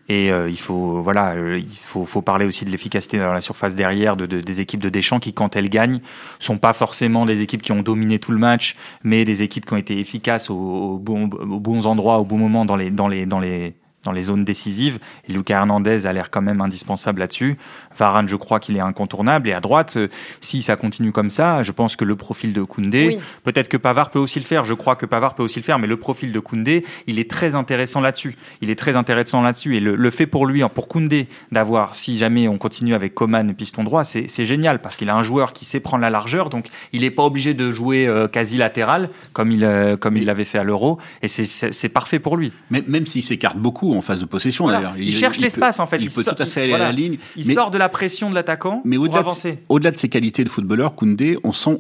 Et 0.09 0.33
euh, 0.33 0.51
il 0.51 0.59
faut 0.59 1.03
voilà, 1.03 1.35
euh, 1.35 1.59
il 1.59 1.69
faut, 1.81 2.05
faut 2.05 2.23
parler 2.23 2.45
aussi 2.45 2.65
de 2.65 2.71
l'efficacité 2.71 3.19
dans 3.19 3.33
la 3.33 3.41
surface 3.41 3.75
derrière 3.77 4.17
de, 4.17 4.27
de- 4.27 4.41
des 4.41 4.61
équipes 4.61 4.83
de 4.83 4.89
Deschamps 4.89 5.21
qui, 5.21 5.33
quand 5.33 5.55
elles 5.55 5.69
gagnent, 5.69 6.01
sont 6.41 6.59
pas 6.59 6.73
forcément 6.73 7.27
des 7.27 7.43
équipes 7.43 7.63
qui 7.63 7.71
ont 7.73 7.83
dominé 7.83 8.19
tout 8.19 8.33
le 8.33 8.39
match, 8.39 8.75
mais 9.05 9.25
des 9.25 9.43
équipes 9.43 9.67
qui 9.67 9.73
ont 9.75 9.77
été 9.77 9.99
efficaces 10.01 10.51
aux, 10.51 10.99
bons, 10.99 11.29
bons 11.29 11.87
endroits, 11.87 12.19
au 12.19 12.25
bon 12.25 12.39
moment 12.39 12.65
dans 12.65 12.77
les 12.77 12.91
dans 12.91 13.07
les 13.07 13.25
dans 13.27 13.39
les 13.39 13.75
dans 14.05 14.13
les 14.13 14.23
zones 14.23 14.45
décisives. 14.45 14.99
Et 15.29 15.33
Lucas 15.33 15.59
Hernandez 15.59 16.07
a 16.07 16.13
l'air 16.13 16.31
quand 16.31 16.43
même 16.43 16.61
indispensable 16.61 17.21
là-dessus. 17.21 17.57
Varane, 17.99 18.29
je 18.29 18.37
crois 18.37 18.61
qu'il 18.61 18.77
est 18.77 18.81
incontournable. 18.81 19.49
Et 19.49 19.53
à 19.53 19.61
droite, 19.61 19.95
euh, 19.97 20.09
si 20.41 20.63
ça 20.63 20.77
continue 20.77 21.13
comme 21.13 21.31
ça, 21.31 21.63
je 21.63 21.73
pense 21.73 21.97
que 21.97 22.05
le 22.05 22.17
profil 22.17 22.53
de 22.53 22.63
Koundé, 22.63 23.09
Oui. 23.09 23.19
peut-être 23.45 23.69
que 23.69 23.77
Pavard 23.77 24.11
peut 24.11 24.19
aussi 24.19 24.39
le 24.39 24.45
faire. 24.45 24.65
Je 24.65 24.75
crois 24.75 24.97
que 24.97 25.07
Pavard 25.07 25.35
peut 25.35 25.43
aussi 25.43 25.59
le 25.59 25.65
faire, 25.65 25.79
mais 25.79 25.87
le 25.87 25.97
profil 25.97 26.33
de 26.33 26.41
Koundé, 26.41 26.85
il 27.07 27.19
est 27.19 27.31
très 27.31 27.55
intéressant 27.55 28.01
là-dessus. 28.01 28.37
Il 28.63 28.71
est 28.71 28.79
très 28.79 28.97
intéressant 28.97 29.43
là-dessus. 29.43 29.77
Et 29.77 29.81
le, 29.81 29.97
le 29.97 30.11
fait 30.11 30.27
pour 30.27 30.47
lui, 30.47 30.63
pour 30.75 30.89
Koundé, 30.89 31.29
d'avoir, 31.53 31.95
si 31.95 32.17
jamais 32.17 32.49
on 32.49 32.59
continue 32.59 32.95
avec 32.95 33.15
Coman 33.15 33.55
piston 33.55 33.85
droit, 33.85 34.05
c'est 34.05 34.45
génial 34.45 34.81
parce 34.81 34.97
qu'il 34.97 35.11
a 35.11 35.17
un 35.17 35.23
joueur 35.23 35.53
qui 35.53 35.65
sait 35.65 35.81
prendre 35.81 36.03
la 36.03 36.11
largeur, 36.11 36.49
donc 36.51 36.67
il 36.93 37.03
n'est 37.03 37.11
pas 37.11 37.25
obligé 37.25 37.55
de 37.55 37.71
jouer 37.73 38.07
euh, 38.07 38.29
quasi 38.29 38.57
latéral 38.57 39.11
comme 39.33 39.51
il 39.53 39.65
euh, 39.65 39.97
comme 39.97 40.17
il 40.17 40.25
l'avait 40.25 40.45
fait 40.45 40.59
à 40.59 40.65
l'Euro. 40.65 40.99
Et 41.23 41.29
c'est- 41.29 41.89
parfait 41.91 42.19
pour 42.21 42.37
lui. 42.37 42.53
Même, 42.71 42.85
même 42.87 43.07
s'il 43.07 43.23
s'écarte 43.23 43.57
beaucoup 43.59 43.90
en 43.97 44.01
phase 44.01 44.21
de 44.21 44.25
possession, 44.27 44.65
Voilà. 44.65 44.79
d'ailleurs. 44.79 44.95
Il, 44.99 45.13
cherche 45.13 45.39
l'espace 45.39 45.81
en 45.81 45.87
fait. 45.87 45.99
Il, 46.01 46.11
peut 46.11 46.25
tout 46.25 46.31
à 46.43 46.47
fait 46.47 46.63
aller 46.63 46.71
voilà. 46.71 46.87
à 46.87 46.89
la 46.89 46.95
ligne. 46.95 47.19
Il 47.37 47.47
mais- 47.47 47.55
sort 47.55 47.71
de 47.71 47.79
la 47.79 47.89
pression 47.89 48.31
de 48.31 48.35
l'attaquant 48.35 48.83
Mais 48.85 48.97
pour 48.97 49.07
au-delà 49.07 49.23
de, 49.23 49.57
au-delà 49.69 49.91
de 49.91 49.97
ses 49.97 50.09
qualités 50.09 50.45
de 50.45 50.49
footballeur, 50.49 50.95
Koundé, 50.95 51.39
on 51.45 51.53
sent, 51.53 51.79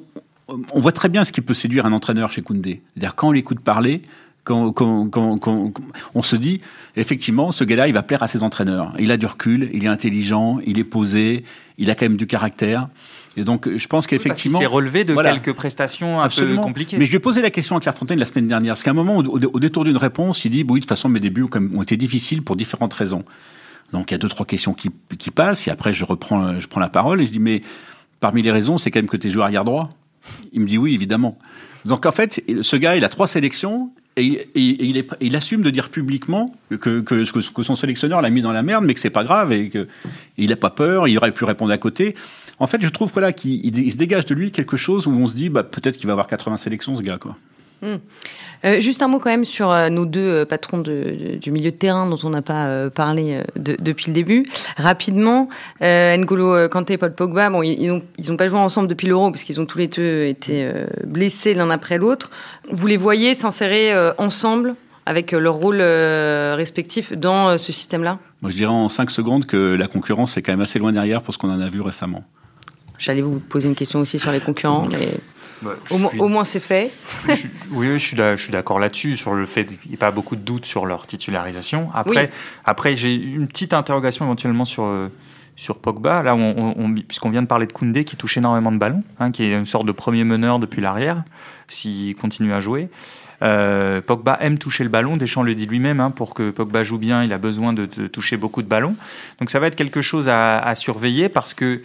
on 0.49 0.81
voit 0.81 0.92
très 0.92 1.09
bien 1.09 1.25
ce 1.25 1.33
qui 1.33 1.40
peut 1.40 1.55
séduire 1.55 1.87
un 1.87 1.92
entraîneur 1.92 2.33
chez 2.33 2.42
Koundé. 2.42 2.81
C'est-à-dire 2.94 3.14
quand 3.14 3.29
on 3.29 3.33
l'écoute 3.33 3.61
parler, 3.61 4.03
quand, 4.44 4.73
quand, 4.73 5.09
quand, 5.09 5.38
quand- 5.38 5.73
on 6.14 6.23
se 6.23 6.35
dit, 6.37 6.61
effectivement, 6.96 7.53
ce 7.53 7.62
gars-là, 7.64 7.88
il 7.88 7.94
va 7.94 8.03
plaire 8.03 8.23
à 8.23 8.27
ses 8.27 8.42
entraîneurs. 8.42 8.92
Il 8.99 9.12
a 9.12 9.16
du 9.16 9.27
recul, 9.27 9.70
il 9.73 9.85
est 9.85 9.88
intelligent, 9.88 10.59
il 10.66 10.79
est 10.79 10.85
posé, 10.85 11.44
il 11.79 11.90
a 11.90 11.94
quand 11.94 12.07
même 12.07 12.16
du 12.16 12.27
caractère. 12.27 12.88
Et 13.36 13.44
donc, 13.44 13.68
je 13.76 13.86
pense 13.86 14.06
qu'il 14.06 14.18
qu'effectivement. 14.18 14.58
s'est 14.58 14.66
relevé 14.66 15.04
de 15.04 15.12
Voilà. 15.12 15.32
quelques 15.38 15.54
prestations 15.56 16.20
un 16.20 16.24
Absolument. 16.24 16.56
peu 16.60 16.66
compliquées. 16.66 16.98
Mais 16.98 17.04
je 17.04 17.10
lui 17.10 17.16
ai 17.16 17.20
posé 17.20 17.40
la 17.42 17.50
question 17.50 17.76
à 17.76 17.80
Claire 17.80 17.94
Fontaine 17.94 18.18
la 18.18 18.24
semaine 18.24 18.48
dernière. 18.48 18.72
Parce 18.74 18.82
qu'à 18.82 18.90
un 18.90 18.94
moment, 18.94 19.18
au, 19.18 19.22
au- 19.38 19.60
détour 19.60 19.84
d'une 19.84 19.96
réponse, 19.96 20.44
il 20.44 20.50
dit 20.50 20.64
Oui, 20.68 20.80
de 20.80 20.84
toute 20.84 20.88
façon, 20.88 21.08
mes 21.08 21.20
débuts 21.20 21.44
ont, 21.74 21.82
été 21.82 21.96
difficiles 21.96 22.42
pour 22.42 22.56
différentes 22.56 22.92
raisons. 22.92 23.24
Donc 23.92 24.10
il 24.10 24.14
y 24.14 24.16
a 24.16 24.18
deux, 24.18 24.28
trois 24.28 24.46
questions 24.46 24.74
qui, 24.74 24.90
qui 25.18 25.30
passent. 25.30 25.68
Et 25.68 25.70
après, 25.70 25.92
je 25.92 26.04
reprends, 26.04 26.58
je 26.58 26.66
prends 26.66 26.80
la 26.80 26.88
parole 26.88 27.20
et 27.22 27.26
je 27.26 27.30
dis 27.30 27.38
Mais 27.40 27.62
parmi 28.18 28.42
les 28.42 28.50
raisons, 28.50 28.78
c'est 28.78 28.90
quand 28.90 28.98
même 28.98 29.08
que 29.08 29.16
tu 29.16 29.28
es 29.28 29.30
joueur 29.30 29.46
arrière 29.46 29.64
droit 29.64 29.90
Il 30.52 30.60
me 30.60 30.66
dit 30.66 30.78
Oui, 30.78 30.94
évidemment. 30.94 31.38
Donc 31.84 32.06
en 32.06 32.12
fait, 32.12 32.42
ce 32.62 32.76
gars, 32.76 32.96
il 32.96 33.04
a 33.04 33.08
trois 33.08 33.28
sélections. 33.28 33.90
Et, 34.16 34.24
il- 34.24 34.34
et- 34.56 34.70
et 34.70 34.84
il, 34.86 34.96
est, 34.96 35.08
il 35.20 35.36
assume 35.36 35.62
de 35.62 35.70
dire 35.70 35.88
publiquement 35.88 36.52
que, 36.68 36.76
que, 37.00 37.00
que, 37.00 37.62
son 37.62 37.74
sélectionneur 37.76 38.20
l'a 38.20 38.28
mis 38.30 38.42
dans 38.42 38.52
la 38.52 38.62
merde, 38.64 38.84
mais 38.84 38.92
que 38.92 38.98
c'est 39.00 39.08
pas 39.08 39.22
grave 39.22 39.52
et 39.52 39.68
que 39.70 39.86
il 40.36 40.52
a 40.52 40.56
pas 40.56 40.70
peur, 40.70 41.06
il 41.06 41.16
aurait 41.16 41.30
pu 41.32 41.44
répondre 41.44 41.72
à 41.72 41.78
côté. 41.78 42.16
En 42.61 42.66
fait, 42.66 42.81
je 42.83 42.88
trouve 42.90 43.11
que 43.12 43.18
là, 43.20 43.33
qu'il 43.33 43.64
il- 43.66 43.79
il 43.79 43.90
se 43.90 43.96
dégage 43.96 44.27
de 44.27 44.35
lui 44.35 44.53
quelque 44.53 44.77
chose 44.77 45.07
où 45.07 45.11
on 45.12 45.27
se 45.27 45.35
dit, 45.35 45.49
bah, 45.49 45.62
peut-être 45.64 45.96
qu'il 45.96 46.07
va 46.07 46.12
avoir 46.12 46.27
80 46.27 46.57
sélections, 46.59 46.94
ce 46.96 47.03
gars, 47.03 47.18
quoi. 47.18 47.37
Euh, 47.83 48.79
juste 48.83 49.01
un 49.01 49.09
mot 49.09 49.18
quand 49.18 49.31
même 49.31 49.46
sur 49.46 49.70
euh, 49.70 49.88
nos 49.88 50.05
deux 50.05 50.20
euh, 50.20 50.44
patrons 50.44 50.77
de- 50.79 50.83
de- 51.33 51.37
du 51.37 51.51
milieu 51.51 51.70
de 51.70 51.77
terrain 51.77 52.07
dont 52.11 52.18
on 52.25 52.29
n'a 52.29 52.42
pas 52.42 52.90
parlé 52.90 53.40
de- 53.57 53.79
depuis 53.81 54.09
le 54.09 54.12
début. 54.12 54.44
Rapidement, 54.77 55.49
N'Golo 55.81 56.68
Kanté 56.68 56.92
et 56.94 56.99
Paul 56.99 57.14
Pogba, 57.14 57.49
bon, 57.49 57.62
ils 57.62 57.88
n'ont 57.88 58.03
ils 58.18 58.31
ont 58.31 58.37
pas 58.37 58.49
joué 58.49 58.59
ensemble 58.59 58.87
depuis 58.88 59.07
l'Euro 59.09 59.31
parce 59.31 59.44
qu'ils 59.44 59.59
ont 59.62 59.66
tous 59.66 59.79
les 59.79 59.88
deux 59.88 60.25
été 60.27 60.70
blessés 61.07 61.55
l'un 61.55 61.70
après 61.70 61.96
l'autre. 61.96 62.31
Vous 62.70 62.87
les 62.87 62.99
voyez 62.99 63.33
s'insérer 63.33 63.94
ensemble 64.18 64.75
avec 65.07 65.33
leur 65.33 65.55
rôle 65.55 65.81
respectif 65.81 67.14
dans 67.14 67.57
ce 67.57 67.73
système-là? 67.73 68.18
Moi, 68.42 68.51
je 68.51 68.57
dirais 68.57 68.70
en 68.73 68.90
5 68.90 69.11
secondes 69.11 69.46
que 69.46 69.57
la 69.57 69.87
concurrence 69.87 70.37
est 70.37 70.42
quand 70.42 70.53
même 70.53 70.61
assez 70.61 70.79
loin 70.79 70.92
derrière 70.92 71.23
pour 71.23 71.33
ce 71.33 71.38
qu'on 71.38 71.51
en 71.51 71.61
a 71.61 71.68
vu 71.68 71.81
récemment. 71.81 72.25
J'allais 73.00 73.22
vous 73.22 73.40
poser 73.40 73.66
une 73.66 73.74
question 73.74 73.98
aussi 74.00 74.18
sur 74.18 74.30
les 74.30 74.40
concurrents, 74.40 74.86
mais 74.92 75.08
au, 75.90 76.28
moins 76.28 76.44
c'est 76.44 76.60
fait. 76.60 76.92
oui, 77.70 77.98
je 77.98 78.36
suis 78.36 78.52
d'accord 78.52 78.78
là-dessus, 78.78 79.16
sur 79.16 79.34
le 79.34 79.46
fait 79.46 79.64
qu'il 79.64 79.78
n'y 79.88 79.94
ait 79.94 79.96
pas 79.96 80.10
beaucoup 80.10 80.36
de 80.36 80.42
doutes 80.42 80.66
sur 80.66 80.84
leur 80.84 81.06
titularisation. 81.06 81.88
Après, 81.94 82.30
après 82.66 82.96
j'ai 82.96 83.14
une 83.14 83.48
petite 83.48 83.72
interrogation 83.72 84.26
éventuellement 84.26 84.66
sur, 84.66 84.84
euh, 84.84 85.10
sur 85.56 85.78
Pogba, 85.78 86.22
là, 86.22 86.34
on, 86.34 86.94
puisqu'on 86.94 87.30
vient 87.30 87.42
de 87.42 87.46
parler 87.46 87.66
de 87.66 87.72
Koundé 87.72 88.04
qui 88.04 88.16
touche 88.16 88.36
énormément 88.36 88.70
de 88.70 88.78
ballons, 88.78 89.02
hein, 89.18 89.30
qui 89.30 89.44
est 89.44 89.52
une 89.52 89.64
sorte 89.64 89.86
de 89.86 89.92
premier 89.92 90.24
meneur 90.24 90.58
depuis 90.58 90.82
l'arrière, 90.82 91.24
s'il 91.68 92.14
continue 92.16 92.52
à 92.52 92.60
jouer. 92.60 92.90
Euh, 93.42 94.02
Pogba 94.02 94.36
aime 94.42 94.58
toucher 94.58 94.84
le 94.84 94.90
ballon, 94.90 95.16
Deschamps 95.16 95.42
le 95.42 95.54
dit 95.54 95.64
lui-même, 95.64 96.00
hein, 96.00 96.10
pour 96.10 96.34
que 96.34 96.50
Pogba 96.50 96.84
joue 96.84 96.98
bien, 96.98 97.24
il 97.24 97.32
a 97.32 97.38
besoin 97.38 97.72
de, 97.72 97.86
toucher 97.86 98.36
beaucoup 98.36 98.60
de 98.60 98.68
ballons. 98.68 98.94
Donc 99.38 99.48
ça 99.48 99.58
va 99.58 99.68
être 99.68 99.76
quelque 99.76 100.02
chose 100.02 100.28
à 100.28 100.74
surveiller 100.74 101.30
parce 101.30 101.54
que 101.54 101.80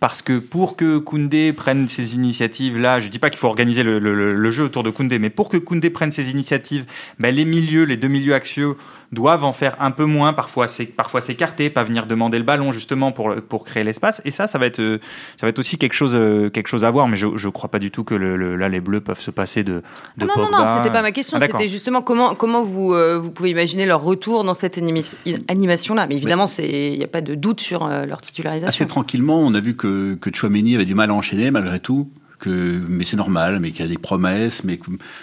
parce 0.00 0.22
que 0.22 0.38
pour 0.38 0.76
que 0.76 0.98
Koundé 0.98 1.52
prenne 1.52 1.88
ces 1.88 2.14
initiatives-là, 2.14 3.00
je 3.00 3.06
ne 3.06 3.10
dis 3.10 3.18
pas 3.18 3.30
qu'il 3.30 3.38
faut 3.38 3.48
organiser 3.48 3.82
le, 3.82 4.50
jeu 4.50 4.64
autour 4.64 4.82
de 4.82 4.90
Koundé, 4.90 5.18
mais 5.18 5.30
pour 5.30 5.48
que 5.48 5.56
Koundé 5.56 5.90
prenne 5.90 6.10
ces 6.10 6.30
initiatives, 6.30 6.86
ben 7.18 7.34
les 7.34 7.44
milieux, 7.44 7.84
les 7.84 7.96
deux 7.96 8.08
milieux 8.08 8.34
axiaux 8.34 8.76
doivent 9.12 9.44
en 9.44 9.52
faire 9.52 9.76
un 9.80 9.90
peu 9.90 10.04
moins, 10.04 10.32
parfois 10.32 10.68
s'écarter, 10.68 11.70
pas 11.70 11.84
venir 11.84 12.06
demander 12.06 12.38
le 12.38 12.44
ballon 12.44 12.70
justement 12.70 13.10
pour, 13.10 13.34
pour 13.48 13.64
créer 13.64 13.84
l'espace. 13.84 14.22
Et 14.24 14.30
ça, 14.30 14.46
ça 14.46 14.58
va 14.58 14.66
être, 14.66 15.00
ça 15.36 15.46
va 15.46 15.48
être 15.48 15.58
aussi 15.58 15.78
quelque 15.78 15.94
chose, 15.94 16.12
quelque 16.52 16.68
chose 16.68 16.84
à 16.84 16.90
voir, 16.90 17.08
mais 17.08 17.16
je 17.16 17.26
ne 17.26 17.50
crois 17.50 17.70
pas 17.70 17.78
du 17.78 17.90
tout 17.90 18.04
que 18.04 18.14
là, 18.14 18.68
les 18.68 18.80
Bleus 18.80 19.00
peuvent 19.00 19.20
se 19.20 19.30
passer 19.30 19.64
de, 19.64 19.82
de 20.16 20.26
non, 20.26 20.32
Non, 20.36 20.50
non, 20.50 20.66
c'était 20.66 20.90
pas 20.90 21.02
ma 21.02 21.12
question, 21.12 21.38
ah, 21.40 21.46
c'était 21.46 21.68
justement 21.68 22.02
comment, 22.02 22.34
comment 22.34 22.62
vous, 22.62 22.94
euh, 22.94 23.18
vous 23.18 23.30
pouvez 23.30 23.50
imaginer 23.50 23.86
leur 23.86 24.02
retour 24.02 24.44
dans 24.44 24.54
cette 24.54 24.78
animation-là. 24.78 26.06
Mais 26.06 26.16
évidemment, 26.16 26.44
il 26.58 26.98
n'y 26.98 27.04
a 27.04 27.08
pas 27.08 27.20
de 27.20 27.34
doute 27.34 27.60
sur 27.60 27.86
euh, 27.86 28.04
leur 28.04 28.20
titularisation. 28.20 28.68
Assez 28.68 28.86
tranquillement, 28.86 29.40
on 29.40 29.54
a 29.54 29.60
vu 29.60 29.74
que 29.74 29.88
que, 29.88 30.14
que 30.14 30.34
Chouameni 30.34 30.74
avait 30.74 30.84
du 30.84 30.94
mal 30.94 31.10
à 31.10 31.14
enchaîner 31.14 31.50
malgré 31.50 31.80
tout. 31.80 32.10
Que, 32.38 32.84
mais 32.88 33.04
c'est 33.04 33.16
normal, 33.16 33.58
mais 33.58 33.72
qu'il 33.72 33.80
y 33.80 33.88
a 33.88 33.90
des 33.90 33.98
promesses, 33.98 34.62
mais 34.62 34.78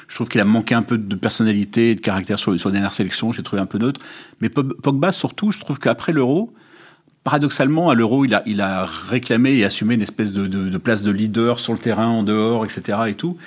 je 0.08 0.16
trouve 0.16 0.28
qu'il 0.28 0.42
a 0.42 0.46
manqué 0.46 0.76
un 0.76 0.82
peu 0.82 0.98
de 0.98 1.16
personnalité 1.16 1.92
et 1.92 1.96
de 1.96 2.02
caractère 2.02 2.38
sur, 2.38 2.60
sur 2.60 2.70
les 2.70 2.74
dernières 2.74 2.94
sélections, 2.94 3.32
j'ai 3.32 3.42
trouvé 3.42 3.62
un 3.62 3.66
peu 3.66 3.78
neutre. 3.78 4.02
Mais 4.42 4.50
Pogba, 4.50 5.12
surtout, 5.14 5.52
je 5.52 5.60
trouve 5.60 5.80
qu'après 5.80 6.12
l'Euro, 6.12 6.54
paradoxalement, 7.26 7.90
à 7.90 7.96
l'Euro, 7.96 8.26
il 8.26 8.62
a, 8.62 8.86
réclamé 8.86 9.54
et 9.54 9.66
assumé 9.66 9.96
une 9.96 10.02
espèce 10.02 10.32
de, 10.32 10.78
place 10.78 11.02
de 11.02 11.12
leader 11.12 11.60
sur 11.60 11.74
le 11.74 11.80
terrain, 11.80 12.08
en 12.08 12.24
dehors, 12.24 12.66
etc. 12.66 13.00
et 13.08 13.16
tout. 13.16 13.38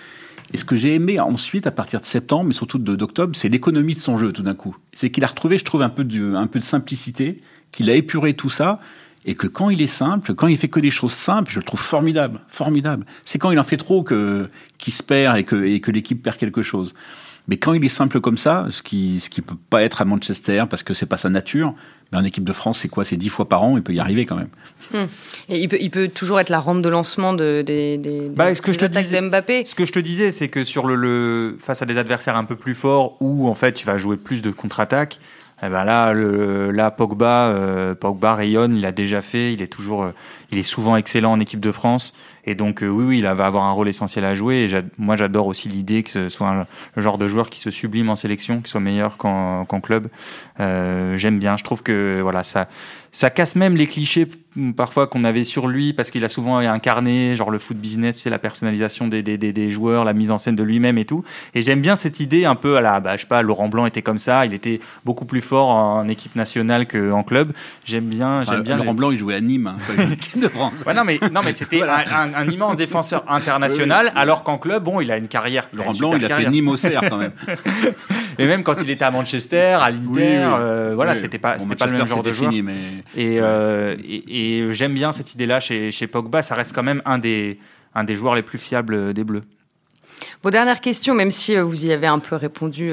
Et 0.53 0.57
ce 0.57 0.65
que 0.65 0.75
j'ai 0.75 0.95
aimé 0.95 1.21
ensuite, 1.21 1.67
à 1.67 1.71
partir 1.71 2.01
de 2.01 2.05
septembre, 2.05 2.45
mais 2.45 2.55
surtout 2.55 2.79
d'octobre, 2.79 3.37
c'est 3.37 3.49
l'économie 3.49 3.95
de 3.95 4.01
son 4.01 4.19
jeu, 4.19 4.33
tout 4.33 4.43
d'un 4.43 4.55
coup. 4.55 4.77
C'est 4.95 5.11
qu'il 5.11 5.23
a 5.23 5.29
retrouvé, 5.29 5.59
je 5.59 5.65
trouve, 5.65 5.83
un 5.83 5.91
peu 5.91 6.05
de 6.05 6.61
simplicité, 6.61 7.41
qu'il 7.71 7.89
a 7.89 7.95
épuré 7.95 8.35
tout 8.35 8.51
ça, 8.51 8.81
et 9.25 9.35
que 9.35 9.47
quand 9.47 9.71
il 9.71 9.81
est 9.81 9.87
simple, 9.87 10.35
quand 10.35 10.47
il 10.47 10.57
fait 10.57 10.69
que 10.69 10.81
des 10.81 10.91
choses 10.91 11.13
simples, 11.13 11.51
je 11.51 11.59
le 11.59 11.65
trouve 11.65 11.81
formidable, 11.81 12.41
formidable. 12.49 13.05
C'est 13.25 13.39
quand 13.39 13.51
il 13.51 13.59
en 13.59 13.65
fait 13.65 13.77
trop 13.77 14.03
que 14.03 14.49
qu'il 14.79 14.93
se 14.93 15.03
perd 15.03 15.37
et 15.37 15.45
que 15.45 15.65
et 15.65 15.81
que 15.81 15.91
l'équipe 15.91 16.23
perd 16.23 16.37
quelque 16.37 16.63
chose. 16.63 16.95
Mais 17.49 17.57
quand 17.57 17.73
il 17.73 17.83
est 17.83 17.89
simple 17.89 18.21
comme 18.21 18.37
ça, 18.37 18.67
ce 18.69 18.83
qui 18.83 19.21
ce 19.21 19.31
qui 19.31 19.41
peut 19.41 19.57
pas 19.71 19.83
être 19.83 20.03
à 20.03 20.05
Manchester 20.05 20.65
parce 20.69 20.83
que 20.83 20.93
c'est 20.93 21.07
pas 21.07 21.17
sa 21.17 21.31
nature, 21.31 21.75
mais 22.13 22.19
en 22.19 22.25
équipe 22.25 22.45
de 22.45 22.53
France, 22.53 22.81
c'est 22.81 22.89
quoi? 22.89 23.05
C'est 23.05 23.17
dix 23.17 23.31
fois 23.31 23.49
par 23.49 23.63
an, 23.63 23.77
il 23.77 23.83
peut 23.83 23.95
y 23.95 24.01
arriver 24.01 24.25
quand 24.27 24.37
même. 24.37 24.49
Hmm. 24.93 25.07
Et 25.49 25.61
il 25.61 25.69
peut, 25.69 25.79
il 25.81 25.91
peut 25.91 26.09
toujours 26.09 26.41
être 26.41 26.51
la 26.51 26.61
rampe 26.61 26.83
de 26.83 26.89
lancement 26.89 27.33
de, 27.33 27.63
des, 27.63 27.99
des, 27.99 28.31
bah, 28.31 28.55
ce 28.55 28.63
que 28.63 28.73
je 28.73 28.79
te 28.79 28.87
disais, 28.87 29.21
Mbappé. 29.21 29.65
Ce 29.67 29.75
que 29.75 29.85
je 29.85 29.93
te 29.93 29.99
disais, 29.99 30.31
c'est 30.31 30.49
que 30.49 30.65
sur 30.65 30.87
le, 30.87 30.95
le, 30.95 31.57
face 31.59 31.83
à 31.83 31.87
des 31.87 31.99
adversaires 31.99 32.37
un 32.37 32.45
peu 32.45 32.57
plus 32.57 32.75
forts, 32.75 33.17
où 33.21 33.49
en 33.49 33.55
fait 33.55 33.73
tu 33.73 33.87
vas 33.87 33.99
jouer 33.99 34.17
plus 34.17 34.41
de 34.41 34.51
contre-attaque, 34.51 35.19
eh 35.63 35.69
ben 35.69 35.85
là, 35.85 36.13
le, 36.13 36.71
là 36.71 36.91
Pogba, 36.91 37.49
euh, 37.49 37.95
Pogba 37.95 38.35
rayonne, 38.35 38.77
il 38.77 38.87
a 38.87 38.93
déjà 38.93 39.21
fait, 39.21 39.53
il 39.53 39.63
est 39.63 39.73
toujours, 39.73 40.05
euh, 40.05 40.13
il 40.53 40.59
est 40.59 40.63
souvent 40.63 40.97
excellent 40.97 41.33
en 41.33 41.41
équipe 41.41 41.61
de 41.61 41.73
France, 41.73 42.15
et 42.49 42.55
donc 42.55 42.83
euh, 42.83 42.89
oui, 42.89 43.05
oui, 43.05 43.19
il 43.19 43.25
va 43.25 43.31
avoir 43.47 43.65
un 43.65 43.73
rôle 43.73 43.89
essentiel 43.89 44.25
à 44.25 44.35
jouer. 44.35 44.65
Et 44.65 44.81
moi, 44.97 45.17
j'adore 45.17 45.47
aussi 45.47 45.69
l'idée 45.69 46.03
que 46.03 46.11
ce 46.11 46.29
soit 46.31 46.67
le 46.97 47.03
genre 47.03 47.19
de 47.19 47.29
joueur 47.29 47.51
qui 47.51 47.59
se 47.59 47.69
sublime 47.69 48.09
en 48.09 48.17
sélection, 48.17 48.63
qui 48.63 48.71
soit 48.71 48.81
meilleur 48.81 49.19
qu'en 49.19 49.81
club. 49.83 50.09
J'aime 50.59 51.39
bien. 51.39 51.59
Je 51.59 51.65
trouve 51.65 51.83
que 51.83 52.21
voilà, 52.23 52.43
ça, 52.43 52.69
ça 53.13 53.31
casse 53.31 53.55
même 53.55 53.77
les 53.77 53.87
clichés 53.87 54.27
parfois 54.77 55.07
qu'on 55.07 55.25
avait 55.25 55.45
sur 55.45 55.69
lui 55.69 55.93
parce 55.93 56.11
qu'il 56.11 56.25
a 56.25 56.29
souvent 56.29 56.59
incarné 56.59 57.37
genre 57.37 57.51
le 57.51 57.59
foot 57.59 57.77
business, 57.77 58.17
tu 58.17 58.23
sais, 58.23 58.31
la 58.31 58.39
personnalisation 58.39 59.09
des, 59.09 59.23
des, 59.23 59.39
des, 59.39 59.71
joueurs, 59.71 60.05
la 60.05 60.13
mise 60.13 60.31
en 60.31 60.39
scène 60.39 60.57
de 60.57 60.63
lui-même 60.63 60.99
et 60.99 61.05
tout. 61.05 61.25
Et 61.55 61.63
j'aime 61.63 61.81
bien 61.81 61.97
cette 61.97 62.21
idée 62.21 62.45
un 62.45 62.55
peu 62.55 62.77
à 62.77 62.81
la, 62.81 63.01
bah, 63.01 63.17
je 63.17 63.23
sais 63.23 63.29
pas, 63.29 63.43
Laurent 63.43 63.69
Blanc 63.69 63.87
était 63.87 64.03
comme 64.03 64.19
ça, 64.19 64.47
il 64.47 64.55
était 64.55 64.81
beaucoup 65.05 65.25
plus 65.25 65.41
fort 65.41 65.69
en 65.69 66.09
équipe 66.09 66.35
nationale 66.37 66.87
qu'en 66.87 67.23
club. 67.23 67.53
J'aime 67.85 68.07
bien, 68.07 68.43
j'aime 68.43 68.63
bien. 68.63 68.77
Laurent 68.77 68.95
Blanc, 68.95 69.11
il 69.11 69.19
jouait 69.19 69.35
à 69.35 69.41
Nîmes, 69.41 69.67
hein, 69.67 70.05
de 70.37 70.49
France. 70.49 70.85
non 70.95 71.05
mais 71.05 71.19
non 71.33 71.41
mais 71.45 71.53
c'était 71.59 71.83
un, 71.83 72.35
un, 72.35 72.38
immense 72.47 72.77
défenseur 72.77 73.25
international, 73.29 74.13
alors 74.15 74.43
qu'en 74.43 74.59
club, 74.59 74.85
bon, 74.85 75.01
il 75.01 75.11
a 75.11 75.17
une 75.17 75.29
carrière. 75.29 75.69
Laurent 75.73 75.93
Blanc, 75.93 76.17
il 76.17 76.25
a 76.25 76.29
fait 76.29 76.51
Nîmes 76.51 76.69
au 76.69 76.77
CR 76.77 77.09
quand 77.09 77.17
même. 77.17 77.33
et 78.39 78.47
même 78.47 78.63
quand 78.63 78.83
il 78.83 78.91
était 78.91 79.05
à 79.05 79.11
Manchester, 79.11 79.79
à 79.81 79.91
l'Inter, 79.91 80.49
euh, 80.59 80.93
voilà, 80.95 81.15
c'était 81.15 81.39
pas, 81.39 81.59
c'était 81.59 81.77
pas 81.77 81.87
le 81.87 81.93
même 81.93 82.07
genre 82.07 82.23
de 82.23 82.33
joueur. 82.33 82.53
mais... 82.63 82.75
Euh, 83.19 83.97
et, 84.07 84.61
et, 84.61 84.73
j'aime 84.73 84.95
bien 84.95 85.13
cette 85.13 85.35
idée-là 85.35 85.61
chez, 85.61 85.91
chez, 85.91 86.07
Pogba. 86.07 86.43
Ça 86.43 86.55
reste 86.55 86.73
quand 86.75 86.83
même 86.83 87.03
un 87.05 87.19
des, 87.19 87.59
un 87.95 88.05
des 88.05 88.15
joueurs 88.15 88.35
les 88.35 88.43
plus 88.43 88.59
fiables 88.59 89.13
des 89.13 89.25
Bleus. 89.25 89.43
Vos 90.43 90.51
dernière 90.51 90.81
question, 90.81 91.15
même 91.15 91.31
si 91.31 91.57
euh, 91.57 91.63
vous 91.63 91.87
y 91.87 91.93
avez 91.93 92.07
un 92.07 92.19
peu 92.19 92.37
répondu 92.37 92.91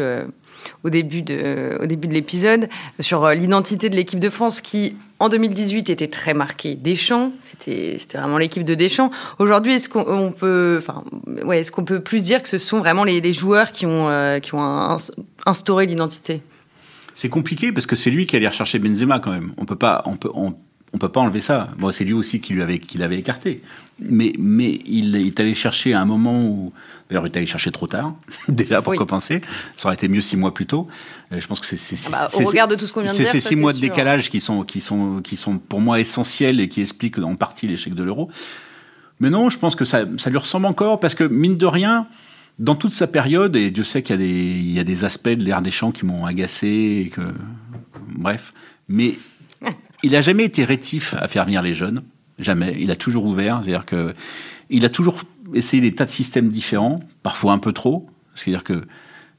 au 0.84 0.90
début 0.90 1.22
de, 1.22 1.78
au 1.82 1.86
début 1.86 2.08
de 2.08 2.14
l'épisode, 2.14 2.70
sur 3.00 3.28
l'identité 3.30 3.90
de 3.90 3.96
l'équipe 3.96 4.20
de 4.20 4.30
France 4.30 4.62
qui, 4.62 4.96
en 5.20 5.30
2018, 5.30 5.90
était 5.90 6.08
très 6.08 6.34
marquée 6.34 6.76
Deschamps. 6.76 7.32
C'était, 7.42 7.98
c'était 8.00 8.18
vraiment 8.18 8.38
l'équipe 8.38 8.64
de 8.64 8.76
Deschamps. 8.76 9.12
Aujourd'hui, 9.40 9.74
est-ce 9.74 9.90
qu'on 9.90 10.32
peut, 10.32 10.80
enfin, 10.82 11.04
ouais, 11.46 11.60
est-ce 11.60 11.72
qu'on 11.72 11.86
peut 11.86 12.00
plus 12.00 12.24
dire 12.24 12.42
que 12.42 12.50
ce 12.50 12.58
sont 12.58 12.80
vraiment 12.80 13.04
les, 13.04 13.34
joueurs 13.34 13.72
qui 13.72 13.86
ont, 13.86 14.40
qui 14.42 14.56
ont 14.56 14.98
instauré 15.46 15.86
l'identité? 15.86 16.42
C'est 17.16 17.30
compliqué 17.30 17.72
parce 17.72 17.86
que 17.86 17.96
c'est 17.96 18.12
lui 18.12 18.26
qui 18.26 18.36
allait 18.36 18.48
rechercher 18.48 18.78
Benzema 18.78 19.20
quand 19.20 19.32
même. 19.32 19.54
On 19.58 19.66
peut 19.66 19.78
pas, 19.78 20.04
on 20.06 20.18
peut, 20.18 20.30
on, 20.34 20.54
peut 20.98 21.10
pas 21.10 21.20
enlever 21.20 21.42
ça. 21.42 21.70
Bon, 21.78 21.92
c'est 21.92 22.04
lui 22.04 22.14
aussi 22.14 22.40
qui 22.40 22.54
lui 22.54 22.62
avait, 22.62 22.80
qui 22.80 22.98
l'avait 22.98 23.18
écarté. 23.18 23.62
Mais, 24.00 24.34
mais 24.38 24.80
il 24.86 25.16
est 25.16 25.40
allé 25.40 25.56
chercher 25.56 25.94
à 25.94 26.02
un 26.02 26.06
moment 26.06 26.44
où, 26.44 26.74
d'ailleurs, 27.10 27.26
il 27.26 27.32
est 27.32 27.38
allé 27.38 27.46
chercher 27.46 27.72
trop 27.72 27.88
tard, 27.88 28.14
déjà 28.48 28.82
pour 28.82 28.96
compenser. 28.96 29.42
Ça 29.76 29.88
aurait 29.88 29.96
été 29.96 30.08
mieux 30.08 30.22
six 30.22 30.38
mois 30.38 30.54
plus 30.54 30.66
tôt. 30.66 30.88
Euh, 31.32 31.40
je 31.40 31.48
pense 31.48 31.60
que 31.60 31.66
c'est, 31.66 31.96
ah 32.08 32.28
bah, 32.34 32.44
au 32.44 32.46
regard 32.46 32.68
de 32.68 32.76
tout 32.76 32.86
ce 32.86 32.94
qu'on 32.94 33.02
vient 33.02 33.12
de 33.12 33.18
dire, 33.18 33.28
c'est 33.28 33.40
ces 33.40 33.50
six 33.50 33.56
mois 33.56 33.74
de 33.74 33.80
décalage 33.80 34.30
qui 34.30 34.42
sont, 34.42 34.64
qui 34.64 34.82
sont, 34.82 35.22
qui 35.22 35.36
sont 35.36 35.58
pour 35.58 35.82
moi 35.82 36.00
essentiels 36.00 36.60
et 36.60 36.70
qui 36.70 36.82
expliquent 36.82 37.20
en 37.20 37.36
partie 37.36 37.68
l'échec 37.68 37.94
de 37.94 38.04
l'euro. 38.04 38.30
Mais 39.20 39.30
non, 39.30 39.50
je 39.50 39.58
pense 39.58 39.76
que 39.76 39.86
ça, 39.86 40.06
ça 40.18 40.30
lui 40.30 40.38
ressemble 40.38 40.66
encore 40.66 41.00
parce 41.00 41.16
que 41.16 41.24
mine 41.24 41.58
de 41.58 41.66
rien, 41.66 42.08
dans 42.60 42.76
toute 42.76 42.92
sa 42.92 43.08
période, 43.08 43.56
et 43.56 43.72
Dieu 43.72 43.84
sait 43.84 44.02
qu'il 44.02 44.16
y, 44.16 44.20
a 44.20 44.26
des, 44.26 44.30
il 44.30 44.72
y 44.72 44.80
a 44.80 44.84
des 44.84 45.04
aspects 45.04 45.30
de 45.30 45.44
l'ère 45.44 45.62
des 45.62 45.72
champs 45.72 45.92
qui 45.92 46.06
m'ont 46.06 46.26
agacé, 46.26 47.04
et 47.06 47.10
que, 47.10 47.22
bref, 48.10 48.54
mais 48.88 49.16
il 50.06 50.12
n'a 50.12 50.22
jamais 50.22 50.46
été 50.46 50.64
rétif 50.64 51.16
à 51.18 51.28
faire 51.28 51.46
venir 51.46 51.62
les 51.62 51.74
jeunes, 51.74 52.04
jamais. 52.40 52.76
Il 52.80 52.92
a 52.92 52.96
toujours 52.96 53.26
ouvert, 53.26 53.62
c'est-à-dire 53.64 53.86
que 53.86 54.14
il 54.70 54.86
a 54.86 54.90
toujours 54.90 55.22
essayé 55.54 55.82
des 55.82 55.94
tas 55.94 56.06
de 56.06 56.12
systèmes 56.12 56.50
différents, 56.50 57.00
parfois 57.24 57.54
un 57.54 57.58
peu 57.58 57.74
trop, 57.74 58.08
c'est-à-dire 58.36 58.64
que 58.64 58.84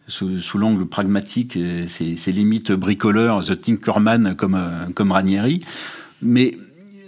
sous, 0.09 0.59
l'angle 0.59 0.87
pragmatique, 0.87 1.59
c'est 1.87 2.33
limite 2.33 2.72
bricoleur, 2.72 3.44
The 3.44 3.61
Tinkerman 3.61 4.35
comme, 4.35 4.61
comme 4.94 5.12
Ranieri, 5.12 5.61
mais 6.20 6.59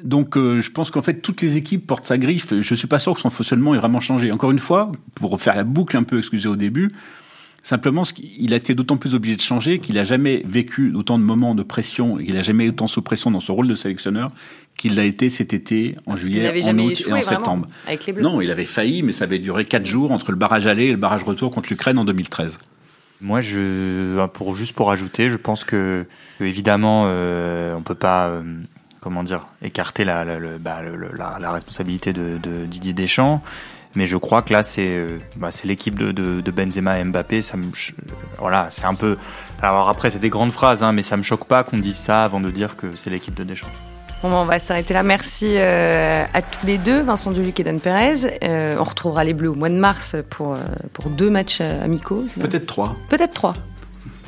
donc 0.03 0.37
euh, 0.37 0.61
je 0.61 0.71
pense 0.71 0.93
qu'en 0.93 1.03
fait 1.03 1.15
toutes 1.15 1.43
les 1.43 1.57
équipes 1.57 1.87
portent 1.87 2.07
sa 2.07 2.19
griffe. 2.19 2.55
Je 2.59 2.75
suis 2.75 2.87
pas 2.87 3.01
sûr 3.01 3.15
que 3.15 3.21
son 3.21 3.31
fonctionnement 3.31 3.75
ait 3.75 3.79
vraiment 3.79 4.01
changé. 4.01 4.31
Encore 4.31 4.53
une 4.53 4.59
fois, 4.61 4.93
pour 5.15 5.41
faire 5.41 5.57
la 5.57 5.65
boucle 5.65 5.97
un 5.97 6.05
peu 6.05 6.19
excusez 6.19 6.49
au 6.49 6.57
début, 6.57 6.93
simplement 7.69 8.03
il 8.19 8.55
a 8.55 8.57
été 8.57 8.75
d'autant 8.75 8.97
plus 8.97 9.15
obligé 9.15 9.37
de 9.37 9.43
changer 9.43 9.79
qu'il 9.79 9.99
a 9.99 10.05
jamais 10.05 10.43
vécu 10.47 10.95
autant 10.95 11.19
de 11.19 11.25
moments 11.25 11.55
de 11.55 11.63
pression 11.63 12.19
et 12.19 12.25
qu'il 12.25 12.39
a 12.39 12.43
jamais 12.43 12.65
été 12.65 12.73
autant 12.73 12.87
sous 12.87 13.03
pression 13.03 13.31
dans 13.31 13.41
son 13.41 13.55
rôle 13.55 13.69
de 13.69 13.75
sélectionneur 13.75 14.31
qu'il 14.79 14.95
l'a 14.95 15.05
été 15.05 15.29
cet 15.29 15.53
été 15.53 15.95
en 16.07 16.17
juillet, 16.17 16.49
en 16.67 16.79
août 16.79 17.05
et 17.07 17.13
en 17.13 17.21
septembre. 17.21 17.67
Avec 17.87 18.07
les 18.07 18.15
Bleus. 18.15 18.23
Non, 18.23 18.41
il 18.41 18.51
avait 18.51 18.65
failli, 18.65 19.03
mais 19.03 19.13
ça 19.13 19.25
avait 19.25 19.39
duré 19.39 19.67
quatre 19.67 19.85
jours 19.85 20.13
entre 20.13 20.31
le 20.31 20.39
barrage 20.39 20.67
aller 20.67 20.85
et 20.85 20.93
le 20.93 20.97
barrage 20.97 21.25
retour 21.25 21.53
contre 21.53 21.69
l'Ukraine 21.69 21.99
en 21.99 22.07
2013. 22.07 22.59
Moi, 23.21 23.43
je, 23.43 24.25
pour, 24.29 24.55
juste 24.55 24.75
pour 24.75 24.91
ajouter, 24.91 25.29
je 25.29 25.37
pense 25.37 25.65
que, 25.65 26.07
évidemment, 26.41 27.05
euh, 27.07 27.75
on 27.75 27.83
peut 27.83 27.97
pas 27.97 28.29
euh, 28.29 28.43
comment 29.01 29.25
dire, 29.25 29.47
écarter 29.61 30.05
la, 30.05 30.25
la, 30.25 30.39
bah, 30.59 30.81
la, 31.41 31.51
responsabilité 31.51 32.13
de, 32.13 32.39
Didier 32.67 32.95
Deschamps. 32.95 33.43
Mais 33.95 34.07
je 34.07 34.17
crois 34.17 34.43
que 34.43 34.53
là, 34.53 34.63
c'est 34.63 34.89
euh, 34.89 35.19
bah, 35.37 35.49
l'équipe 35.65 35.99
de, 35.99 36.13
de, 36.13 36.51
Benzema 36.51 36.99
et 36.99 37.05
Mbappé. 37.05 37.43
Ça 37.43 37.57
me, 37.57 37.65
voilà, 38.39 38.69
c'est 38.71 38.85
un 38.85 38.95
peu. 38.95 39.17
Alors 39.63 39.89
après, 39.89 40.11
c'est 40.11 40.19
des 40.19 40.29
grandes 40.29 40.53
phrases, 40.53 40.83
hein, 40.83 40.93
mais 40.93 41.03
ça 41.03 41.17
me 41.17 41.23
choque 41.23 41.45
pas 41.45 41.65
qu'on 41.65 41.79
dise 41.79 41.97
ça 41.97 42.23
avant 42.23 42.41
de 42.41 42.51
dire 42.51 42.77
que 42.77 42.95
c'est 42.95 43.11
l'équipe 43.11 43.35
de 43.35 43.45
Deschamps. 43.45 43.69
Bon, 44.23 44.33
on 44.33 44.45
va 44.47 44.59
s'arrêter 44.59 44.95
là. 44.95 45.03
Merci 45.03 45.57
euh, 45.57 46.25
à 46.33 46.43
tous 46.43 46.67
les 46.67 46.77
deux, 46.77 47.03
Vincent 47.03 47.31
Duluc 47.31 47.61
et 47.61 47.65
Dan 47.65 47.81
Perez. 47.81 48.39
Euh, 48.43 48.77
on 48.79 48.85
retrouvera 48.85 49.25
les 49.25 49.33
Bleus 49.33 49.51
au 49.51 49.55
mois 49.55 49.69
de 49.69 49.77
mars 49.77 50.17
pour, 50.29 50.57
pour 50.93 51.09
deux 51.11 51.31
matchs 51.31 51.61
amicaux. 51.61 52.27
Peut-être 52.39 52.67
trois. 52.67 52.97
Peut-être 53.09 53.35
trois. 53.35 53.55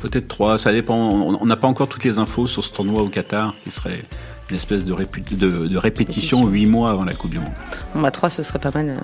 Peut-être 0.01 0.29
trois, 0.29 0.59
ça 0.59 0.73
dépend. 0.73 0.97
On 0.97 1.45
n'a 1.45 1.57
pas 1.57 1.69
encore 1.69 1.89
toutes 1.89 2.05
les 2.05 2.19
infos 2.19 2.47
sur 2.47 2.65
ce 2.65 2.71
tournoi 2.71 3.03
au 3.03 3.09
Qatar 3.09 3.53
qui 3.63 3.71
serait 3.71 4.03
une 4.49 4.57
espèce 4.57 4.85
de, 4.85 4.95
de, 4.95 5.77
répétition 5.77 6.47
huit 6.47 6.67
mois 6.67 6.91
avant 6.91 7.05
la 7.05 7.15
Coupe 7.15 7.31
du 7.31 7.39
Monde. 7.39 7.53
Bon, 7.95 8.01
bah, 8.01 8.11
trois, 8.11 8.31
ce 8.31 8.43
serait 8.43 8.59
pas 8.59 8.71
mal. 8.75 9.01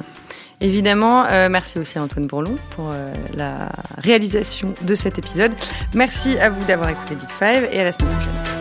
Évidemment, 0.60 1.24
euh, 1.26 1.48
merci 1.50 1.78
aussi 1.78 1.98
à 1.98 2.02
Antoine 2.02 2.26
Bourlon 2.26 2.56
pour 2.70 2.90
euh, 2.92 3.12
la 3.34 3.68
réalisation 3.98 4.74
de 4.82 4.94
cet 4.94 5.18
épisode. 5.18 5.52
Merci 5.94 6.38
à 6.38 6.48
vous 6.48 6.64
d'avoir 6.66 6.88
écouté 6.88 7.14
Big 7.14 7.28
Five 7.28 7.68
et 7.72 7.80
à 7.80 7.84
la 7.84 7.92
semaine 7.92 8.14
prochaine. 8.14 8.55